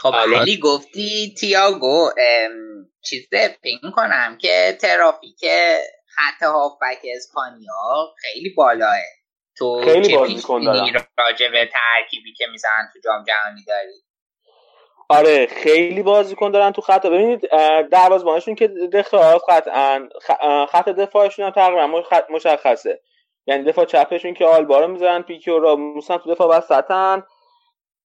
خب 0.00 0.14
علی 0.14 0.58
گفتی 0.58 1.34
تیاگو 1.40 2.10
چیزه 3.02 3.56
فکر 3.62 3.90
کنم 3.96 4.38
که 4.40 4.78
ترافیک 4.80 5.44
خط 6.06 6.42
هافبک 6.42 6.98
اسپانیا 7.16 8.14
خیلی 8.18 8.54
بالاه. 8.56 8.96
تو 9.56 9.82
خیلی 9.84 10.08
چه 10.08 10.16
بازی. 10.16 10.42
راجع 11.18 11.48
به 11.48 11.68
ترکیبی 11.72 12.32
که 12.32 12.46
می‌زنن 12.52 12.90
تو 12.92 12.98
جام 13.04 13.24
جهانی 13.24 13.64
داری؟ 13.66 14.02
آره 15.08 15.46
خیلی 15.46 16.02
بازیکن 16.02 16.50
دارن 16.50 16.70
تو 16.72 16.80
خط. 16.82 17.06
ببینید 17.06 17.40
دروازه‌بانشون 17.90 18.54
که 18.54 18.68
دفاع 18.68 19.38
قطعا 19.48 20.08
خ- 20.22 20.36
اه، 20.44 20.66
خط 20.66 20.88
دفاعشون 20.88 21.44
هم 21.44 21.50
تقریبا 21.50 21.86
مش- 21.86 22.06
مشخصه. 22.30 23.00
یعنی 23.46 23.64
دفاع 23.64 23.84
چپشون 23.84 24.34
که 24.34 24.44
آلبا 24.44 24.80
رو 24.80 24.86
می‌زنن 24.88 25.22
پیکی 25.22 25.50
و 25.50 25.58
راموس 25.58 26.10
هم 26.10 26.16
تو 26.16 26.34
دفاع 26.34 26.48
وسطن. 26.58 27.22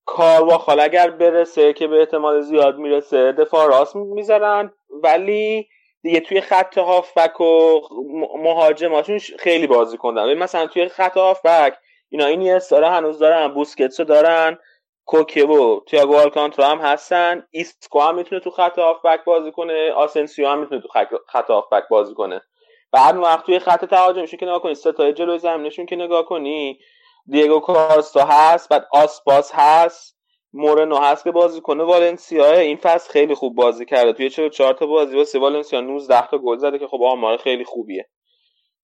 کارواخال 0.05 0.79
اگر 0.79 1.09
برسه 1.09 1.73
که 1.73 1.87
به 1.87 1.99
احتمال 1.99 2.41
زیاد 2.41 2.77
می‌رسه 2.77 3.31
دفاع 3.31 3.67
راست 3.67 3.95
می‌ذارن. 3.95 4.71
ولی 5.03 5.67
دیگه 6.01 6.19
توی 6.19 6.41
خط 6.41 6.77
هافبک 6.77 7.41
و 7.41 7.79
مهاجماشون 8.43 9.19
خیلی 9.39 9.67
بازیکن 9.67 9.97
دارن. 9.97 10.33
مثلا 10.33 10.67
توی 10.67 10.87
خط 10.87 11.17
هافبک 11.17 11.77
اینا 12.09 12.25
اینیستا 12.25 12.59
هنوز 12.71 13.19
دارن 13.19 13.47
بوسکتسو 13.47 14.03
دارن 14.03 14.57
کوکه 15.05 15.45
و 15.45 15.79
تییاگو 15.79 16.15
آلکانترا 16.15 16.65
هم 16.67 16.77
هستن. 16.77 17.43
ایسکو 17.51 17.99
هم 17.99 18.15
می‌تونه 18.15 18.41
تو 18.41 18.49
خط 18.49 18.79
هافبک 18.79 19.23
بازی 19.23 19.51
کنه 19.51 19.91
آسنسیو 19.91 20.47
هم 20.47 20.59
می‌تونه 20.59 20.81
تو 20.81 20.87
خط- 20.87 21.21
خط 21.31 21.49
هافبک 21.49 21.83
بازی 21.89 22.13
کنه. 22.13 22.41
بعد 22.91 23.17
وقتی 23.17 23.45
توی 23.45 23.59
خط 23.59 23.85
تهاجمشون 23.85 24.39
که 24.39 24.45
نگاه 24.45 24.61
کنی 24.61 24.75
سه 24.75 24.94
تای 24.94 25.13
جلوی 25.13 25.39
زمینشون 25.39 25.85
که 25.85 25.95
نگاه 25.95 26.25
کنی 26.25 26.79
دیگو 27.28 27.59
کاستا 27.59 28.26
هست 28.26 28.69
بعد 28.69 28.88
آسپاس 28.91 29.51
هست 29.53 30.15
مورنو 30.53 30.97
هست 30.97 31.23
که 31.23 31.32
بازیکن 31.31 31.83
والنسیا 31.84 32.53
این 32.53 32.78
فصل 32.78 33.11
خیلی 33.11 33.36
خوب 33.36 33.55
بازی 33.55 33.86
کرده. 33.86 34.13
توی 34.13 34.30
44 34.30 34.73
تا 34.73 34.86
بازی 34.86 35.17
واسه 35.17 35.39
والنسیا 35.39 35.82
19 35.82 36.28
تا 36.28 36.38
گل 36.38 36.57
زده 36.57 36.80
که 36.80 36.88
خب 36.88 37.03
آمار 37.03 37.38
خیلی 37.38 37.63
خوبیه. 37.63 38.09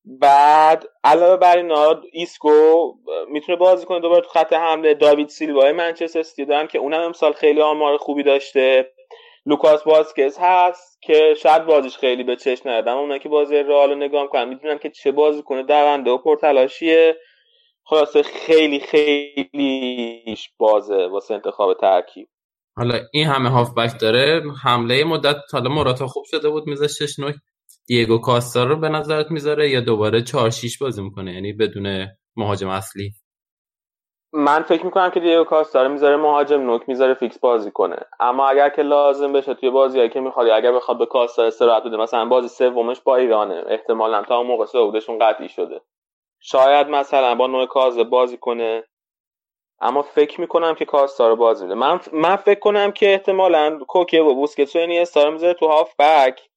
بعد 0.06 0.86
علاوه 1.04 1.38
بر 1.38 1.58
اینا 1.58 2.02
ایسکو 2.12 2.94
می‌تونه 3.28 3.58
بازی 3.58 3.86
کنه 3.86 4.00
دوباره 4.00 4.22
تو 4.22 4.30
خط 4.30 4.54
حمله. 4.54 4.94
داوید 4.94 5.30
سیلوا 5.30 5.72
منچستر 5.72 6.22
سیتی 6.24 6.46
دارن 6.46 6.68
که 6.68 6.80
اونم 6.80 7.02
امسال 7.02 7.34
خیلی 7.34 7.62
آمار 7.62 7.98
خوبی 7.98 8.24
داشته. 8.24 8.92
لوکاس 9.46 9.88
واسکز 9.88 10.38
هست 10.42 11.02
که 11.02 11.34
شاید 11.38 11.66
بازیش 11.66 11.98
خیلی 11.98 12.24
به 12.24 12.36
چشم 12.36 12.70
نیاد 12.70 12.88
اما 12.88 13.00
اونایی 13.00 13.20
که 13.20 13.30
بازی 13.30 13.56
رئال 13.56 13.89
رو 13.89 13.96
نگاه 13.96 14.22
می‌کنن 14.24 14.50
می‌دونن 14.50 14.78
که 14.78 14.89
چه 14.89 15.12
بازیکن 15.12 15.64
دونده 15.64 16.12
و 16.12 16.18
پرتلاشیه. 16.18 17.16
خلاصه 17.92 18.24
خیلی 18.24 18.80
دستش 18.80 20.49
بازه 20.58 21.08
واسه 21.08 21.34
انتخاب 21.34 21.74
ترکیب. 21.74 22.28
حالا 22.78 23.00
این 23.14 23.28
همه 23.28 23.50
هافبک 23.50 24.00
داره 24.02 24.44
حمله 24.64 25.04
مدت 25.04 25.36
حالا 25.54 25.70
موراتا 25.70 26.08
خوب 26.08 26.24
شده 26.28 26.50
بود 26.50 26.68
میذاشتش 26.68 27.20
نوک. 27.20 27.36
دیگو 27.88 28.18
کاستا 28.18 28.64
رو 28.64 28.76
به 28.76 28.89
نظرت 28.89 29.32
می‌ذاره 29.32 29.70
یا 29.70 29.82
دوباره 29.82 30.22
4 30.22 30.50
6 30.50 30.78
بازی 30.78 31.02
می‌کنه؟ 31.02 31.34
یعنی 31.34 31.54
بدون 31.54 32.08
مهاجم 32.36 32.70
اصلی؟ 32.70 33.12
من 34.34 34.62
فکر 34.62 34.86
می‌کنم 34.86 35.10
که 35.10 35.20
دیگو 35.20 35.44
کاست 35.44 35.74
داره 35.74 35.88
می‌ذاره 35.88 36.18
مهاجم 36.18 36.62
نوک 36.62 36.82
می‌ذاره 36.88 37.14
فیکس 37.14 37.39
بازی 37.39 37.72
کنه. 37.72 37.98
اما 38.20 38.48
اگر 38.48 38.70
که 38.70 38.82
لازم 38.82 39.34
بشه 39.34 39.54
توی 39.54 39.70
بازی 39.70 40.10
که 40.10 40.20
می‌خواد 40.20 40.50
اگر 40.50 40.72
بخواد 40.72 40.98
به 41.00 41.06
کاستار 41.06 41.46
استراحت 41.46 41.84
بده 41.84 41.98
مثلا 41.98 42.26
بازی 42.26 42.48
سومش 42.48 43.02
با 43.02 43.16
ایرانه 43.16 43.64
احتمالا 43.68 44.24
تا 44.24 44.38
اون 44.38 44.48
موقع 44.48 44.66
سعودشون 44.66 45.20
قطعی 45.22 45.50
شده. 45.50 45.82
شاید 46.42 46.88
مثلا 46.88 47.36
با 47.36 47.48
نوع 47.48 47.66
کازه 47.66 48.04
بازی 48.04 48.38
کنه 48.38 48.84
اما 49.82 50.02
فکر 50.02 50.42
می‌کنم 50.42 50.76
که 50.76 50.86
کاستا 50.86 51.30
رو 51.30 51.36
بازی 51.36 51.64
میده. 51.64 51.76
من 51.76 52.00
من 52.14 52.36
فکر 52.36 52.60
کنم 52.60 52.92
که 52.92 53.14
احتمالا 53.14 53.80
کوکه 53.88 54.22
و 54.22 54.34
بوسکتس 54.34 54.76
و 54.76 54.80
اینیستا 54.80 55.24
رو 55.24 55.32
می‌ذاره 55.32 55.54
تو 55.54 55.68
هاف 55.68 55.96
بک. 56.00 56.50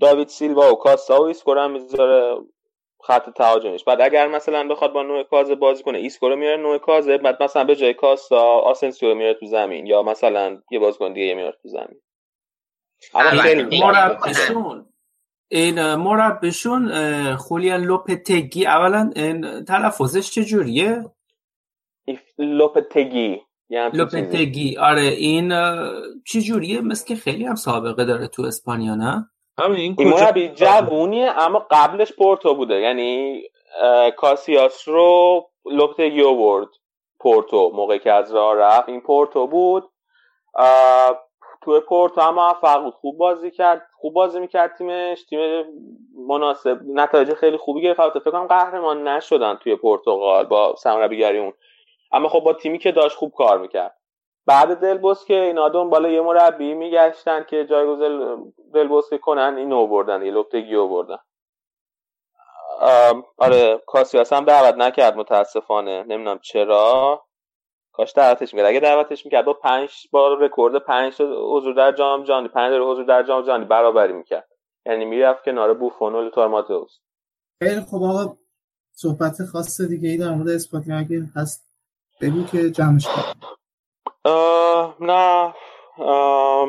داوید 0.00 0.28
سیلوا 0.28 0.72
و 0.72 0.76
کاستا 0.76 1.22
و 1.22 1.24
ایسکو 1.24 1.54
هم 1.54 1.70
می‌ذاره 1.70 2.36
خط 3.02 3.30
تهاجمیش. 3.30 3.84
بعد 3.84 4.00
اگر 4.00 4.28
مثلا 4.28 4.68
بخواد 4.68 4.92
با 4.92 5.02
نوک 5.02 5.22
کاذب 5.22 5.54
بازی 5.54 5.82
کنه 5.82 5.98
ایسکو 5.98 6.28
رو 6.28 6.36
میاره 6.36 6.56
نوک 6.56 6.78
کاذب 6.78 7.18
بعد 7.18 7.42
مثلا 7.42 7.64
به 7.64 7.76
جای 7.76 7.94
کاستا 7.94 8.42
آسنسیو 8.42 9.08
رو 9.08 9.14
میاره 9.14 9.34
تو 9.34 9.46
زمین 9.46 9.86
یا 9.86 10.02
مثلا 10.02 10.62
یه 10.70 10.78
بازیکن 10.78 11.12
دیگه 11.12 11.34
میاره 11.34 11.58
تو 11.62 11.68
زمین. 11.68 12.00
مربیشون 13.82 14.86
این 15.52 15.94
مربیشون 15.94 16.90
خولیان 17.36 17.80
لوپتگی 17.80 18.66
اولا 18.66 19.10
این 19.16 19.64
تلفظش 19.64 20.30
چجوریه؟ 20.30 21.04
لوپتگی 22.38 23.40
لوپتگی 23.92 24.76
آره 24.76 25.02
این 25.02 25.52
چجوریه؟ 26.26 26.80
مثل 26.80 27.06
که 27.06 27.14
خیلی 27.14 27.44
هم 27.44 27.54
سابقه 27.54 28.04
داره 28.04 28.26
تو 28.26 28.42
اسپانیا 28.42 28.94
نه؟ 28.94 29.30
همین 29.58 29.76
این 29.98 30.08
مربی 30.08 30.48
جوونیه 30.48 31.30
اما 31.38 31.66
قبلش 31.70 32.12
پورتو 32.12 32.54
بوده. 32.54 32.74
یعنی 32.74 33.42
کاسیاس 34.16 34.88
رو 34.88 35.42
لوپتگی 35.72 36.22
آورد 36.22 36.68
پورتو 37.20 37.70
موقعی 37.74 37.98
که 37.98 38.12
از 38.12 38.34
راه 38.34 38.54
رفت. 38.54 38.88
این 38.88 39.00
پورتو 39.00 39.46
بود 39.46 39.90
تو 41.62 41.80
پورتو 41.80 42.20
هم 42.20 42.34
موفق 42.34 42.82
بود. 42.82 42.94
خوب 42.94 43.18
بازی 43.18 43.50
کرد. 43.50 43.86
خوب 44.00 44.14
بازی 44.14 44.40
می‌کرد 44.40 44.76
تیمش. 44.78 45.24
تیم 45.24 45.64
مناسب 46.28 46.78
نتایج 46.86 47.34
خیلی 47.34 47.56
خوبی 47.56 47.82
گرفت. 47.82 48.18
فکر 48.18 48.30
کنم 48.30 48.46
قهرمان 48.46 49.08
نشدن 49.08 49.54
توی 49.54 49.76
پرتغال 49.76 50.44
با 50.44 50.74
سرمربیگری 50.78 51.38
اون 51.38 51.52
اما 52.12 52.28
خب 52.28 52.40
با 52.40 52.52
تیمی 52.52 52.78
که 52.78 52.92
داشت 52.92 53.16
خوب 53.16 53.32
کار 53.32 53.58
می‌کرد. 53.58 53.96
بعد 54.46 54.80
دل 54.80 55.24
بوسکه 55.24 55.40
اینا 55.40 55.68
دنبال 55.68 56.08
یه 56.08 56.20
مربی 56.20 56.74
میگشتن 56.74 57.44
که 57.44 57.64
جایگزین 57.64 58.52
دل 58.74 58.84
بوسکه 58.84 59.14
کنن 59.14 59.54
اینو 59.56 59.86
بردن 59.86 60.22
یه 60.22 60.30
لوپتگیو 60.30 60.88
بردن 60.88 61.18
آره 63.38 63.82
کاسیاس 63.86 64.32
هم 64.32 64.44
دعوت 64.44 64.74
نکرد 64.74 65.16
متاسفانه. 65.16 66.02
نمی‌دونم 66.02 66.38
چرا. 66.38 67.22
کاش 68.00 68.12
دعوتش 68.16 68.54
می‌کرد 68.54 68.68
اگه 68.68 68.80
دعوتش 68.80 69.24
می‌کرد 69.24 69.44
با 69.44 69.52
پنج 69.52 69.90
بار 70.10 70.38
رکورد 70.44 70.76
پنج 70.84 71.14
حضور 71.22 71.74
در 71.74 71.92
جام 71.92 72.24
جهانی 72.24 72.48
پنج 72.48 72.72
حضور 72.74 73.04
در 73.04 73.22
جام 73.22 73.46
جهانی 73.46 73.64
برابری 73.64 74.12
می‌کرد. 74.12 74.48
یعنی 74.86 75.04
می‌رفت 75.04 75.44
کنار 75.44 75.74
بوفون 75.74 76.14
و 76.14 76.22
لوتار 76.22 76.52
ماتئوس 76.52 76.98
خیلی 77.62 77.80
خب 77.80 78.02
آقا 78.02 78.36
صحبت 78.92 79.44
خاص 79.52 79.80
دیگه 79.80 80.08
ای 80.08 80.16
در 80.16 80.30
مورد 80.30 80.48
اسپاتیون 80.48 80.98
اگه 80.98 81.22
هست 81.36 81.70
بگو 82.20 82.44
که 82.44 82.70
جمعش 82.70 83.06
کنم 83.06 83.34
نه. 85.00 85.54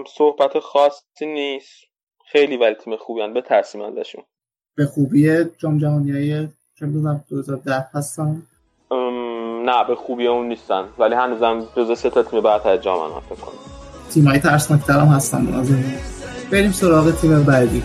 صحبت 0.08 0.60
خاصی 0.60 1.26
نیست. 1.26 1.84
خیلی 2.26 2.58
ولی 2.58 2.76
تیم 2.76 2.96
خوبی 2.96 3.22
هن 3.22 3.34
بترسیم 3.34 3.82
ازشون. 3.82 4.24
به 4.76 4.86
خوبی 4.86 5.46
جام 5.58 5.78
جهانی 5.78 6.12
های 6.12 6.48
چه 6.80 6.86
می‌دونم 6.86 7.24
2010 7.30 7.86
هستن. 7.94 8.48
نه 9.66 9.84
به 9.88 9.96
خوبی 9.96 10.28
اون 10.28 10.48
نیستن. 10.48 10.84
ولی 11.00 11.16
هنوزم 11.16 11.64
جز 11.78 12.00
سه 12.00 12.10
تا 12.10 12.24
تیم 12.24 12.42
برتر 12.42 12.78
جام 12.78 12.98
فکر 13.30 13.40
کنم. 13.42 13.54
تیمای 14.14 14.40
ترسناکتر 14.40 15.00
هم 15.00 15.08
هستن 15.08 15.66
بریم 16.52 16.72
سراغ 16.72 17.12
تیم 17.12 17.44
بعدی. 17.44 17.84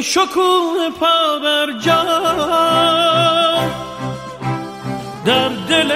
ای 0.00 0.04
شکوه 0.04 0.90
پا 1.00 1.38
بر 1.42 1.72
جا 1.80 2.04
در 5.24 5.48
دل 5.48 5.92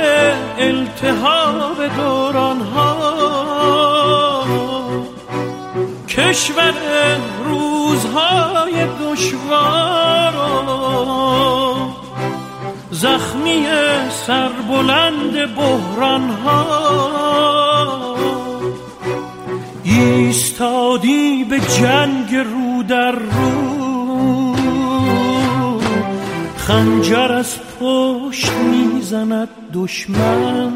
التهاب 0.58 1.96
دوران 1.96 2.60
ها 2.60 4.44
کشور 6.08 6.74
روزهای 7.44 8.86
دشوار 9.00 10.34
زخمی 12.90 13.66
سربلند 14.26 15.54
بحران 15.54 16.30
ها 16.30 16.94
ایستادی 19.84 21.44
به 21.44 21.60
جنگ 21.60 22.34
رو 22.34 22.82
در 22.82 23.12
رو. 23.12 23.83
خنجر 26.66 27.32
از 27.32 27.56
پشت 27.80 28.52
می‌زند 28.52 29.48
دشمن. 29.74 30.72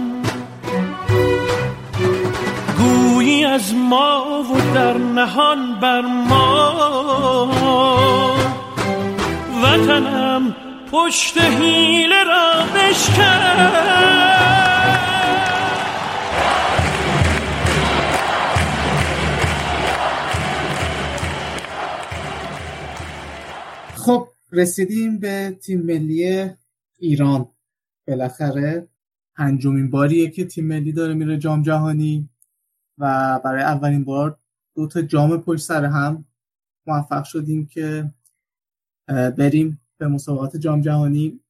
گویی 2.78 3.44
از 3.44 3.74
ما 3.74 4.42
و 4.42 4.74
در 4.74 4.92
نهان 4.92 5.80
بر 5.80 6.00
ما. 6.00 7.48
وطنم 9.62 10.54
پشت 10.92 11.38
حیله 11.38 12.24
را 12.24 12.52
بشکن. 12.74 14.08
رسیدیم 24.52 25.18
به 25.18 25.58
تیم 25.62 25.82
ملی 25.82 26.50
ایران. 26.98 27.48
بالاخره 28.06 28.88
پنجمین 29.34 29.90
باریه 29.90 30.30
که 30.30 30.44
تیم 30.44 30.66
ملی 30.66 30.92
داره 30.92 31.14
میره 31.14 31.38
جام 31.38 31.62
جهانی 31.62 32.28
و 32.98 33.40
برای 33.44 33.62
اولین 33.62 34.04
بار 34.04 34.38
دو 34.74 34.86
تا 34.86 35.02
جام 35.02 35.42
پشت 35.42 35.62
سر 35.62 35.84
هم 35.84 36.24
موفق 36.86 37.24
شدیم 37.24 37.66
که 37.66 38.10
بریم 39.06 39.80
به 39.98 40.08
مسابقات 40.08 40.56
جام 40.56 40.80
جهانی. 40.80 41.40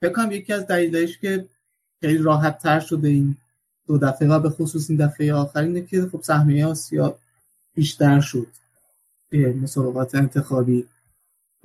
فکر 0.00 0.32
یکی 0.32 0.52
از 0.52 0.66
دلیلش 0.66 1.18
که 1.18 1.48
خیلی 2.00 2.18
راحت 2.18 2.58
تر 2.58 2.80
شده 2.80 3.08
این 3.08 3.36
دو 3.86 3.98
دفعه 3.98 4.28
و 4.28 4.38
به 4.38 4.50
خصوص 4.50 4.90
این 4.90 5.06
دفعه 5.06 5.34
آخرینه 5.34 5.82
که 5.82 6.08
خب 6.12 6.22
سهمیه 6.22 6.66
آسیا 6.66 7.18
بیشتر 7.74 8.20
شد 8.20 8.46
مسابقات 9.32 10.14
انتخابی. 10.14 10.86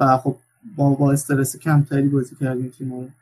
و 0.01 0.17
خب 0.17 0.37
با 0.75 0.89
با 0.89 1.11
استرس 1.11 1.57
کمتری 1.57 2.07
بازی 2.07 2.35
کردیم 2.35 2.69
تیم 2.69 3.13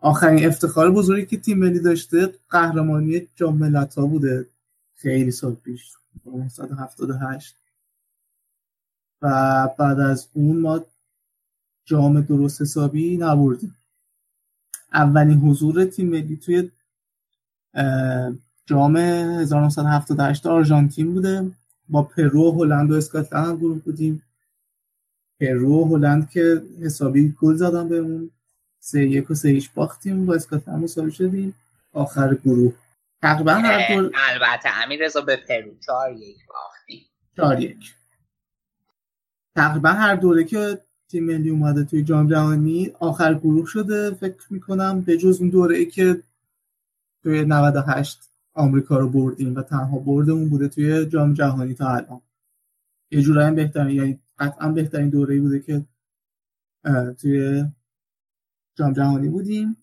آخرین 0.00 0.46
افتخار 0.46 0.90
بزرگی 0.90 1.26
که 1.26 1.36
تیم 1.36 1.58
ملی 1.58 1.80
داشته 1.80 2.32
قهرمانی 2.50 3.28
جام 3.36 3.56
ملت‌ها 3.56 4.06
بوده. 4.06 4.46
خیلی 4.94 5.30
سال 5.30 5.54
پیش 5.54 5.92
1978 6.26 7.56
و 9.22 9.68
بعد 9.78 10.00
از 10.00 10.28
اون 10.32 10.60
ما 10.60 10.84
جام 11.84 12.20
درست 12.20 12.62
حسابی 12.62 13.16
نبردیم. 13.16 13.74
اولین 14.92 15.38
حضور 15.38 15.84
تیم 15.84 16.08
ملی 16.08 16.36
توی 16.36 16.70
جام 18.66 18.96
1978 18.96 20.46
آرژانتین 20.46 21.14
بوده. 21.14 21.50
با 21.88 22.02
پرو 22.02 22.52
هلند 22.52 22.90
و 22.90 22.94
اسکاتلند 22.94 23.58
گروه 23.58 23.78
بودیم. 23.78 24.22
پرو 25.40 25.84
و 25.84 25.96
هلند 25.96 26.30
که 26.30 26.62
حسابی 26.82 27.34
گل 27.40 27.54
زدن 27.54 27.88
بهمون 27.88 28.30
سه 28.80 29.04
یک 29.04 29.30
و 29.30 29.34
سه 29.34 29.48
هیچ 29.48 29.68
باختیم 29.68 30.26
با 30.26 30.34
اسکاتلند 30.34 30.68
هم 30.68 30.80
مساوی 30.80 31.12
شدیم. 31.12 31.54
آخر 31.92 32.34
گروه. 32.34 32.72
تقریبا 33.22 33.52
هر 33.52 33.94
دور 33.94 34.12
البته 34.14 34.84
امیر 34.84 35.04
رضا 35.04 35.20
به 35.20 35.36
پرو. 35.48 35.70
چهار 35.86 36.12
یک 36.12 36.36
باختیم. 36.48 37.06
چهار 37.36 37.60
یک. 37.60 37.94
تقریبا 39.54 39.88
هر 39.88 40.14
دوره 40.14 40.44
که 40.44 40.80
تیم 41.08 41.24
ملی 41.24 41.50
اومده 41.50 41.84
توی 41.84 42.02
جام 42.02 42.28
جهانی 42.28 42.92
آخر 43.00 43.34
گروه 43.34 43.66
شده. 43.66 44.10
فکر 44.10 44.46
می‌کنم 44.50 45.00
به 45.00 45.16
جز 45.16 45.40
اون 45.40 45.50
دوره 45.50 45.76
ای 45.76 45.86
که 45.86 46.22
توی 47.22 47.44
98 47.44 48.18
آمریکا 48.54 48.98
رو 48.98 49.08
بردیم 49.08 49.54
و 49.54 49.62
تنها 49.62 49.98
بردمون 49.98 50.48
بوده 50.48 50.68
توی 50.68 51.06
جام 51.06 51.34
جهانی 51.34 51.74
تا 51.74 51.88
الان. 51.88 52.20
یه 53.10 53.22
جورایی 53.22 53.54
بهترین 53.54 53.96
یعنی 53.96 54.20
قطعا 54.38 54.68
بهترین 54.68 55.08
دوره 55.08 55.40
بوده 55.40 55.60
که 55.60 55.84
توی 57.20 57.64
جام 58.74 58.92
جهانی 58.92 59.28
بودیم. 59.28 59.76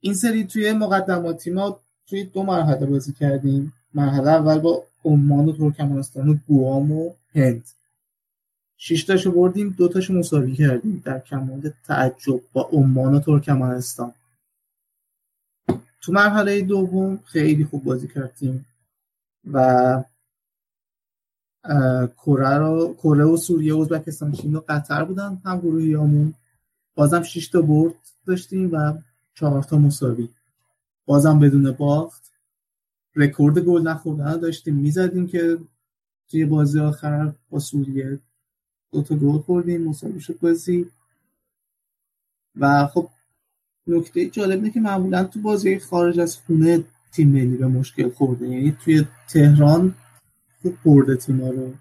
این 0.00 0.14
سری 0.14 0.44
توی 0.44 0.72
مقدماتی 0.72 1.50
ما 1.50 1.80
توی 2.06 2.24
دو 2.24 2.42
مرحله 2.42 2.86
بازی 2.86 3.12
کردیم. 3.12 3.72
مرحله 3.94 4.30
اول 4.30 4.58
با 4.58 4.84
عمان 5.04 5.48
و 5.48 5.52
ترکمنستان 5.52 6.28
و 6.28 6.34
گوام 6.48 6.92
و 6.92 7.14
هند. 7.34 7.64
شش 8.76 9.04
تاشو 9.04 9.32
بردیم 9.32 9.74
دو 9.78 9.88
تاشو 9.88 10.14
مساوی 10.14 10.54
کردیم 10.54 11.02
در 11.04 11.18
کمال 11.18 11.70
تعجب 11.86 12.40
با 12.52 12.68
عمان 12.72 13.14
و 13.14 13.20
ترکمنستان. 13.20 14.12
تو 16.00 16.12
مرحله 16.12 16.60
دوم 16.62 17.18
خیلی 17.24 17.64
خوب 17.64 17.84
بازی 17.84 18.08
کردیم 18.08 18.66
و 19.52 20.04
کره 22.24 22.56
رو 22.56 22.94
کره 22.98 23.24
و 23.24 23.36
سوریه 23.36 23.74
و 23.74 23.78
ازبکستان 23.78 24.32
چین 24.32 24.56
و 24.56 24.60
قطر 24.68 25.04
بودن 25.04 25.40
هم 25.44 25.60
گروهیامون. 25.60 26.34
بازم 26.94 27.22
6 27.22 27.48
تا 27.48 27.62
برد 27.62 27.94
داشتیم 28.26 28.70
و 28.72 28.92
4 29.34 29.62
تا 29.62 29.78
مساوی. 29.78 30.28
بازم 31.04 31.38
بدون 31.38 31.70
باخت. 31.70 32.32
رکورد 33.16 33.58
گل 33.58 33.82
نخوردن 33.82 34.36
داشتیم. 34.36 34.74
می‌زدیم 34.74 35.26
که 35.26 35.58
توی 36.28 36.44
بازی 36.44 36.80
آخر 36.80 37.32
با 37.50 37.58
سوریه 37.58 38.20
دو 38.92 39.02
تا 39.02 39.14
گل 39.14 39.38
خوردیم. 39.38 39.84
مساوی 39.84 40.20
شد 40.20 40.38
بازی. 40.38 40.86
و 42.56 42.86
خب 42.86 43.08
نکته 43.86 44.30
جالب 44.30 44.58
اینه 44.58 44.70
که 44.70 44.80
معمولا 44.80 45.24
تو 45.24 45.40
بازی 45.40 45.78
خارج 45.78 46.20
از 46.20 46.36
خونه 46.36 46.84
تیم 47.12 47.28
ملی 47.28 47.56
به 47.56 47.66
مشکل 47.66 48.10
خورده. 48.10 48.48
یعنی 48.48 48.76
توی 48.84 49.04
تهران 49.28 49.94
خوب 50.62 50.78
برده 50.84 51.16
تیما 51.16 51.50
رو. 51.50 51.74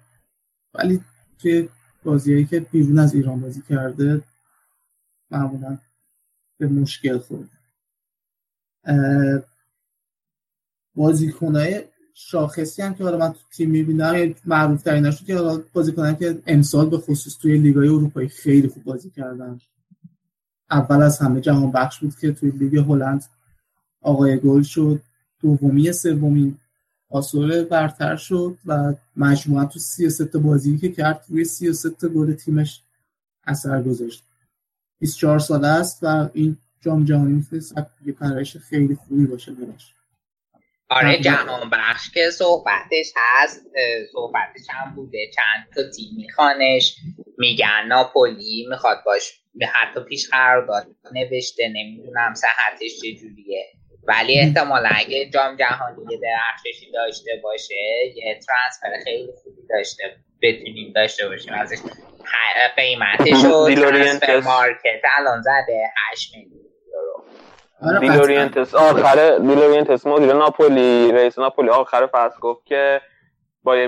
ولی 0.73 1.01
توی 1.39 1.69
بازیهایی 2.03 2.45
که 2.45 2.59
بیرون 2.59 2.99
از 2.99 3.15
ایران 3.15 3.41
بازی 3.41 3.61
کرده 3.69 4.21
معمولا 5.31 5.77
به 6.57 6.67
مشکل 6.67 7.17
خورده. 7.17 7.49
بازیکنهای 10.95 11.83
شاخصی 12.13 12.81
هم 12.81 12.93
که 12.93 13.03
حالا 13.03 13.17
من 13.17 13.33
تو 13.33 13.39
تیم 13.51 13.69
می‌بینم 13.69 14.33
معروف 14.45 14.83
ترین 14.83 15.11
که 15.11 15.35
حالا 15.35 15.63
بازیکنان 15.73 16.15
که 16.15 16.41
امسال 16.47 16.89
به 16.89 16.97
خصوص 16.97 17.37
توی 17.37 17.57
لیگای 17.57 17.87
اروپایی 17.87 18.29
خیلی 18.29 18.67
خوب 18.67 18.83
بازی 18.83 19.09
کردن. 19.09 19.59
اول 20.71 21.01
از 21.01 21.19
همه 21.19 21.41
جهان 21.41 21.71
بخش 21.71 21.99
بود 21.99 22.15
که 22.15 22.31
توی 22.31 22.51
لیگ 22.51 22.77
هلند 22.77 23.25
آقای 24.01 24.39
گل 24.39 24.61
شد. 24.61 25.01
دومی 25.39 25.91
سومی 25.91 26.57
آسور 27.11 27.63
برتر 27.63 28.15
شد 28.15 28.57
و 28.65 28.93
مجموعا 29.15 29.65
تو 29.65 29.79
33 29.79 30.39
بازی 30.39 30.77
که 30.77 30.91
کرد 30.91 31.25
روی 31.29 31.45
33 31.45 32.07
گل 32.07 32.33
تیمش 32.33 32.81
اثر 33.47 33.81
گذاشت. 33.83 34.23
24 34.99 35.39
ساله 35.39 35.67
است 35.67 35.99
و 36.03 36.29
این 36.33 36.57
جام 36.81 37.05
جهانی 37.05 37.33
می‌تونه 37.33 37.61
یه 38.05 38.13
پرش 38.13 38.57
خیلی 38.57 38.95
خوبی 38.95 39.25
باشه 39.25 39.51
براش. 39.51 39.93
آره 40.89 41.19
جهان 41.19 41.69
بخش 41.69 42.11
که 42.11 42.29
صحبتش 42.29 43.13
هست 43.15 43.61
صحبتش 44.11 44.65
هم 44.69 44.95
بوده. 44.95 45.31
چند 45.35 45.73
تا 45.75 45.89
تیم 45.89 46.15
میخوانش. 46.15 46.95
میگن 47.37 47.85
ناپولی 47.87 48.65
می‌خواد 48.69 48.97
باهاش 49.05 49.41
حتی 49.73 50.03
پیش 50.03 50.29
قرارداد 50.29 50.87
نوشته 51.13 51.73
نمی‌دونم 51.75 52.33
صحتش 52.33 52.91
چجوریه. 52.97 53.65
ولی 54.07 54.39
احتمالا 54.39 54.89
اگه 54.95 55.29
جام 55.29 55.55
جهانی 55.55 56.05
یه 56.11 56.19
درخششی 56.21 56.91
داشته 56.91 57.31
باشه 57.43 57.75
یه 58.15 58.39
transfer 58.47 59.03
خیلی 59.03 59.31
خوبی 59.43 59.61
داشته 59.69 60.03
بتونیم 60.41 60.93
داشته 60.95 61.27
باشیم. 61.27 61.53
ازش 61.53 61.77
قیمتش 62.75 63.43
رو 63.43 63.75
Transfermarkt 63.75 65.01
الان 65.17 65.41
زده 65.41 65.89
8 66.11 66.35
میلیون 66.35 66.61
دی 67.99 68.16
لورنتیس 68.16 68.75
آخر 68.75 69.37
دی 69.37 69.52
لورنتیس 69.52 70.05
مدیر 70.05 70.33
ناپولی 70.33 71.11
رئیس 71.11 71.39
ناپولی. 71.39 71.69
آخر 71.69 72.07
فصل 72.07 72.39
گفت 72.39 72.65
که 72.65 73.01
با 73.63 73.77
یه 73.77 73.87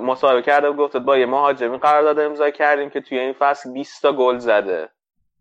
مصاحبه 0.00 0.42
کرده 0.42 0.68
و 0.68 0.72
گفت 0.72 0.96
با 0.96 1.18
یه 1.18 1.26
مهاجمی 1.26 1.78
قرارداد 1.78 2.18
امضا 2.18 2.50
کردیم 2.50 2.90
که 2.90 3.00
توی 3.00 3.18
این 3.18 3.32
فصل 3.32 3.72
20 3.72 4.02
تا 4.02 4.12
گل 4.12 4.38
زده. 4.38 4.88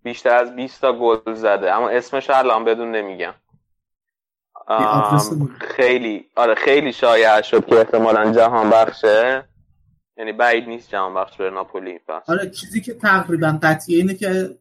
بیشتر 0.04 0.36
از 0.36 0.56
20 0.56 0.82
تا 0.82 0.94
گل 0.94 1.34
زده. 1.34 1.74
اما 1.74 1.90
اسمش 1.90 2.30
الان 2.30 2.66
بدون 2.66 2.92
نمیگم. 2.92 3.34
خیلی 5.60 6.30
آره 6.36 6.56
خیلی 6.56 6.94
شایع 6.94 7.42
شد 7.42 7.66
که 7.66 7.76
احتمالا 7.76 8.32
جهان 8.32 8.70
بخشه. 8.70 9.44
یعنی 10.18 10.32
بعید 10.32 10.68
نیست 10.68 10.90
جهان 10.90 11.14
بخش 11.14 11.38
به 11.38 11.50
ناپولی 11.50 12.00
پس 12.00 12.30
آره 12.30 12.50
چیزی 12.50 12.82
که 12.82 12.94
تقریبا 12.94 13.60
قطعیه 13.64 13.98
اینه 13.98 14.14
که 14.14 14.58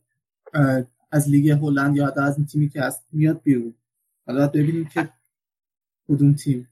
از 1.13 1.29
لیگ 1.29 1.51
هلند 1.51 1.97
یا 1.97 2.13
از 2.27 2.37
این 2.39 2.47
تیمی 2.47 2.69
که 2.69 2.81
هست 2.83 3.07
میاد 3.13 3.43
بیرون. 3.43 3.75
حالا 4.27 4.47
ببینیم 4.47 4.89
که 4.95 5.09
کدوم 6.09 6.35
تیم. 6.35 6.69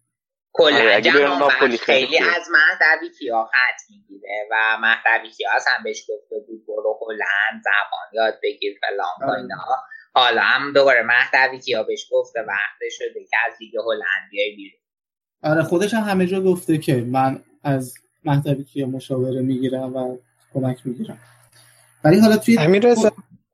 کلا 0.53 0.77
آره، 0.77 1.01
جهان 1.01 1.49
بخش. 1.49 1.81
خیلی 1.81 2.19
از 2.19 2.49
مهدوی 2.53 3.11
کیا 3.19 3.45
خط 3.45 3.91
می‌گیره 3.91 4.49
و 4.51 4.79
مهدوی 4.81 5.31
کیا 5.31 5.51
هم 5.77 5.85
بهش 5.85 6.01
گفته 6.01 6.37
بود 6.47 6.67
برو 6.67 6.99
هلند 7.03 7.63
زبان 7.65 8.09
یاد 8.13 8.35
بگیر 8.43 8.79
فلان 8.81 9.31
آره. 9.31 9.41
اینا. 9.41 9.57
حالا 10.15 10.41
هم 10.41 10.73
دوباره 10.73 11.03
مهدوی 11.03 11.59
کیا 11.59 11.83
بهش 11.83 12.07
گفته 12.13 12.41
وقت 12.41 12.91
شده 12.91 13.25
که 13.31 13.37
از 13.47 13.55
لیگ 13.61 13.77
هلند 13.77 14.31
بیای 14.31 14.57
بیرون. 14.57 14.81
آره 15.43 15.63
خودش 15.63 15.95
هم 15.95 16.03
همه 16.03 16.27
جا 16.27 16.41
گفته 16.41 16.79
که 16.79 16.97
من 16.97 17.43
از 17.63 17.95
مهدوی 18.25 18.65
کیا 18.65 18.87
مشاوره 18.87 19.41
می‌گیرم 19.41 19.97
و 19.97 20.19
کمک 20.55 20.87
می‌گیرم. 20.87 21.19
ولی 22.05 22.19
حالا 22.19 22.37
توی 22.37 22.59
امیر 22.59 22.95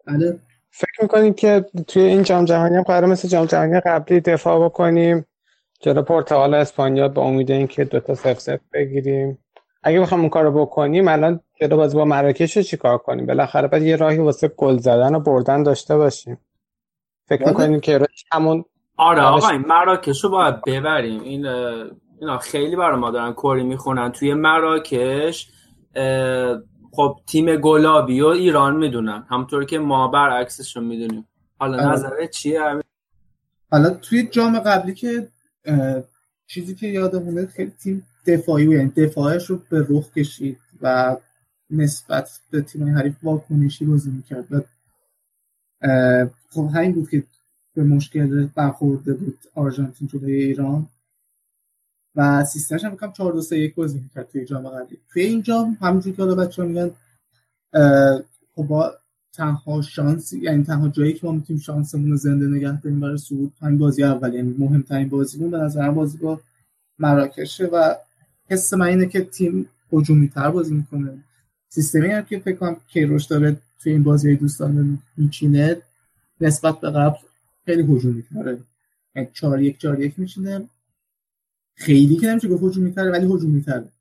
بله. 0.07 0.39
فکر 0.71 1.03
می‌کنیم 1.03 1.35
که 1.35 1.65
توی 1.89 2.03
این 2.03 2.23
جام 2.23 2.45
جهانی 2.45 2.77
هم 2.77 2.83
قرار 2.83 3.07
مثل 3.07 3.29
جام 3.29 3.47
جهانی 3.47 3.81
قبلی 3.81 4.21
دفاع 4.21 4.65
بکنیم؟ 4.65 5.27
جلو 5.81 6.03
پرتغال 6.03 6.55
و 6.55 6.57
اسپانیا 6.57 7.09
به 7.09 7.21
امید 7.21 7.51
اینکه 7.51 7.85
دو 7.85 8.01
تا 8.01 8.15
سف 8.15 8.39
سف 8.39 8.61
بگیریم. 8.73 9.39
اگه 9.83 10.01
بخوام 10.01 10.21
اون 10.21 10.29
کارو 10.29 10.67
بکنیم 10.67 11.09
الان 11.09 11.41
جلو 11.61 11.77
بازی 11.77 11.97
با 11.97 12.05
مراکش 12.05 12.57
رو 12.57 12.63
چیکار 12.63 12.99
کنیم؟ 12.99 13.27
بالاخره 13.27 13.69
باید 13.69 13.83
یه 13.83 13.97
راهی 13.97 14.19
واسه 14.19 14.49
گل 14.49 14.79
زدن 14.79 15.15
و 15.15 15.21
بردن 15.21 15.63
داشته 15.63 15.97
باشیم. 15.97 16.39
فکر 17.29 17.49
می‌کنیم 17.49 17.81
که 17.81 18.07
همون 18.33 18.65
آره 18.97 19.23
آقا 19.23 19.49
این 19.49 19.65
مراکش 19.67 20.25
رو 20.25 20.31
باید 20.31 20.55
ببریم. 20.67 21.21
این 21.21 21.47
اینا 22.21 22.39
خیلی 22.39 22.77
برای 22.77 22.99
ما 22.99 23.11
دارن 23.11 23.33
کوری 23.33 23.63
می‌خونن. 23.63 24.13
توی 24.13 24.35
مراکش 24.35 25.51
خب 26.93 27.21
تیم 27.27 27.57
گلابی 27.57 28.21
و 28.21 28.27
ایران 28.27 28.77
می‌دونن. 28.77 29.27
همونطور 29.31 29.65
که 29.65 29.79
ما 29.79 30.09
برعکسش 30.09 30.77
رو 30.77 30.83
می‌دونیم. 30.83 31.29
حالا 31.59 31.77
آره. 31.77 31.93
نظره 31.93 32.29
چیه؟ 32.29 32.61
حالا 33.71 33.91
توی 33.91 34.27
جام 34.27 34.59
قبلی 34.59 34.95
که 34.95 35.29
چیزی 36.47 36.75
که 36.75 36.87
یادمونه 36.87 37.47
خیلی 37.47 37.73
تیم 37.83 38.07
دفاعی 38.27 38.67
بود 38.67 38.75
یعنی 38.75 38.91
دفاعش 38.91 39.47
رو 39.47 39.61
به 39.71 39.87
رخ 39.91 40.13
کشید 40.13 40.59
و 40.83 41.17
نسبت 41.71 42.41
به 42.51 42.61
تیم 42.61 42.99
حریف 42.99 43.15
واکنشی 43.23 43.85
بازی 43.85 44.11
می‌کرد. 44.11 44.47
و 44.51 44.61
خب 46.57 46.71
همین 46.75 46.93
بود 46.93 47.11
که 47.11 47.23
به 47.75 47.85
مشکل 47.85 48.47
برخورده 48.55 49.15
بود 49.15 49.39
آرژانتین 49.55 50.09
جلوی 50.09 50.33
ایران. 50.33 50.87
و 52.15 52.45
سیستمش 52.45 52.85
هم 52.85 52.91
بکنم 52.91 53.13
4 53.13 53.33
2 53.33 53.41
3 53.41 53.59
1 53.59 53.75
بازی 53.75 53.99
می‌کرد 53.99 54.29
توی 54.29 54.45
جام 54.45 54.69
قبلی. 54.69 54.99
توی 55.13 55.23
این 55.23 55.43
جام 55.43 55.79
همونجوری 55.81 56.17
که 56.17 56.23
حالا 56.23 56.35
بچه‌ها 56.35 56.69
میگن 56.69 56.91
خب 58.55 58.85
تنها 59.33 59.83
شانس 59.83 60.33
یعنی 60.33 60.65
تنها 60.65 60.89
جایی 60.89 61.13
که 61.13 61.27
ما 61.27 61.33
می‌تونیم 61.33 61.63
شانسمون 61.63 62.11
رو 62.11 62.17
زنده 62.17 62.47
نگه 62.47 62.81
داریم 62.81 63.01
برای 63.01 63.19
صعود 63.19 63.53
همین 63.61 63.79
بازی 63.79 64.03
اول 64.03 64.35
یعنی 64.35 64.55
مهمترین 64.59 65.09
بازیمون 65.09 65.51
به 65.51 65.59
نظر 65.59 65.91
بازی 65.91 66.19
با 66.19 66.41
مراکشه. 66.99 67.67
و 67.67 67.95
حس 68.49 68.75
من 68.75 68.87
اینه 68.87 69.07
که 69.07 69.25
تیم 69.25 69.69
هجومی 69.93 70.29
تر 70.29 70.51
بازی 70.51 70.75
می‌کنه. 70.75 71.19
سیستمی 71.69 72.07
هم 72.07 72.23
که 72.23 72.39
فکر 72.39 72.57
کنم 72.57 72.77
کیروش 72.89 73.25
داره 73.25 73.57
توی 73.83 73.93
این 73.93 74.03
بازی 74.03 74.37
دوستان 74.37 74.99
میچینه 75.17 75.77
نسبت 76.41 76.81
به 76.81 76.91
قبل 76.91 77.19
خیلی 77.65 77.83
هجومی 77.83 78.23
تره 78.23 78.59
یعنی 79.17 79.29
4 79.33 79.63
1 79.63 79.79
4 79.79 80.01
1 80.01 80.19
میچینه 80.19 80.69
خیلی 81.75 82.17
که 82.17 82.27
نمیشه 82.27 82.49
گفت 82.49 82.63
هجومی 82.63 82.93
تره 82.93 83.11
ولی 83.11 83.27
هجومی 83.35 83.63
تره 83.63 83.93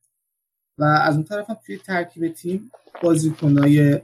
و 0.78 0.84
از 0.84 1.16
اون 1.16 1.24
طرف 1.24 1.50
هم 1.50 1.58
توی 1.66 1.78
ترکیب 1.78 2.28
تیم 2.28 2.72
بازیکنای 3.04 4.02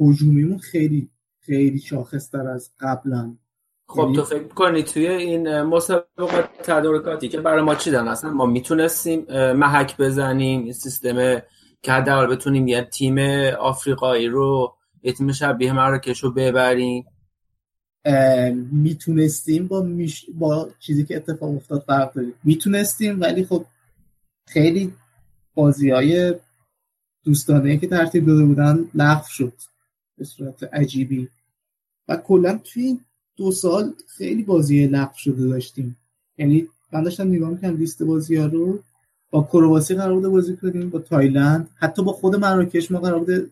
هجومیمون 0.00 0.58
خیلی 0.58 1.10
خیلی 1.40 1.78
شاخص 1.78 2.30
تر 2.30 2.48
از 2.48 2.70
قبلا 2.80 3.36
خب 3.86 3.98
یعنی- 3.98 4.16
تو 4.16 4.22
فکر 4.24 4.48
کنی 4.48 4.82
توی 4.82 5.06
این 5.06 5.62
مسابقات 5.62 6.48
تدارکاتی 6.62 7.28
که 7.28 7.40
برای 7.40 7.62
ما 7.62 7.74
چیدن؟ 7.74 8.08
اصلا 8.08 8.30
ما 8.30 8.46
می‌تونستیم 8.46 9.26
محک 9.52 9.96
بزنیم 9.96 10.64
این 10.64 10.72
سیستم 10.72 11.42
که 11.82 11.92
حداقل 11.92 12.26
بتونیم 12.36 12.68
یه 12.68 12.82
تیم 12.82 13.18
آفریقایی 13.58 14.28
رو 14.28 14.74
یه 15.02 15.12
تیم 15.12 15.32
شبیه 15.32 15.72
مراکش 15.72 16.24
رو 16.24 16.32
ببریم. 16.32 17.04
می‌تونستیم 18.72 19.66
با 19.66 19.82
میش... 19.82 20.26
با 20.34 20.70
چیزی 20.80 21.04
که 21.04 21.16
اتفاق 21.16 21.56
افتاد 21.56 21.84
فرق 21.86 22.12
داریم 22.12 22.34
می‌تونستیم 22.44 23.20
ولی 23.20 23.44
خب 23.44 23.64
خیلی 24.48 24.92
بازی 25.54 25.90
های 25.90 26.34
دوستانه 27.24 27.76
که 27.76 27.86
ترتیب 27.86 28.26
داده 28.26 28.44
بودن 28.44 28.88
لغو 28.94 29.26
شد 29.28 29.52
به 30.18 30.24
صورت 30.24 30.74
عجیبی. 30.74 31.28
و 32.08 32.16
کلا 32.16 32.60
توی 32.64 32.82
این 32.82 33.00
دو 33.36 33.52
سال 33.52 33.94
خیلی 34.08 34.42
بازی 34.42 34.86
لغو 34.86 35.14
شده 35.16 35.46
داشتیم. 35.48 35.96
یعنی 36.38 36.68
من 36.92 37.02
داشتم 37.02 37.28
نگاه 37.28 37.50
می‌کنم 37.50 37.76
لیست 37.76 38.02
بازی 38.02 38.36
ها 38.36 38.46
رو 38.46 38.78
با 39.30 39.42
کرواسی 39.52 39.94
قرار 39.94 40.14
بوده 40.14 40.28
بازی 40.28 40.56
کنیم 40.56 40.90
با 40.90 40.98
تایلند 40.98 41.68
حتی 41.74 42.02
با 42.02 42.12
خود 42.12 42.36
مراکش 42.36 42.90
ما 42.90 43.00
قرار 43.00 43.18
بوده 43.18 43.46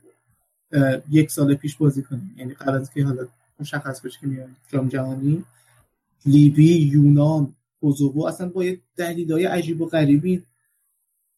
یک 1.10 1.30
سال 1.30 1.54
پیش 1.54 1.76
بازی 1.76 2.02
کنیم. 2.02 2.34
یعنی 2.38 2.54
قبل 2.54 2.74
از 2.74 2.90
که 2.90 3.04
حالا 3.04 3.26
مشخص 3.62 4.01
بشه 4.01 4.20
که 4.20 4.26
میایم 4.26 4.56
جام 4.68 4.89
جهانی 4.89 5.44
لیبی 6.26 6.74
یونان 6.74 7.55
کوزوو 7.80 8.26
اصلا 8.26 8.48
با 8.48 8.64
یه 8.64 8.80
دلیلای 8.97 9.44
عجیب 9.44 9.80
و 9.80 9.86
غریبی 9.86 10.43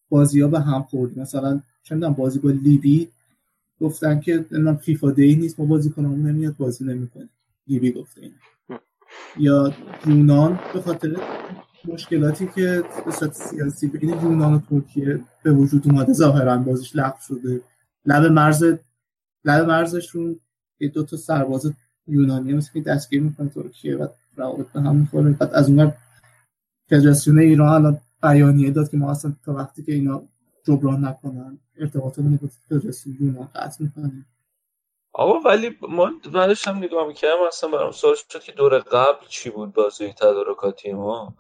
بازی 0.09 0.41
ها 0.41 0.49
به 0.49 0.61
هم 0.61 0.83
خورد 0.83 1.19
مثلا 1.19 1.61
چه 1.83 1.97
بازی 1.97 2.39
با 2.39 2.51
لیبی 2.51 3.09
گفتن 3.81 4.21
که 4.21 4.33
نمی‌دونم 4.33 4.77
فیفا 4.77 5.11
دی 5.11 5.37
نیست 5.37 5.61
ما 5.61 5.67
بازی 5.67 5.91
کنمون 5.91 6.27
نمیاد 6.27 6.57
بازی 6.57 6.85
نمی‌کنه. 6.85 7.29
لیبی 7.67 7.93
گفته 7.93 8.21
این 8.21 8.33
یا 9.37 9.75
یونان 10.07 10.61
به 10.75 10.81
خاطر 10.81 11.17
مشکلاتی 11.85 12.49
که 12.55 12.83
به 13.05 13.13
صورت 13.13 13.33
سیاسی 13.33 13.87
بین 13.89 14.09
یونان 14.09 14.55
و 14.55 14.59
ترکیه 14.59 15.21
به 15.43 15.53
وجود 15.53 15.89
اومده 15.89 16.13
ظاهرا 16.13 16.59
بازیش 16.59 16.97
لغو 16.97 17.19
شده. 17.21 17.61
لب 18.07 18.33
مرز 18.33 18.65
لب 19.45 19.69
مرزش 19.69 20.11
رو 20.11 20.35
یه 20.81 20.89
دو 20.89 21.03
تا 21.03 21.17
سرباز 21.17 21.73
یونانی 22.07 22.53
مثل 22.53 22.73
که 22.73 22.81
دستگیر 22.81 23.23
می‌کنه 23.23 23.49
ترکیه 23.49 23.97
و 23.97 24.09
روابط 24.37 24.73
به 24.73 24.81
هم 24.81 24.97
می‌خوره. 24.97 25.31
بعد 25.31 25.55
از 25.55 25.69
اون 25.69 25.93
فدراسیون 26.91 27.39
ایران 27.39 27.69
الان 27.69 28.01
بیانیه 28.23 28.71
داد 28.71 28.91
که 28.91 28.97
ما 28.97 29.11
اصلا 29.11 29.33
تا 29.45 29.53
وقتی 29.53 29.83
که 29.83 29.93
اینا 29.93 30.23
جبران 30.67 31.05
نکنن 31.05 31.59
ارتباطمون 31.81 32.37
با 32.37 32.49
فدراسیون 32.69 33.17
یونان 33.21 33.49
قطع 33.55 33.83
می‌کنیم 33.85 34.27
آقا 35.13 35.49
ولی 35.49 35.77
ما 35.89 36.11
بعدش 36.33 36.69
هم 36.69 36.77
نگاه 36.77 37.07
می‌کردم 37.07 37.43
اصلا 37.49 37.71
برام 37.71 37.93
سوال 37.93 38.15
شد 38.15 38.43
که 38.43 38.53
دور 38.53 38.79
قبل 38.79 39.27
چی 39.29 39.51
بود 39.51 39.73
بازی 39.73 40.13
تدارکاتی 40.13 40.93
ما؟ 40.93 41.35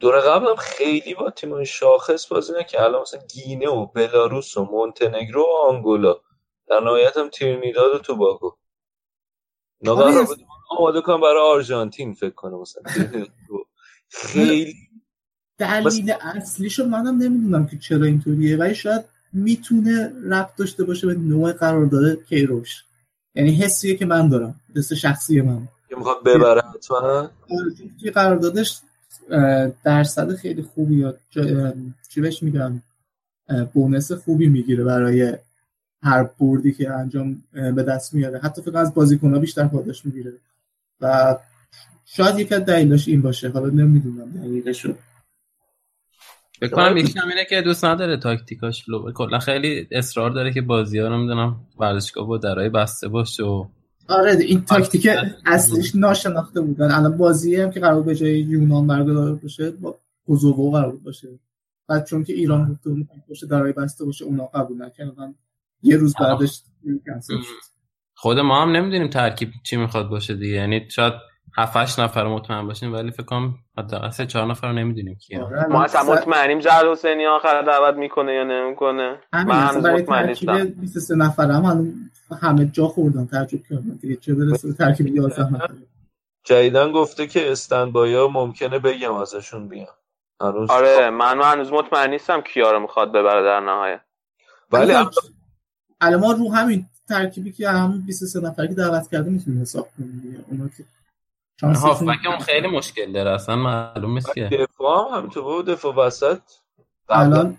دور 0.00 0.20
قبل 0.20 0.46
هم 0.46 0.56
خیلی 0.56 1.14
با 1.14 1.30
تیمای 1.30 1.66
شاخص 1.66 2.32
بازی 2.32 2.52
نکرد. 2.60 2.82
الان 2.82 3.02
مثلا 3.02 3.20
گینه 3.34 3.68
و 3.68 3.86
بلاروس 3.86 4.56
و 4.56 4.64
مونتنگرو 4.64 5.42
و 5.42 5.68
آنگولا. 5.68 6.14
در 6.68 6.80
نهایت 6.80 7.16
هم 7.16 7.28
ترینیداد 7.28 7.94
و 7.94 7.98
توباگو 7.98 8.56
بود 9.80 10.38
آماده 10.78 11.00
کنم 11.00 11.20
برای 11.20 11.54
آرژانتین 11.54 12.14
فکر 12.14 12.34
کنم 12.34 12.60
مثلا. 12.60 12.82
خیلی 14.10 14.74
دلیل 15.58 16.14
اصلیشو 16.20 16.84
منم 16.84 17.22
نمی‌دونم 17.22 17.66
که 17.66 17.78
چرا 17.78 18.04
اینطوریه 18.04 18.56
ولی 18.56 18.74
شاید 18.74 19.04
می‌تونه 19.32 20.12
ربط 20.24 20.56
داشته 20.56 20.84
باشه 20.84 21.06
به 21.06 21.14
نوع 21.14 21.52
قرارداد 21.52 22.24
کیروش. 22.24 22.84
یعنی 23.34 23.54
حسیه 23.54 23.96
که 23.96 24.06
من 24.06 24.28
دارم 24.28 24.60
حس 24.76 24.92
شخصی 24.92 25.40
من. 25.40 25.68
که 25.88 25.96
می‌خواد 25.96 26.24
ببره 26.24 26.62
حتما. 26.74 26.98
آره، 26.98 27.30
توی 28.00 28.10
قراردادش 28.10 28.80
درصد 29.84 30.34
خیلی 30.34 30.62
خوبی 30.62 30.94
یا 30.94 31.14
چی 32.08 32.20
بهش 32.20 32.42
میگم 32.42 32.82
بونس 33.72 34.12
خوبی 34.12 34.46
می‌گیره 34.46 34.84
برای 34.84 35.38
هر 36.02 36.22
بردی 36.40 36.72
که 36.72 36.90
انجام 36.90 37.42
به 37.52 37.82
دست 37.82 38.14
میاره. 38.14 38.38
حتی 38.38 38.62
فکر 38.62 38.70
کنم 38.70 38.80
از 38.80 38.94
بازیکن‌ها 38.94 39.38
بیشتر 39.38 39.66
پاداش 39.66 40.06
می‌گیره. 40.06 40.32
و 41.00 41.36
شاید 42.04 42.38
یک 42.38 42.52
از 42.52 42.64
دلیلاش 42.64 43.08
این 43.08 43.22
باشه. 43.22 43.48
حالا 43.48 43.68
نمی‌دونم. 43.68 44.30
دقیقشو 44.30 44.94
فکر 46.60 46.70
کنم 46.70 46.96
یکی 46.96 47.18
هم 47.18 47.28
اینه 47.28 47.44
که 47.44 47.62
دوست 47.62 47.84
نداره 47.84 48.16
تاکتیکاش 48.16 48.88
لو 48.88 49.12
کلا 49.12 49.38
خیلی 49.38 49.88
اصرار 49.90 50.30
داره 50.30 50.52
که 50.52 50.60
بازی 50.60 50.98
ها 50.98 51.08
رو 51.08 51.18
می‌دونم 51.18 51.56
ورزشگاه 51.78 52.26
با 52.26 52.38
درای 52.38 52.68
بسته 52.68 53.08
باشه 53.08 53.42
و 53.42 53.66
آره 54.08 54.36
این 54.40 54.64
تاکتیک 54.64 55.08
اصلیش 55.46 55.94
ناشناخته 55.94 56.60
بودن 56.60 56.90
الان 56.90 57.16
بازی 57.16 57.56
هم 57.56 57.70
که 57.70 57.80
قرار 57.80 58.02
به 58.02 58.14
جای 58.14 58.38
یونان 58.38 58.86
برگزار 58.86 59.34
بشه 59.34 59.70
با 59.70 59.98
کوزوو 60.26 60.70
قرار 60.70 60.96
باشه. 60.96 61.28
بعد 61.88 62.06
چون 62.06 62.24
که 62.24 62.32
ایران 62.32 62.72
گفته 62.72 62.90
بود 62.90 63.08
باشه 63.28 63.46
درای 63.46 63.72
بسته 63.72 64.04
باشه 64.04 64.24
اونا 64.24 64.44
قبول 64.44 64.82
نکردن. 64.82 65.34
یه 65.82 65.96
روز 65.96 66.14
بعدش 66.20 66.62
کنسل 67.06 67.40
شد. 67.40 67.54
خود 68.14 68.38
ما 68.38 68.62
هم 68.62 68.70
نمی‌دونیم 68.70 69.08
ترکیب 69.08 69.50
چی 69.64 69.76
می‌خواد 69.76 70.08
باشه 70.08 70.34
دیگه. 70.34 70.54
یعنی 70.54 70.90
شاید 70.90 71.12
7 71.56 71.76
8 71.76 72.00
نفر 72.00 72.26
مطمئن 72.26 72.66
باشیم 72.66 72.92
ولی 72.92 73.10
فکر 73.10 73.22
کنم 73.22 73.54
حداقل 73.78 74.10
3 74.10 74.26
4 74.26 74.46
نفر 74.46 74.68
رو 74.68 74.72
نمی‌دونیم 74.72 75.14
کیه. 75.14 75.42
آره، 75.42 75.66
ما 75.66 75.84
اصلا 75.84 76.12
مطمئنیم 76.12 76.58
جلال 76.58 76.92
حسینی 76.92 77.26
آخر 77.26 77.62
دعوت 77.62 77.94
می‌کنه 77.94 78.34
یا 78.34 78.44
نمی‌کنه. 78.44 79.20
همین 79.32 79.46
من 79.46 79.62
اصلا 79.62 79.70
هنوز 79.72 79.84
برای 79.84 80.02
مطمئن 80.02 80.26
ترکیب 80.26 80.50
نیستم. 80.50 80.80
23 80.80 81.14
نفر 81.14 81.50
هم 81.50 81.94
همه 82.42 82.66
جا 82.66 82.86
خوردن 82.88 83.26
تعجب 83.26 83.58
کردن 83.70 83.98
دیگه. 84.00 84.16
چه 84.16 84.34
برسه 84.34 84.68
به 84.68 84.74
ترکیب 84.74 85.06
11 85.06 85.42
نفر؟ 85.54 85.70
جدیدن 86.44 86.92
گفته 86.92 87.26
که 87.26 87.52
استنبایا 87.52 88.28
ممکنه 88.28 88.78
بگم 88.78 89.14
ازشون 89.14 89.68
بیان. 89.68 89.94
هنوز 90.40 90.70
آره 90.70 91.10
من 91.10 91.42
هنوز 91.42 91.72
مطمئن 91.72 92.10
نیستم 92.10 92.40
کیا 92.40 92.70
رو 92.70 92.80
می‌خواد 92.80 93.12
ببره 93.12 93.42
در 93.42 93.60
نهایت. 93.60 94.00
ولی 94.72 94.92
الان 96.00 96.20
ما 96.20 96.32
رو 96.32 96.52
همین 96.52 96.86
ترکیبی 97.08 97.52
که 97.52 97.70
همون 97.70 98.00
23 98.06 98.40
نفری 98.40 98.68
که 98.68 98.74
دعوت 98.74 99.10
کرده 99.10 99.30
می‌تونیم 99.30 99.60
حساب 99.60 99.88
کنیم 99.98 100.20
دیگه. 100.22 100.44
اونا 100.48 100.68
که 100.68 100.84
هافبک 101.62 102.18
اون 102.26 102.38
خیلی 102.38 102.68
مشکل 102.68 103.12
داره. 103.12 103.30
اصلا 103.30 103.56
معلوم 103.56 104.14
نیست 104.14 104.34
که. 104.34 104.48
دفاع 104.60 105.12
هم 105.12 105.18
همینطور. 105.18 105.42
بود 105.42 105.66
دفاع 105.66 105.94
وسط. 105.94 106.40
الان 107.08 107.56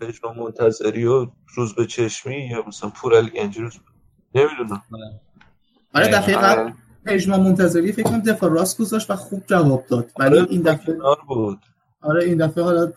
پژمان 0.00 0.38
منتظری 0.38 1.06
و 1.06 1.26
روز 1.54 1.74
به 1.74 1.86
چشمی 1.86 2.48
یا 2.48 2.64
مثلا 2.68 2.90
پورل 2.90 3.28
گنجی 3.28 3.60
نمی‌دونم. 4.34 4.82
آره 5.94 6.08
دفعه 6.08 6.36
قبل 6.36 6.72
پژمان 7.06 7.40
منتظری 7.40 7.92
فکر 7.92 8.02
کنم 8.02 8.20
دفاع 8.20 8.50
راست 8.50 8.78
گذاشت 8.78 9.10
و 9.10 9.16
خوب 9.16 9.42
جواب 9.46 9.86
داد. 9.86 10.10
ولی 10.18 10.38
این 10.38 10.62
دفعه 10.62 10.98
بود. 11.28 11.58
آره 12.00 12.24
این 12.24 12.46
دفعه 12.46 12.64
حالا 12.64 12.92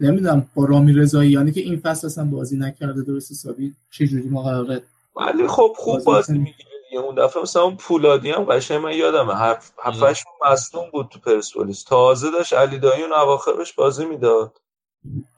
نمی‌دونم 0.00 0.50
با 0.54 0.64
رامی 0.64 0.92
رضاییانی 0.92 1.52
که 1.52 1.60
این 1.60 1.80
فصل 1.80 2.06
اصلا 2.06 2.24
بازی 2.24 2.56
نکرده 2.56 3.02
درست 3.02 3.30
حسابی 3.30 3.74
چجوری 3.90 4.28
ما 4.28 4.42
قراره 4.42 4.82
ولی 5.16 5.48
خب 5.48 5.72
خوب 5.76 6.04
بازی. 6.04 6.38
می‌گیره 6.38 7.04
اون 7.04 7.14
دفعه 7.14 7.42
مثلا 7.42 7.62
اون 7.62 7.76
پولادی 7.76 8.30
هم 8.30 8.44
قشنگ 8.44 8.82
من 8.82 8.92
یادمه. 8.92 9.34
هفت 9.34 9.74
هفتش 9.82 10.24
مصدوم 10.46 10.90
بود 10.92 11.08
تو 11.08 11.18
پرسپولیس. 11.18 11.84
تازه 11.84 12.30
داشت 12.30 12.52
علی 12.52 12.78
دایی 12.78 13.02
اون 13.02 13.12
اواخرش 13.12 13.72
بازی 13.72 14.04
می‌داد. 14.04 14.60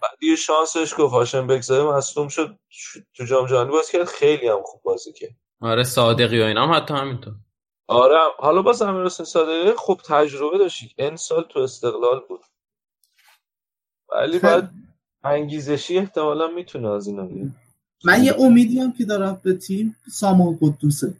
بعد 0.03 0.23
یه 0.23 0.37
شانسش 0.37 0.95
گفت 0.99 1.13
هاشم 1.13 1.47
بگذاره 1.47 1.97
مصدوم 1.97 2.29
شد. 2.29 2.59
تو 3.17 3.25
جام 3.25 3.47
جهانی 3.47 3.71
بازی 3.71 3.93
کرد. 3.93 4.05
خیلی 4.05 4.49
هم 4.49 4.63
خوب 4.65 4.83
بازی 4.83 5.13
کرد. 5.13 5.31
آره 5.61 5.85
صادقی 5.85 6.41
و 6.43 6.45
اینا 6.45 6.67
هم 6.67 6.73
حتی 6.83 6.95
همینطور. 6.95 7.35
آره 7.87 8.17
حالا 8.39 8.63
باز 8.63 8.83
امیر 8.83 9.05
حسین 9.05 9.27
صادقی 9.27 9.73
خوب 9.73 10.01
تجربه 10.07 10.59
داشت. 10.59 10.95
این 10.99 11.17
سال 11.17 11.47
تو 11.49 11.61
استقلال 11.61 12.21
بود. 12.29 12.41
ولی 14.13 14.39
بعد 14.39 14.71
انگیزشی 15.25 15.99
احتمالا 15.99 16.47
می‌تونه 16.47 16.89
از 16.89 17.07
اینا 17.07 17.27
بیاد. 17.27 17.49
من 18.05 18.25
یه 18.25 18.35
امیدی 18.41 18.81
هم 18.81 18.93
که 18.93 19.05
دارم 19.05 19.41
به 19.45 19.53
تیم 19.53 19.97
سامان 20.11 20.59
قدوسه. 20.61 21.15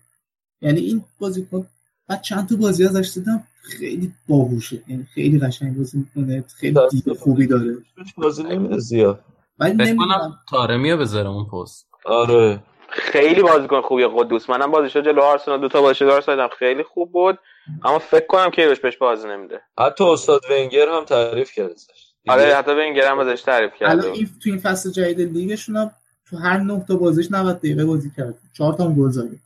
یعنی 0.61 0.81
این 0.81 1.05
بازیکن 1.19 1.67
بعد 2.09 2.23
چند 2.23 2.49
تا 2.49 2.57
بازی 2.57 2.85
ازش 2.85 3.11
دیدم 3.15 3.45
خیلی 3.63 4.13
باهوشه. 4.29 4.83
یعنی 4.89 5.05
خیلی 5.15 5.39
قشنگ 5.39 5.77
بازی 5.77 5.99
می‌کنه 5.99 6.45
خیلی 6.57 6.79
دید 6.91 7.13
خوبی 7.13 7.47
داره. 7.47 7.77
بازی 8.17 8.43
نمیده 8.43 8.79
زیاد. 8.79 9.25
ولی 9.59 9.75
فکر 9.75 9.85
نمی‌دونم. 9.85 10.39
تارمی 10.51 10.91
رو 10.91 10.99
بذاره 10.99 11.29
اون 11.29 11.45
پست. 11.45 11.89
آره. 12.05 12.63
خیلی 12.91 13.43
بازیکن 13.43 13.81
خوبی 13.81 14.07
قدوس. 14.15 14.51
منم 14.51 14.71
بازیشو 14.71 15.01
جلو 15.01 15.23
آرسنال 15.23 15.61
دو 15.61 15.69
تا 15.69 15.83
بازیشو 15.83 16.05
دارم 16.05 16.21
دیدم. 16.21 16.49
خیلی 16.59 16.83
خوب 16.83 17.13
بود. 17.13 17.39
اما 17.85 17.99
فکر 17.99 18.27
کنم 18.27 18.51
کیروش 18.51 18.81
بهش 18.81 18.97
بازی 18.97 19.29
نمیده. 19.29 19.61
حتی 19.79 20.05
استاد 20.05 20.41
ونگر 20.51 20.89
هم 20.89 21.05
تعریف 21.05 21.53
کرد 21.53 21.71
ازش. 21.71 22.08
آره 22.27 22.55
حتی 22.57 22.75
به 22.75 22.83
این 22.83 22.99
هم 22.99 23.19
ازش 23.19 23.43
تعریف 23.43 23.73
الان 23.81 23.97
کرده 23.97 24.13
این 24.13 24.27
تو 24.43 24.51
این 24.51 24.59
فصل 24.59 24.91
جدید 24.91 25.33
لیگشون 25.33 25.77
هم 25.77 25.91
تو 26.27 26.37
هر 26.37 26.59
نه 26.59 26.85
تا 26.89 26.97
بازیش 26.97 27.31
90 27.31 27.59
دقیقه 27.59 27.85
بازی 27.85 28.11
کرد. 28.17 28.35
چهار 28.53 28.73
تا 28.73 28.89
گل 28.89 29.11
زده. 29.11 29.37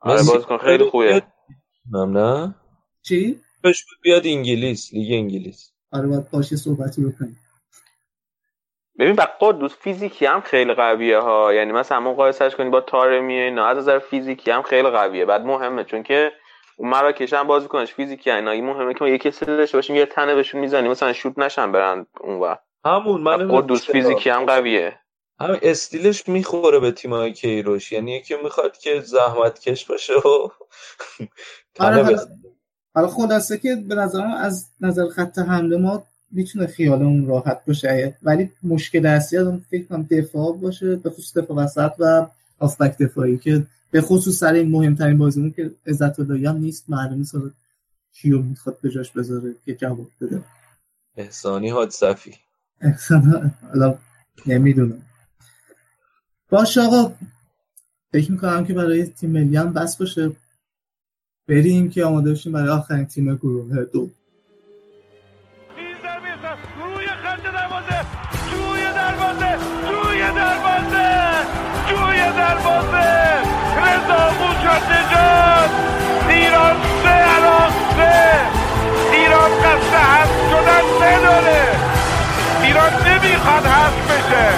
آره 0.00 0.22
بازیکن 0.22 0.58
خیلی 0.58 0.84
خوبه. 0.84 1.22
نه 1.92 2.54
چی؟ 3.02 3.40
بهش 3.62 3.84
بیاد 4.02 4.26
انگلیس 4.26 4.92
لیگ 4.92 5.12
انگلیس. 5.12 5.70
آره 5.92 6.06
باید 6.06 6.30
باشه 6.30 6.56
صحبتی 6.56 7.04
بکنیم. 7.04 7.40
ببین 8.98 9.16
با 9.16 9.28
قدوس 9.40 9.74
فیزیکی 9.76 10.26
هم 10.26 10.40
خیلی 10.40 10.74
قویه 10.74 11.18
ها. 11.18 11.52
یعنی 11.54 11.72
مثلا 11.72 12.00
مقایسش 12.00 12.54
کنی 12.54 12.70
با 12.70 12.80
تارمیه 12.80 13.50
نه 13.50 13.62
از 13.62 13.78
نظر 13.78 13.98
فیزیکی 13.98 14.50
هم 14.50 14.62
خیلی 14.62 14.90
قویه. 14.90 15.24
بعد 15.24 15.40
مهمه 15.40 15.84
چون 15.84 16.02
که 16.02 16.32
مراکش 16.78 17.32
هم 17.32 17.46
بازی 17.46 17.68
کنش 17.68 17.94
فیزیکی 17.94 18.30
اینا 18.30 18.50
مهمه 18.50 18.94
که 18.94 19.04
ما 19.04 19.08
یکی 19.08 19.30
سه 19.30 19.46
داشته 19.46 19.78
باشیم 19.78 19.96
یه 19.96 20.06
تنه 20.06 20.34
بهشون 20.34 20.60
می‌زنیم. 20.60 20.90
مثلا 20.90 21.12
شوت 21.12 21.38
نشن 21.38 21.72
برن 21.72 22.06
اون 22.20 22.40
وقت 22.40 22.60
همون 22.84 23.20
من 23.20 23.48
قدوس 23.48 23.90
فیزیکی 23.90 24.30
هم 24.30 24.46
قویه. 24.46 24.98
همین 25.40 25.58
استیلش 25.62 26.28
می‌خوره 26.28 26.78
به 26.78 26.92
تیمای 26.92 27.32
کیروش. 27.32 27.92
یعنی 27.92 28.12
یکی 28.12 28.34
می‌خواد 28.42 28.78
که 28.78 29.00
زحمت 29.00 29.60
کش 29.60 29.84
باشه 29.84 30.12
و 30.14 30.48
آره 31.80 32.18
حالا 32.94 33.08
خلاصه 33.08 33.58
که 33.58 33.76
به 33.88 33.94
نظرم 33.94 34.30
از 34.30 34.66
نظر 34.80 35.08
خط 35.08 35.38
حمله 35.38 35.76
ما 35.76 36.02
می‌تونه 36.30 36.66
خیالمون 36.66 37.28
راحت 37.28 37.60
باشه. 37.66 38.16
ولی 38.22 38.50
مشکل 38.62 39.06
اصلی 39.06 39.38
از 39.38 39.46
فکر 39.70 39.84
کنم 39.86 40.08
دفاع 40.10 40.56
باشه 40.56 40.96
به 40.96 41.10
خصوص 41.10 41.36
دفاع 41.36 41.56
وسط 41.56 41.92
و 41.98 42.26
آفبک 42.60 42.98
دفاعی 42.98 43.38
که 43.38 43.62
به 43.94 44.00
خصوص 44.00 44.38
سر 44.38 44.52
این 44.52 44.70
مهمترین 44.70 45.18
بازیمون 45.18 45.50
که 45.50 45.70
عزت 45.86 46.20
اللهی 46.20 46.46
هم 46.46 46.56
نیست 46.56 46.90
معلوم 46.90 47.18
نیست 47.18 47.34
کیو 48.12 48.42
می‌خواد 48.42 48.80
به 48.80 48.90
جاش 48.90 49.10
بذاره 49.10 49.54
که 49.64 49.74
جواب 49.74 50.10
بده. 50.20 50.44
احسانی 51.16 51.70
حاد 51.70 51.90
صفی 51.90 52.34
احسان 52.80 53.54
حالا 53.72 53.98
نمی‌دونم. 54.46 55.02
باشه 56.50 56.80
آقا 56.80 57.14
فکر 58.12 58.32
می‌کنم 58.32 58.64
که 58.64 58.74
برای 58.74 59.06
تیم 59.06 59.30
ملی 59.30 59.56
هم 59.56 59.72
بس 59.72 59.96
باشه. 59.96 60.32
بریم 61.48 61.90
که 61.90 62.04
آماده 62.04 62.32
بشیم 62.32 62.52
برای 62.52 62.68
آخرین 62.68 63.04
تیم 63.06 63.34
گروه 63.34 63.84
دو. 63.84 64.10
روی 66.76 67.06
خط 67.06 67.42
دروازه. 67.42 68.06
جوی 68.50 68.84
دروازه. 68.94 69.58
جوی 69.88 70.18
دروازه. 70.18 71.06
جوی 71.88 72.18
دروازه. 72.36 73.33
رضا 73.84 74.30
موشد 74.40 74.82
نجات. 74.92 75.70
ایران 76.28 76.76
سه 77.02 77.08
عراق 77.08 77.72
سه. 77.96 78.40
ایران 79.12 79.50
قصد 79.50 79.94
حذف 79.94 80.36
شدن 80.50 80.86
نداره. 81.06 81.64
ایران 82.62 82.92
نمی‌خواد 83.06 83.66
حذف 83.66 84.10
بشه. 84.10 84.48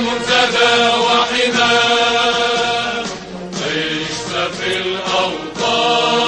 منتدى 0.00 0.74
وحما 1.06 1.72
عشت 3.62 4.30
في 4.56 4.70
الأوطان 4.86 6.24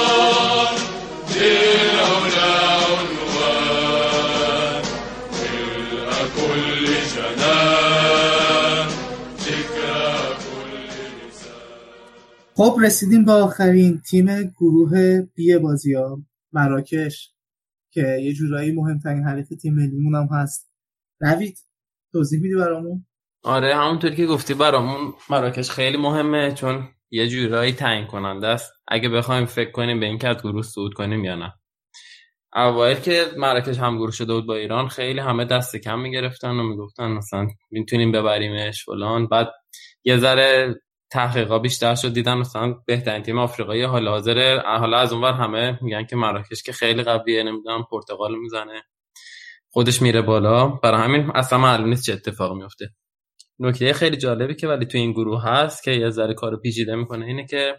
للعلا 1.35 2.53
عنوان. 2.87 4.03
ملء 5.33 6.11
كل 6.37 6.85
جنان. 7.15 8.87
ذكرى 9.39 10.07
خب 12.55 12.73
رسیدیم 12.83 13.25
به 13.25 13.31
آخرین 13.31 14.01
تیم 14.01 14.43
گروه 14.43 15.21
بی 15.21 15.57
بازی 15.57 15.93
ها 15.93 16.21
مراکش 16.53 17.33
که 17.91 18.19
یه 18.21 18.33
جورایی 18.33 18.71
مهمترین 18.71 19.23
حریف 19.23 19.49
تیم 19.61 19.73
ملیمون 19.73 20.15
هم 20.15 20.27
هست. 20.31 20.69
نوید 21.21 21.57
توضیح 22.11 22.41
میدی 22.41 22.55
برامون؟ 22.55 23.06
آره 23.47 23.75
همونطور 23.75 24.11
که 24.11 24.25
گفتی 24.25 24.53
برامون 24.53 25.13
مراکش 25.29 25.69
خیلی 25.71 25.97
مهمه 25.97 26.53
چون 26.53 26.87
یه 27.11 27.27
جورایی 27.27 27.71
تعیین 27.71 28.07
کننده 28.07 28.47
است. 28.47 28.73
اگه 28.87 29.09
بخوایم 29.09 29.45
فکر 29.45 29.71
کنیم 29.71 29.99
به 29.99 30.05
اینکه 30.05 30.27
از 30.27 30.37
گروه 30.37 30.63
صعود 30.63 30.93
کنیم 30.93 31.25
یا 31.25 31.35
نه. 31.35 31.53
اوایل 32.55 32.97
که 32.97 33.25
مراکش 33.37 33.77
هم 33.77 33.97
گروه 33.97 34.11
شده 34.11 34.33
بود 34.33 34.45
با 34.47 34.55
ایران 34.55 34.87
خیلی 34.87 35.19
همه 35.19 35.45
دست 35.45 35.75
کم 35.75 35.99
می‌گرفتن 35.99 36.49
و 36.49 36.63
می‌گفتن 36.63 37.11
مثلا 37.11 37.47
می‌تونیم 37.71 38.11
ببریمش 38.11 38.85
فلان. 38.85 39.27
بعد 39.27 39.47
یه 40.03 40.17
ذره 40.17 40.75
تحقیقا 41.11 41.59
بیشتر 41.59 41.95
شد 41.95 42.13
دیدن 42.13 42.33
مثلا 42.33 42.75
بهترین 42.85 43.23
تیم 43.23 43.39
آفریقایی 43.39 43.83
حال 43.83 44.07
حاضر 44.07 44.61
حالا 44.65 44.97
از 44.97 45.13
اونور 45.13 45.33
همه 45.33 45.79
میگن 45.81 46.05
که 46.05 46.15
مراکش 46.15 46.63
که 46.63 46.71
خیلی 46.71 47.03
قویه 47.03 47.43
نمی‌دونم 47.43 47.83
پرتغال 47.91 48.35
می‌زنه. 48.35 48.83
خودش 49.69 50.01
میره 50.01 50.21
بالا. 50.21 50.67
برای 50.67 51.01
همین 51.01 51.31
اصلا 51.35 51.59
معلوم 51.59 51.89
نیست 51.89 52.05
چه 52.05 52.13
اتفاق 52.13 52.53
میفته 52.53 52.89
نکته 53.59 53.93
خیلی 53.93 54.17
جالبی 54.17 54.55
که 54.55 54.67
ولی 54.67 54.85
تو 54.85 54.97
این 54.97 55.11
گروه 55.11 55.43
هست 55.43 55.83
که 55.83 55.91
یه 55.91 56.09
ذره 56.09 56.33
کارو 56.33 56.57
پیچیده 56.57 56.95
می‌کنه 56.95 57.25
اینه 57.25 57.45
که 57.45 57.75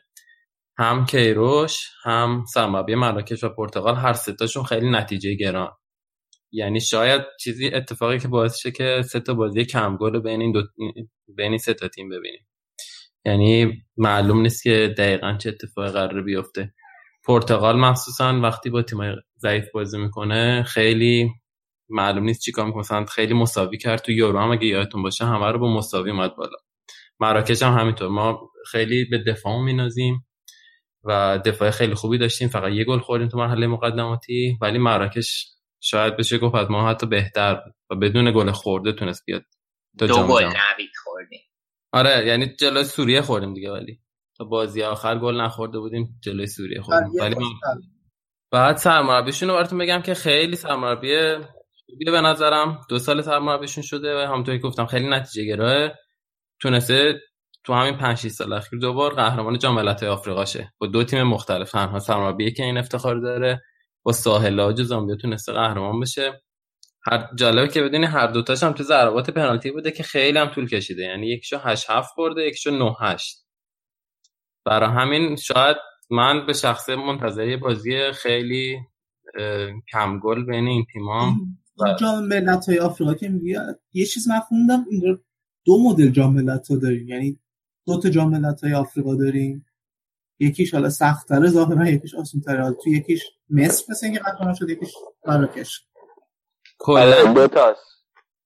هم 0.79 1.07
کیروش 1.07 1.91
هم 2.05 2.45
سرمربی 2.55 2.95
مراکش 2.95 3.45
و 3.45 3.49
پرتغال 3.49 3.97
هر 3.97 4.13
ستاشون 4.13 4.63
خیلی 4.65 4.91
نتیجه 4.91 5.35
گران. 5.35 5.71
یعنی 6.53 6.81
شاید 6.81 7.23
چیزی 7.41 7.69
اتفاقی 7.69 8.19
که 8.19 8.29
باعث 8.29 8.59
شه 8.59 8.71
که 8.71 9.03
سه 9.03 9.21
تا 9.21 9.35
بازی 9.35 9.65
کم 9.65 9.97
گل 9.97 10.21
بین 10.21 10.41
این 10.41 10.53
دو 10.53 10.63
بین 11.37 11.49
این 11.49 11.59
سه 11.59 11.75
تا 11.75 11.89
تیم 11.89 12.09
ببینیم. 12.09 12.47
یعنی 13.25 13.83
معلوم 13.97 14.41
نیست 14.41 14.63
که 14.63 14.95
دقیقا 14.99 15.37
چه 15.37 15.49
اتفاقی 15.49 15.91
قرار 15.91 16.23
بیفته. 16.23 16.75
پرتغال 17.27 17.77
مخصوصا 17.77 18.41
وقتی 18.41 18.71
با 18.71 18.83
تیم 18.83 18.99
ضعیف 19.39 19.71
بازی 19.75 19.99
می‌کنه 19.99 20.63
خیلی 20.63 21.31
معلوم 21.91 22.25
نیست 22.25 22.41
چیکار 22.41 22.67
می‌کنه. 22.67 22.81
مثلا 22.81 23.05
خیلی 23.05 23.35
مساوی 23.35 23.79
کرد 23.79 24.01
تو 24.01 24.13
یورو. 24.13 24.39
هم 24.39 24.51
اگه 24.51 24.67
یادتون 24.67 25.03
باشه 25.03 25.25
همه 25.25 25.47
رو 25.53 25.59
با 25.59 25.69
مساوی 25.69 26.11
اومد 26.11 26.37
بالا. 26.37 26.57
مراکش 27.21 27.63
هم 27.63 27.79
همینطور. 27.79 28.09
ما 28.09 28.51
خیلی 28.71 29.05
به 29.05 29.19
دفاع 29.19 29.61
مینازیم 29.61 30.27
و 31.05 31.39
دفاع 31.45 31.71
خیلی 31.71 31.95
خوبی 31.95 32.19
داشتیم. 32.19 32.49
فقط 32.49 32.73
یه 32.73 32.85
گل 32.85 32.99
خوردیم 32.99 33.29
تو 33.29 33.39
مرحله 33.39 33.67
مقدماتی. 33.67 34.59
ولی 34.61 34.79
مراکش 34.79 35.47
شاید 35.81 36.17
بشه 36.17 36.39
گفت 36.39 36.55
از 36.55 36.71
ما 36.71 36.89
حتی 36.89 37.07
بهتر 37.07 37.55
بود 37.55 37.75
و 37.91 37.97
بدون 37.97 38.33
گل 38.33 38.51
خورده 38.51 38.93
تونست 38.93 39.25
بیاد 39.27 39.45
دو 39.99 40.07
گل 40.07 40.45
نوید 40.45 40.91
خوردیم. 41.05 41.41
آره 41.93 42.27
یعنی 42.27 42.47
جلوی 42.47 42.85
سوریه 42.85 43.21
خوردیم 43.21 43.55
دیگه. 43.55 43.73
ولی 43.73 44.01
تا 44.37 44.45
بازی 44.45 44.83
آخر 44.83 45.19
گل 45.19 45.41
نخورده 45.41 45.79
بودیم 45.79 46.21
جلوی 46.23 46.47
سوریه 46.47 46.81
خوردیم. 46.81 47.21
ولی 47.21 47.35
ما 47.35 47.51
بعد 48.53 48.77
سرمربیشون 48.77 49.49
رو 49.49 49.55
براتون 49.55 49.79
بگم 49.79 50.03
که 50.03 50.15
خیلی 50.15 50.57
سرمربی 50.57 51.15
به 52.07 52.21
نظرم 52.21 52.81
دو 52.89 52.99
سال 52.99 53.23
سرمربیشون 53.23 53.85
شده 53.85 54.17
و 54.17 54.27
همونطوری 54.27 54.59
که 54.59 54.67
گفتم 54.67 54.87
خیلی 54.87 55.09
نتیجه 55.09 55.45
گراه. 55.45 55.91
تونسته 56.61 57.21
تو 57.65 57.75
همین 57.75 57.97
5 57.97 58.19
6 58.19 58.29
سال 58.29 58.53
اخیر 58.53 58.79
دوبار 58.79 59.15
قهرمان 59.15 59.59
جام 59.59 59.75
ملت‌های 59.75 60.13
آفریقا 60.13 60.45
شه. 60.45 60.73
با 60.79 60.87
دو 60.87 61.05
تیم 61.05 61.23
مختلف 61.23 61.71
تنها 61.71 61.99
سرمربی 61.99 62.53
که 62.53 62.63
این 62.63 62.79
افتخار 62.79 63.21
داره 63.21 63.63
با 64.03 64.13
ساحل 64.13 64.61
و 64.61 64.77
زامبیا 64.77 65.17
تونسته 65.17 65.53
قهرمان 65.53 66.01
بشه. 66.01 66.43
هر 67.07 67.29
جالبه 67.39 67.69
که 67.69 67.83
بدونی 67.83 68.07
هر 68.07 68.27
دوتاش 68.27 68.63
هم 68.63 68.73
تو 68.73 68.83
ضربات 68.83 69.31
پنالتی 69.31 69.71
بوده 69.71 69.91
که 69.91 70.03
خیلی 70.03 70.39
هم 70.39 70.49
طول 70.49 70.69
کشیده. 70.69 71.03
یعنی 71.03 71.27
یکیشو 71.27 71.59
8 71.59 71.91
7 71.91 72.15
برده 72.19 72.43
یکیشو 72.43 72.71
9 72.71 72.95
8 73.01 73.37
برای 74.65 74.91
همین 74.91 75.37
شاید 75.37 75.77
من 76.11 76.47
به 76.47 76.53
شخصه 76.53 76.97
منتظر 76.97 77.57
بازی 77.57 78.13
خیلی 78.13 78.79
کم 79.93 80.19
گل 80.19 80.45
بین 80.45 80.69
این 80.69 80.87
تیم‌ها 80.93 81.35
و... 81.81 81.95
جام 82.01 82.27
ملت‌های 82.27 82.79
آفریقا 82.79 83.15
که 83.15 83.29
میگه 83.29 83.61
یه 83.93 84.07
چیز 84.07 84.29
من 84.29 84.41
خوندم 84.41 84.87
این 84.91 85.19
دو 85.65 85.83
مدل 85.83 86.09
جام 86.09 86.35
ملت‌ها 86.35 86.77
داریم. 86.77 87.09
یعنی 87.09 87.39
دو 87.87 88.01
تا 88.01 88.11
جام 88.11 88.31
ملت‌های 88.31 88.75
آفریقا 88.75 89.15
داریم. 89.15 89.67
یکیش 90.41 90.75
حالا 90.75 90.91
سخت‌تره 90.91 91.49
ظاهرا 91.49 91.89
یکیش 91.89 92.15
آسان‌تره 92.15 92.77
تو 92.85 92.91
یکیش 92.91 93.23
مصر 93.51 93.85
مثل 93.89 94.07
اینکه 94.07 94.21
قهرمان 94.21 94.55
شد 94.55 94.71
یکیش 94.71 94.91
مراکش. 95.27 95.81
کلا 96.79 97.33
دو 97.33 97.47
تاست. 97.47 97.81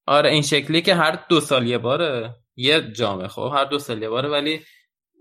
آره 0.06 0.30
این 0.30 0.42
شکلی 0.42 0.82
که 0.82 0.94
هر 0.94 1.24
دو 1.28 1.40
سال 1.40 1.66
یه 1.66 1.78
باره. 1.78 2.34
یه 2.56 2.92
جامه 2.92 3.28
خب 3.28 3.50
هر 3.54 3.64
دو 3.64 3.78
سال 3.78 4.02
یه 4.02 4.08
باره 4.08 4.28
ولی 4.28 4.60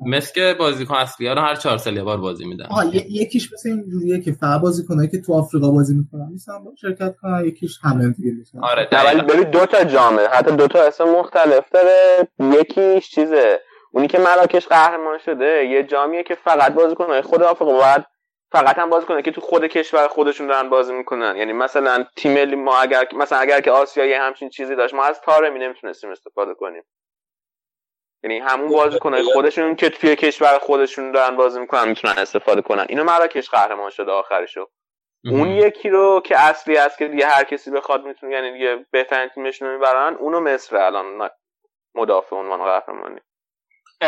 مثل 0.06 0.34
که 0.34 0.56
بازیکن 0.60 0.96
اصلی 0.96 1.28
ها 1.28 1.34
رو 1.34 1.42
هر 1.42 1.56
چهار 1.56 1.78
سال 1.78 1.96
یه 1.98 2.04
بار 2.04 2.18
بازی 2.18 2.46
میدن. 2.46 2.66
آه 2.72 2.96
ی- 2.96 3.06
یکیش 3.10 3.54
مثل 3.54 3.70
این 3.70 3.90
جوریه 3.90 4.22
که 4.22 4.32
فقط 4.32 4.62
بازیکنایی 4.62 5.10
که 5.10 5.22
تو 5.22 5.34
آفریقا 5.34 5.72
بازی 5.72 5.96
می‌کنن 5.96 6.28
نیستن 6.32 6.64
با 6.64 6.72
شرکت 6.82 7.16
کنن 7.22 7.46
یکیش 7.46 7.80
همه 7.84 8.10
دیگه 8.10 8.32
میشن 8.32 8.60
آره 8.64 8.88
نه 8.92 9.06
ولی 9.06 9.22
ببین 9.22 9.52
دو 9.52 9.66
تا 9.66 9.84
جامه 9.84 10.22
حتی 10.28 10.56
دو 10.56 10.68
تا 10.68 10.84
اسم 10.84 11.04
مختلف 11.04 11.70
داره 11.72 12.28
یکیش 12.40 13.10
چیزه 13.10 13.60
اونی 13.92 14.08
که 14.08 14.20
مراکش 14.20 14.68
قهرمان 14.68 15.18
شده 15.18 15.66
یه 15.66 15.84
جامیه 15.84 16.24
که 16.24 16.36
فقط 16.36 16.74
بازیکنای 16.74 17.22
خود 17.22 17.44
آفریقا 17.44 17.74
باید 17.74 18.06
فقط 18.52 18.80
هم 18.80 18.90
بازی 18.90 19.06
کنه 19.06 19.22
که 19.22 19.32
تو 19.32 19.42
خود 19.42 19.66
کشور 19.66 20.08
خودشون 20.08 20.48
دارن 20.48 20.70
بازی 20.70 20.94
می‌کنن. 20.94 21.36
یعنی 21.38 21.54
مثلا 21.54 22.06
تیم 22.18 22.34
ملی 22.34 22.56
ما 22.56 22.78
اگر 22.78 23.06
مثلا 23.18 23.38
اگر 23.40 23.62
که 23.62 23.72
آسیایی 23.72 24.14
همچین 24.14 24.50
چیزی 24.50 24.76
داشت 24.76 24.94
ما 24.94 25.06
از 25.06 25.22
تارمی 25.26 25.60
نمی‌تونستیم 25.60 26.10
استفاده 26.12 26.54
کنیم. 26.54 26.84
یعنی 28.24 28.40
همون 28.40 28.70
بازیکنای 28.70 29.24
خودشون 29.34 29.76
که 29.76 29.90
توی 29.90 30.16
کشور 30.16 30.60
خودشون 30.60 31.12
دارن 31.12 31.36
بازی 31.36 31.60
می‌کنن 31.60 31.88
می‌تونن 31.88 32.18
استفاده 32.18 32.62
کنن. 32.62 32.86
اینو 32.90 33.04
مراکش 33.04 33.50
قهرمان 33.50 33.90
شده 33.90 34.12
آخرشو. 34.12 34.70
اون 35.24 35.48
یکی 35.48 35.90
رو 35.90 36.22
که 36.26 36.40
اصلی 36.40 36.78
است 36.78 36.98
که 36.98 37.08
دیگه 37.08 37.28
هر 37.28 37.44
کسی 37.44 37.72
بخواد 37.72 38.06
می‌تونه 38.06 38.34
یعنی 38.34 38.54
دیگه 38.54 38.86
بهترین 38.92 39.30
تیمشون 39.30 39.68
رو 39.68 39.74
می‌برن 39.74 40.16
اونو 40.16 40.40
مصر 40.40 40.78
الان 40.78 41.30
مدافع 41.96 42.36
عنوان 42.36 42.66
قهرمانی. 42.66 43.20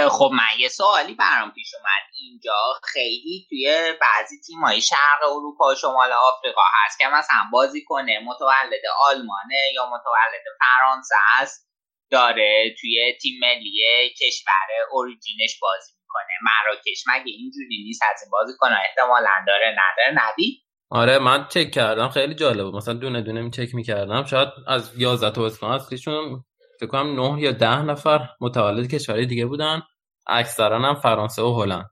خب 0.09 0.29
من 0.33 0.59
یه 0.59 0.67
سوالی 0.67 1.15
برام 1.15 1.51
پیش 1.51 1.73
اومد. 1.75 2.03
اینجا 2.21 2.55
خیلی 2.83 3.45
توی 3.49 3.93
بعضی 4.01 4.35
تیمای 4.47 4.81
شرق 4.81 5.23
اروپا 5.31 5.65
و 5.71 5.75
شمال 5.75 6.11
آفریقا 6.11 6.61
هست 6.85 6.99
که 6.99 7.07
مثلا 7.07 7.37
بازی 7.51 7.83
کنه 7.85 8.19
متولد 8.25 8.81
آلمانه 9.09 9.61
یا 9.75 9.85
متولد 9.85 10.43
فرانسه 10.59 11.15
است. 11.39 11.72
داره 12.13 12.75
توی 12.81 13.13
تیم 13.21 13.33
ملی 13.41 14.09
کشور 14.21 14.69
اوریجینش 14.91 15.59
بازی 15.61 15.91
می‌کنه. 16.01 16.33
مراکش 16.43 17.03
مگه 17.07 17.31
اینجوری 17.31 17.83
نیست؟ 17.85 18.01
از 18.13 18.21
این 18.23 18.31
بازی 18.31 18.53
کنه 18.59 18.75
احتمالا 18.89 19.45
داره 19.47 19.75
نداره. 19.81 20.27
ندی 20.27 20.63
آره 20.89 21.19
من 21.19 21.47
چک 21.47 21.71
کردم. 21.71 22.09
خیلی 22.09 22.35
جالبه. 22.35 22.71
مثلا 22.77 22.93
دونه 22.93 23.21
دونه 23.21 23.41
می 23.41 23.51
چک 23.51 23.75
می‌کردم. 23.75 24.25
شاید 24.25 24.49
از 24.67 24.99
11 25.01 25.31
تا 25.31 25.41
بازیکن 25.41 25.67
اصلیشون 25.67 26.43
فکر 26.79 26.89
کنم 26.89 27.35
9 27.35 27.41
یا 27.41 27.51
10 27.51 27.81
نفر 27.81 28.19
متولد 28.41 28.91
کشورهای 28.91 29.25
دیگه 29.25 29.45
بودن. 29.45 29.81
اکثرا 30.27 30.79
هم 30.79 30.95
فرانسه 30.95 31.41
و 31.41 31.61
هلند. 31.61 31.89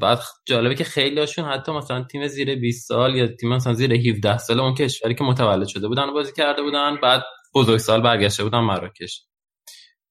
بعد 0.00 0.18
جالبه 0.46 0.74
که 0.74 0.84
خیلی 0.84 1.20
هاشون 1.20 1.44
حتی 1.44 1.72
مثلا 1.72 2.04
تیم 2.04 2.26
زیر 2.26 2.54
20 2.54 2.88
سال 2.88 3.16
یا 3.16 3.26
تیم 3.26 3.48
مثلا 3.48 3.72
زیر 3.72 3.92
17 3.92 4.38
سال 4.38 4.60
اون 4.60 4.74
کشوری 4.74 5.14
که 5.14 5.24
متولد 5.24 5.66
شده 5.68 5.88
بودن 5.88 6.12
بازی 6.12 6.32
کرده 6.32 6.62
بودن. 6.62 6.96
بعد 7.02 7.22
بزرگسال 7.54 8.02
برگشته 8.02 8.44
بودن 8.44 8.60
مراکش. 8.60 9.24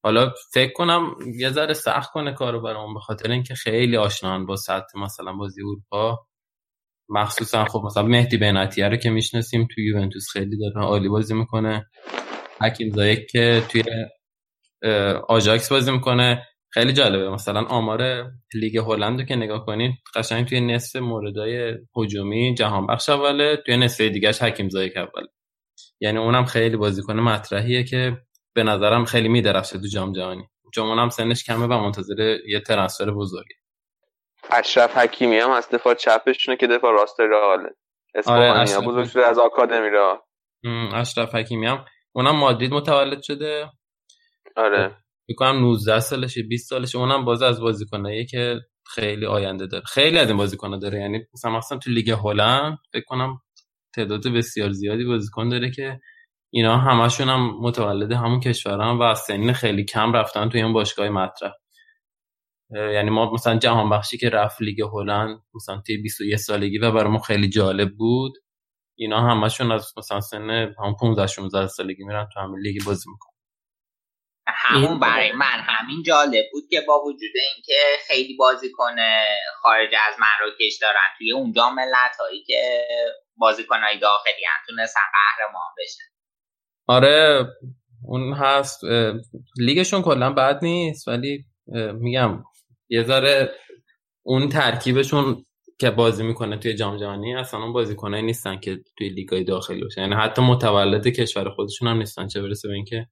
حالا 0.02 0.32
فکر 0.52 0.72
کنم 0.72 1.14
یه 1.38 1.50
ذره 1.50 1.74
سخت 1.74 2.12
کنه 2.12 2.32
کارو 2.32 2.60
برام 2.60 2.94
به 2.94 3.00
خاطر 3.00 3.30
اینکه 3.30 3.54
خیلی 3.54 3.96
آشنان 3.96 4.46
با 4.46 4.56
سطح 4.56 4.98
مثلا 4.98 5.32
بازی 5.32 5.62
اروپا. 5.62 6.26
مخصوصا 7.08 7.64
خب 7.64 7.82
مثلا 7.86 8.02
مهدی 8.02 8.36
بناتیه 8.36 8.88
رو 8.88 8.96
که 8.96 9.10
می‌شناسیم 9.10 9.68
توی 9.74 9.86
یوونتوس 9.86 10.30
خیلی 10.32 10.58
داره 10.58 10.86
عالی 10.86 11.08
بازی 11.08 11.34
می‌کنه. 11.34 11.86
حکیم 12.60 12.90
زایک 12.90 13.30
که 13.30 13.62
توی 13.68 13.82
آژاکس 15.28 15.72
بازی 15.72 15.92
می‌کنه. 15.92 16.46
خیلی 16.70 16.92
جالبه. 16.92 17.30
مثلا 17.30 17.60
آمار 17.62 18.30
لیگ 18.54 18.78
هلند 18.78 19.20
رو 19.20 19.26
که 19.26 19.36
نگاه 19.36 19.66
کنید 19.66 19.94
قشنگ 20.14 20.46
توی 20.46 20.60
نصف 20.60 20.96
موردای 20.96 21.74
هجومی 21.96 22.54
جهان 22.54 22.86
بخش 22.86 23.08
اوله 23.08 23.56
توی 23.66 23.76
نصف 23.76 24.00
دیگهش 24.00 24.42
حکیم 24.42 24.68
زایک 24.68 24.96
اوله. 24.96 25.28
یعنی 26.00 26.18
اونم 26.18 26.44
خیلی 26.44 26.76
بازیکن 26.76 27.20
مطرحیه 27.20 27.84
که 27.84 28.16
به 28.54 28.62
نظرم 28.62 29.04
خیلی 29.04 29.28
میدرخشه 29.28 29.78
تو 29.78 29.86
جام 29.92 30.12
جهانی. 30.12 30.48
چون 30.74 30.86
اونم 30.86 31.08
سنش 31.08 31.44
کمه 31.44 31.66
و 31.66 31.72
منتظر 31.80 32.38
یه 32.46 32.60
ترنسفر 32.60 33.10
بزرگه. 33.10 33.54
اشرف 34.50 34.96
حکیمی 34.96 35.36
هم 35.36 35.50
از 35.50 35.68
دفاع 35.68 35.94
چپشونه 35.94 36.56
که 36.56 36.66
دفاع 36.66 36.92
راست 36.92 37.20
رئال. 37.20 37.70
اسپانیا 38.14 38.52
آره 38.52 38.86
بزرگ 38.86 39.08
شده 39.08 39.26
از 39.26 39.38
آکادمی 39.38 39.90
را 39.90 40.24
اشرف 40.94 41.34
حکیمی 41.34 41.66
هم. 41.66 41.84
اونم 42.12 42.36
مادرید 42.36 42.72
متولد 42.72 43.22
شده. 43.22 43.70
آره. 44.56 44.96
می‌کنم 45.28 45.60
19 45.60 46.00
سالشه 46.00 46.42
20 46.42 46.68
سالشه. 46.68 46.98
اونم 46.98 47.24
باز 47.24 47.42
از 47.42 47.60
بازیکنایی 47.60 48.26
که 48.26 48.60
خیلی 48.86 49.26
آینده 49.26 49.66
داره. 49.66 49.84
خیلی 49.84 50.18
از 50.18 50.28
این 50.28 50.36
بازیکن‌ها 50.36 50.76
داره. 50.76 51.00
یعنی 51.00 51.26
مثلا 51.34 51.50
مثلا 51.50 51.78
تو 51.78 51.90
لیگ 51.90 52.10
هلند 52.10 52.78
فکر 52.92 53.04
کنم 53.04 53.40
تعداد 53.94 54.28
بسیار 54.28 54.70
زیادی 54.70 55.04
بازیکن 55.04 55.48
داره 55.48 55.70
که 55.70 56.00
اینا 56.52 56.78
همشون 56.78 57.28
هم 57.28 57.58
متولد 57.60 58.12
همون 58.12 58.40
کشوران 58.40 58.98
و 58.98 59.02
از 59.02 59.18
سنین 59.18 59.52
خیلی 59.52 59.84
کم 59.84 60.12
رفتن 60.12 60.48
توی 60.48 60.62
این 60.62 60.72
باشگاه 60.72 61.08
مطرح. 61.08 61.52
یعنی 62.70 63.10
ما 63.10 63.32
مثلا 63.32 63.58
جهان 63.58 63.90
بخشی 63.90 64.18
که 64.18 64.30
رفت 64.30 64.62
لیگ 64.62 64.82
هلند 64.82 65.42
مثلا 65.54 65.82
توی 65.86 65.96
21 65.96 66.36
سالگی 66.36 66.78
و 66.78 66.92
برای 66.92 67.10
ما 67.10 67.18
خیلی 67.18 67.48
جالب 67.48 67.94
بود 67.96 68.32
اینا 68.98 69.20
همشون 69.20 69.72
از 69.72 69.92
مثلا 69.96 70.20
سن 70.20 70.50
هم 70.50 70.96
15 71.00 71.26
16 71.26 71.66
سالگی 71.66 72.04
میرن 72.04 72.28
تو 72.34 72.40
همین 72.40 72.60
لیگ 72.60 72.84
بازی 72.86 73.10
می‌کنن. 73.10 73.32
همون 74.46 75.00
برای 75.00 75.32
من 75.32 75.60
همین 75.66 76.02
جالب 76.02 76.44
بود 76.52 76.64
که 76.70 76.80
با 76.88 77.02
وجود 77.04 77.30
اینکه 77.54 77.74
خیلی 78.06 78.36
بازیکن 78.36 78.96
خارج 79.62 79.90
از 80.08 80.16
مراکش 80.20 80.78
دارن 80.80 81.08
توی 81.18 81.32
اونجا 81.32 81.70
ملت 81.70 82.16
هایی 82.20 82.44
که 82.44 82.86
بازیکنهای 83.38 83.98
داخلی 83.98 84.44
هم 84.46 84.66
تونستن 84.68 85.00
قهرمان 85.12 85.68
بشن 85.78 86.04
آره 86.86 87.46
اون 88.04 88.32
هست. 88.32 88.80
لیگشون 89.58 90.02
کلا 90.02 90.32
بد 90.32 90.58
نیست 90.62 91.08
ولی 91.08 91.44
میگم 91.94 92.44
یه 92.88 93.02
ذره 93.02 93.50
اون 94.22 94.48
ترکیبشون 94.48 95.44
که 95.80 95.90
بازی 95.90 96.22
می‌کنه 96.22 96.56
توی 96.56 96.74
جام 96.74 96.96
جهانی 96.96 97.36
اصلا 97.36 97.60
اون 97.60 97.72
بازیکنایی 97.72 98.22
نیستن 98.22 98.60
که 98.60 98.80
توی 98.98 99.08
لیگای 99.08 99.44
داخلی 99.44 99.82
باشن. 99.82 100.00
یعنی 100.00 100.14
حتی 100.14 100.42
متولد 100.42 101.08
کشور 101.08 101.50
خودشون 101.50 101.88
هم 101.88 101.96
نیستن 101.98 102.26
چه 102.26 102.42
برسه 102.42 102.68
به 102.68 102.74
اینکه 102.74 103.06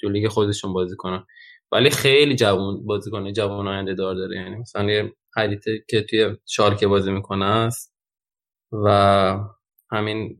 تو 0.00 0.08
لیگ 0.08 0.28
خودشون 0.28 0.72
بازی 0.72 0.96
کنن. 0.96 1.26
ولی 1.72 1.90
خیلی 1.90 2.36
جوان 2.36 2.86
بازیکن 2.86 3.32
جوان 3.32 3.68
آینده 3.68 3.94
دار 3.94 4.14
داره. 4.14 4.36
یعنی 4.36 4.56
مثلا 4.56 4.90
یه 4.90 5.12
حریته 5.36 5.84
که 5.88 6.02
توی 6.02 6.36
شالکه 6.46 6.86
بازی 6.86 7.12
می‌کنه 7.12 7.46
است 7.46 7.94
و 8.72 9.38
همین 9.94 10.38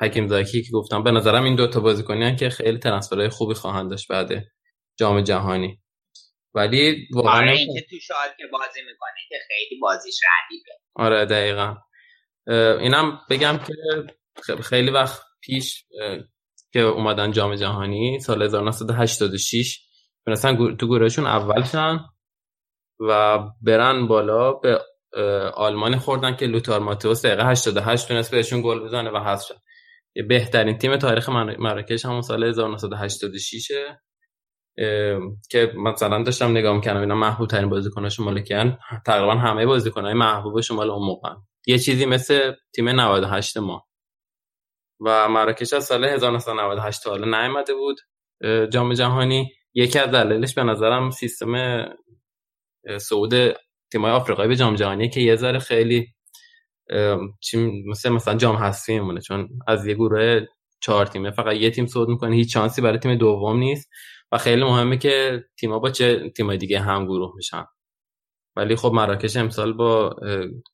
حکیم 0.00 0.26
زاکی 0.26 0.62
که 0.62 0.70
گفتم. 0.72 1.02
به 1.02 1.10
نظرم 1.10 1.44
این 1.44 1.56
دوتا 1.56 1.80
بازیکنی 1.80 2.36
که 2.36 2.50
خیلی 2.50 2.78
ترنسفرهای 2.78 3.28
خوبی 3.28 3.54
خواهند 3.54 3.90
داشت 3.90 4.08
بعد 4.08 4.28
جام 4.98 5.20
جهانی. 5.20 5.80
ولی 6.54 7.08
واقعا 7.14 7.32
آره 7.32 7.50
اینکه 7.50 7.80
تو 7.90 7.96
شالکه 7.98 8.46
بازی 8.52 8.80
می‌کنه 8.80 9.20
که 9.28 9.36
خیلی 9.48 9.80
بازیش 9.80 10.14
ردیبه 10.14 10.70
آره 10.94 11.24
دقیقا. 11.26 11.76
اینم 12.80 13.20
بگم 13.30 13.60
که 14.46 14.56
خیلی 14.62 14.90
وقت 14.90 15.22
پیش 15.42 15.84
که 16.72 16.80
اومدن 16.80 17.32
جام 17.32 17.54
جهانی 17.54 18.20
سال 18.20 18.42
1986 18.42 19.78
تونستن 20.24 20.76
تو 20.76 20.86
گروهشون 20.86 21.26
اول 21.26 21.64
شن 21.64 22.00
و 23.08 23.38
برن 23.62 24.06
بالا 24.06 24.52
به 24.52 24.78
آلمان 25.54 25.96
خوردن 25.96 26.36
که 26.36 26.46
لوتار 26.46 26.80
ماتئوس 26.80 27.26
دقیقه 27.26 27.46
88 27.46 28.08
تونست 28.08 28.30
بهشون 28.30 28.62
گل 28.62 28.84
بزنه 28.84 29.10
و 29.10 29.18
حذف 29.18 29.46
شد. 29.46 29.60
بهترین 30.28 30.78
تیم 30.78 30.96
تاریخ 30.96 31.28
مراکش 31.28 32.04
همون 32.04 32.22
سال 32.22 32.44
1986 32.44 33.70
که 35.50 35.72
مثلا 35.76 36.22
داشتم 36.22 36.50
نگاه 36.50 36.76
می‌کنم 36.76 37.00
اینا 37.00 37.14
محبوب 37.14 37.48
ترین 37.48 37.68
بازیکناشون 37.68 38.24
مال 38.24 38.40
کیان. 38.40 38.78
تقریبا 39.06 39.34
همه 39.34 39.66
بازیکنای 39.66 40.14
محبوبشون 40.14 40.76
مال 40.76 40.90
اون 40.90 41.06
موقع. 41.06 41.30
یه 41.66 41.78
چیزی 41.78 42.06
مثل 42.06 42.52
تیم 42.74 42.88
98 42.88 43.56
ما. 43.56 43.86
و 45.00 45.28
مراکش 45.28 45.72
از 45.72 45.84
سال 45.84 46.04
1998 46.04 47.04
تا 47.04 47.10
حالا 47.10 47.40
نیامده 47.40 47.72
بود. 47.74 48.00
جام 48.70 48.94
جهانی 48.94 49.52
یکی 49.74 49.98
از 49.98 50.10
دلایلش 50.10 50.54
به 50.54 50.62
نظرم 50.62 51.10
سیستم 51.10 51.84
صعود 53.00 53.34
تیمای 53.92 54.12
آفریقایی 54.12 54.48
به 54.48 54.56
جام 54.56 54.74
جهانی 54.74 55.08
که 55.08 55.20
یه 55.20 55.36
ذره 55.36 55.58
خیلی 55.58 56.06
چی 57.40 57.82
مثل 57.86 58.08
مثلا 58.08 58.34
جام 58.34 58.56
حذفی 58.56 58.92
میمونه. 58.92 59.20
چون 59.20 59.48
از 59.66 59.86
یه 59.86 59.94
گروه 59.94 60.40
چهار 60.82 61.06
تیمه 61.06 61.30
فقط 61.30 61.56
یه 61.56 61.70
تیم 61.70 61.86
صعود 61.86 62.08
می‌کنه 62.08 62.36
هیچ 62.36 62.52
چانسی 62.52 62.82
برای 62.82 62.98
تیم 62.98 63.14
دوم 63.14 63.58
نیست 63.58 63.90
و 64.32 64.38
خیلی 64.38 64.64
مهمه 64.64 64.98
که 64.98 65.44
تیم‌ها 65.60 65.78
با 65.78 65.90
چه 65.90 66.30
تیمای 66.30 66.58
دیگه 66.58 66.80
هم 66.80 67.04
گروه 67.04 67.32
میشن. 67.36 67.64
ولی 68.56 68.76
خب 68.76 68.92
مراکش 68.94 69.36
امسال 69.36 69.72
با 69.72 70.16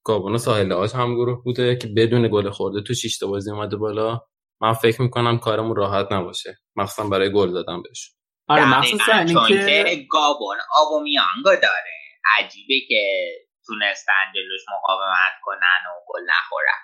گابون 0.04 0.34
و 0.34 0.38
ساحل 0.38 0.72
آج 0.72 0.94
هم 0.94 1.14
گروه 1.14 1.42
بوده 1.44 1.76
که 1.76 1.88
بدون 1.96 2.28
گل 2.28 2.50
خورده 2.50 2.82
تو 2.82 2.94
شش 2.94 3.22
بازی 3.22 3.50
اومده 3.50 3.76
بالا. 3.76 4.20
من 4.60 4.72
فکر 4.72 5.02
می‌کنم 5.02 5.38
کارمون 5.38 5.76
راحت 5.76 6.12
نباشه. 6.12 6.56
مخصوصا 6.76 7.08
برای 7.08 7.32
گل 7.32 7.52
دادن 7.52 7.82
بهش 7.82 8.12
آره 8.48 8.78
مخصوصا 8.78 9.24
که 9.48 10.06
گابون 10.10 10.56
آبومیانگو 10.78 11.62
داره. 11.62 11.95
عجیبه 12.38 12.74
که 12.88 13.32
تونستن 13.66 14.32
جلوش 14.34 14.60
مقاومت 14.76 15.32
کنن 15.42 15.90
و 15.90 16.00
گل 16.08 16.20
نخورن. 16.20 16.80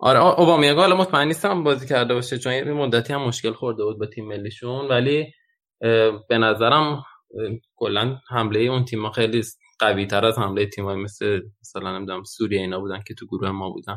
آره 0.00 0.40
اوبامیانگو 0.40 0.80
حالا 0.80 0.96
مطمئن 0.96 1.26
نیستم 1.26 1.64
بازی 1.64 1.88
کرده 1.88 2.14
باشه 2.14 2.38
چون 2.38 2.52
یه 2.52 2.64
مدتی 2.64 3.12
هم 3.12 3.22
مشکل 3.22 3.52
خورده 3.52 3.84
بود 3.84 3.98
با 3.98 4.06
تیم 4.06 4.28
ملیشون 4.28 4.88
ولی 4.88 5.32
به 6.28 6.38
نظرم 6.38 7.04
کلا 7.76 8.18
حمله 8.30 8.60
اون 8.60 8.84
تیم 8.84 9.10
خیلی 9.10 9.42
قوی 9.78 10.06
تر 10.06 10.24
از 10.24 10.38
حمله 10.38 10.66
تیمای 10.66 10.96
مثل 10.96 11.40
مثلا 11.60 11.98
نمی‌دونم 11.98 12.24
سوریه 12.24 12.60
اینا 12.60 12.80
بودن 12.80 13.02
که 13.08 13.14
تو 13.14 13.26
گروه 13.26 13.50
ما 13.50 13.70
بودن. 13.70 13.96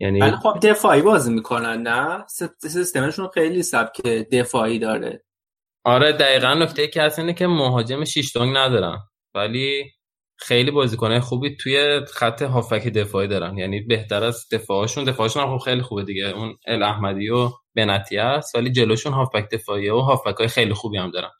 یعنی 0.00 0.20
ولی 0.20 0.36
خب 0.36 0.58
دفاعی 0.62 1.02
بازی 1.02 1.32
می‌کنن 1.32 1.82
نه؟ 1.82 2.24
سیستمشون 2.60 3.28
خیلی 3.28 3.62
سبک 3.62 4.02
دفاعی 4.32 4.78
داره. 4.78 5.24
آره 5.84 6.12
دقیقا 6.12 6.54
نکته 6.54 6.88
که 6.88 7.02
هست 7.02 7.18
اینه 7.18 7.34
که 7.34 7.46
مهاجم 7.46 8.04
شیشتونگ 8.04 8.56
ندارن. 8.56 8.98
ولی 9.34 9.90
خیلی 10.36 10.70
بازیکنهای 10.70 11.20
خوبی 11.20 11.56
توی 11.56 12.00
خط 12.06 12.42
هافک 12.42 12.88
دفاعی 12.88 13.28
دارن. 13.28 13.58
یعنی 13.58 13.80
بهتر 13.80 14.24
از 14.24 14.48
دفاعشون. 14.52 15.04
دفاعشون 15.04 15.42
هم 15.42 15.58
خب 15.58 15.64
خیلی 15.64 15.82
خوبه 15.82 16.04
دیگه. 16.04 16.24
اون 16.24 16.58
ال 16.66 16.82
احمدی 16.82 17.28
و 17.28 17.50
بنتی 17.76 18.18
است 18.18 18.54
ولی 18.54 18.72
جلوشون 18.72 19.12
هافک 19.12 19.48
دفاعی 19.52 19.90
و 19.90 19.98
هافک 19.98 20.34
های 20.38 20.48
خیلی 20.48 20.74
خوبی 20.74 20.98
هم 20.98 21.10
دارن 21.10 21.30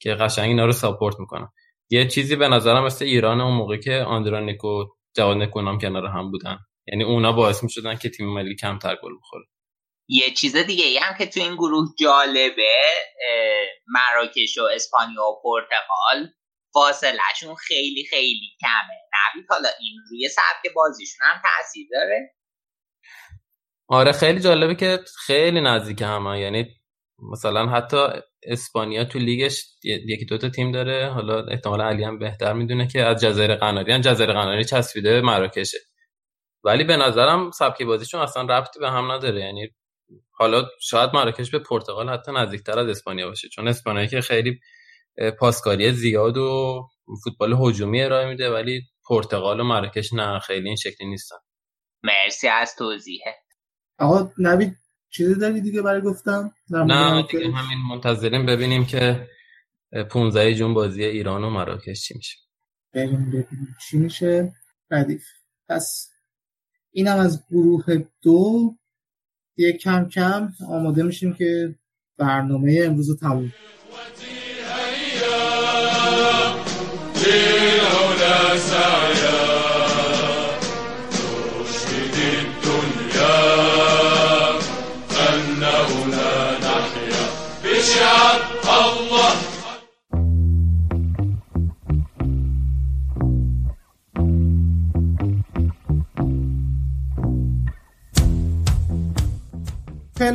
که 0.00 0.14
قشنگ 0.14 0.48
اینا 0.48 0.66
رو 0.66 0.72
ساپورت 0.72 1.20
می‌کنن. 1.20 1.48
یه 1.90 2.08
چیزی 2.08 2.36
به 2.36 2.48
نظرم 2.48 2.84
مثل 2.84 3.04
ایران 3.04 3.40
اون 3.40 3.54
موقع 3.54 3.76
که 3.76 3.96
آندرانیک 3.96 4.64
و 4.64 4.84
جواد 5.16 5.36
نکونام 5.36 5.78
کنار 5.78 6.06
هم 6.06 6.30
بودن. 6.30 6.58
یعنی 6.86 7.04
اونا 7.04 7.32
باعث 7.32 7.62
می‌شدن 7.64 7.96
که 7.96 8.08
تیم 8.08 8.34
ملی 8.34 8.56
کمتر 8.56 8.96
گل 9.02 9.12
بخوره. 9.22 9.44
یه 10.08 10.30
چیز 10.30 10.56
دیگه 10.56 10.84
ای 10.84 10.98
هم 10.98 11.14
که 11.18 11.26
تو 11.26 11.40
این 11.40 11.54
گروه 11.54 11.88
جالبه 11.98 12.72
مراکش 13.86 14.58
و 14.58 14.62
اسپانیا 14.74 15.22
و 15.22 15.42
پرتغال. 15.42 16.32
فاصلهشون 16.74 17.54
خیلی 17.54 18.04
خیلی 18.10 18.56
کمه. 18.60 18.98
نبید 19.14 19.46
حالا 19.50 19.68
این 19.80 19.98
روی 20.10 20.28
سبک 20.28 20.74
بازیشون 20.74 21.26
هم 21.26 21.42
تاثیر 21.42 21.86
داره 21.92 22.34
آره 23.88 24.12
خیلی 24.12 24.40
جالبه 24.40 24.74
که 24.74 24.98
خیلی 25.26 25.60
نزدیک 25.60 26.02
همه. 26.02 26.40
یعنی 26.40 26.68
مثلا 27.32 27.66
حتی 27.66 28.06
اسپانیا 28.42 29.04
تو 29.04 29.18
لیگش 29.18 29.64
یکی 29.84 30.24
دوتا 30.24 30.48
تیم 30.48 30.72
داره. 30.72 31.10
حالا 31.10 31.46
احتمال 31.46 31.80
علی 31.80 32.04
هم 32.04 32.18
بهتر 32.18 32.52
می‌دونه 32.52 32.88
که 32.88 33.02
از 33.02 33.22
جزایر 33.22 33.54
قناری. 33.54 34.00
جزایر 34.00 34.32
قناری 34.32 34.64
چسبیده 34.64 35.20
مراکشه. 35.20 35.78
ولی 36.64 36.84
به 36.84 36.96
نظرم 36.96 37.50
سبک 37.50 37.82
بازیشون 37.82 38.20
اصلا 38.20 38.42
ربطی 38.42 38.80
به 38.80 38.90
هم 38.90 39.12
نداره. 39.12 39.40
یعنی 39.40 39.68
حالا 40.32 40.64
شاید 40.80 41.10
مراکش 41.14 41.50
به 41.50 41.58
پرتغال 41.58 42.08
حتی 42.10 42.32
نزدیکتر 42.32 42.78
از 42.78 42.88
اسپانیا 42.88 43.28
باشه. 43.28 43.48
چون 43.48 43.68
اسپانیا 43.68 44.06
که 44.06 44.20
خیلی 44.20 44.60
پاسکاری 45.38 45.92
زیاد 45.92 46.36
و 46.36 46.82
فوتبال 47.24 47.52
هجومی 47.52 48.02
ارائه 48.02 48.28
میده 48.28 48.50
ولی 48.50 48.82
پرتغال 49.08 49.60
و 49.60 49.64
مراکش 49.64 50.12
نه 50.12 50.38
خیلی 50.38 50.66
این 50.68 50.76
شکلی 50.76 51.08
نیستن. 51.08 51.36
مرسی 52.02 52.48
از 52.48 52.74
توضیحه 52.78 53.34
آقا 53.98 54.32
نوید 54.38 54.76
چیزی 55.10 55.34
داری 55.34 55.60
دیگه 55.60 55.82
برای 55.82 56.00
گفتم 56.00 56.54
نه 56.70 57.22
دیگه 57.22 57.52
همین 57.52 57.78
منتظریم 57.88 58.46
ببینیم 58.46 58.84
که 58.84 59.28
15 60.10 60.54
جون 60.54 60.74
بازی 60.74 61.04
ایران 61.04 61.44
و 61.44 61.50
مراکش 61.50 62.02
چی 62.02 62.14
میشه. 62.14 62.36
ببینیم 62.94 63.28
ببینیم 63.28 63.76
چی 63.88 63.98
میشه. 63.98 64.52
ردیف. 64.90 65.24
پس 65.68 66.10
اینم 66.90 67.18
از 67.18 67.44
گروه 67.50 67.84
دو. 68.22 68.76
یه 69.56 69.72
کم 69.72 70.08
کم 70.08 70.52
آماده 70.68 71.02
میشیم 71.02 71.34
که 71.34 71.74
برنامه 72.18 72.82
امروز 72.84 73.10
رو 73.10 73.16
تموم 73.16 73.52
خیلی 78.52 78.60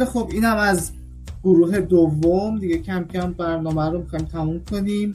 خوب 0.06 0.31
اینم 0.31 0.57
از 0.57 0.91
گروه 1.44 1.80
دوم. 1.80 2.60
دیگه 2.60 2.77
کم 2.77 3.06
کم 3.14 3.34
برنامه 3.34 3.91
رو 3.91 3.99
می‌خوایم 3.99 4.26
تموم 4.26 4.61
کنیم. 4.72 5.14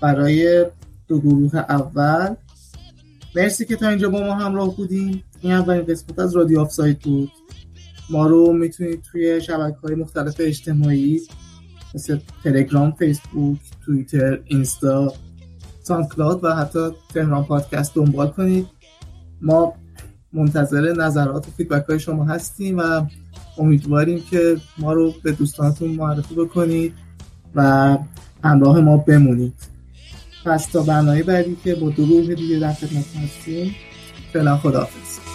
برای 0.00 0.66
دو 1.08 1.20
گروه 1.20 1.56
اول. 1.56 2.34
مرسی 3.36 3.64
که 3.64 3.76
تا 3.76 3.88
اینجا 3.88 4.08
با 4.08 4.20
ما 4.20 4.34
همراه 4.34 4.76
بودیم 4.76 5.22
این 5.40 5.52
اولین 5.52 5.84
قسمت 5.84 6.18
از 6.18 6.36
رادیو 6.36 6.60
آفساید 6.60 7.04
بود. 7.04 7.30
ما 8.10 8.26
رو 8.26 8.52
می‌تونید 8.52 9.02
توی 9.02 9.40
شبکه 9.40 9.76
های 9.82 9.94
مختلف 9.94 10.36
اجتماعی 10.38 11.20
مثل 11.94 12.18
تلگرام، 12.44 12.90
فیسبوک، 12.90 13.58
توییتر، 13.84 14.40
اینستا، 14.44 15.12
SoundCloud 15.82 16.44
و 16.44 16.54
حتی 16.54 16.90
تهران 17.14 17.44
پادکست 17.44 17.94
دنبال 17.94 18.28
کنید. 18.28 18.66
ما 19.40 19.74
منتظر 20.32 20.92
نظرات 20.92 21.48
و 21.48 21.50
feedback 21.50 21.84
های 21.88 22.00
شما 22.00 22.24
هستیم 22.24 22.78
و 22.78 23.06
امیدواریم 23.58 24.22
که 24.30 24.56
ما 24.78 24.92
رو 24.92 25.14
به 25.22 25.32
دوستانتون 25.32 25.88
معرفی 25.88 26.34
بکنید 26.34 26.94
و 27.54 27.96
همراه 28.44 28.80
ما 28.80 28.96
بمونید. 28.96 29.54
پس 30.48 30.66
تا 30.66 30.82
برنامه 30.82 31.22
بعدی 31.22 31.56
که 31.64 31.74
با 31.74 31.90
دروغ 31.90 32.34
دیگه 32.34 32.58
در 32.58 32.72
خدمت 32.72 33.16
هستیم 33.16 33.74
فعلا 34.32 34.56
خداحافظ. 34.56 35.27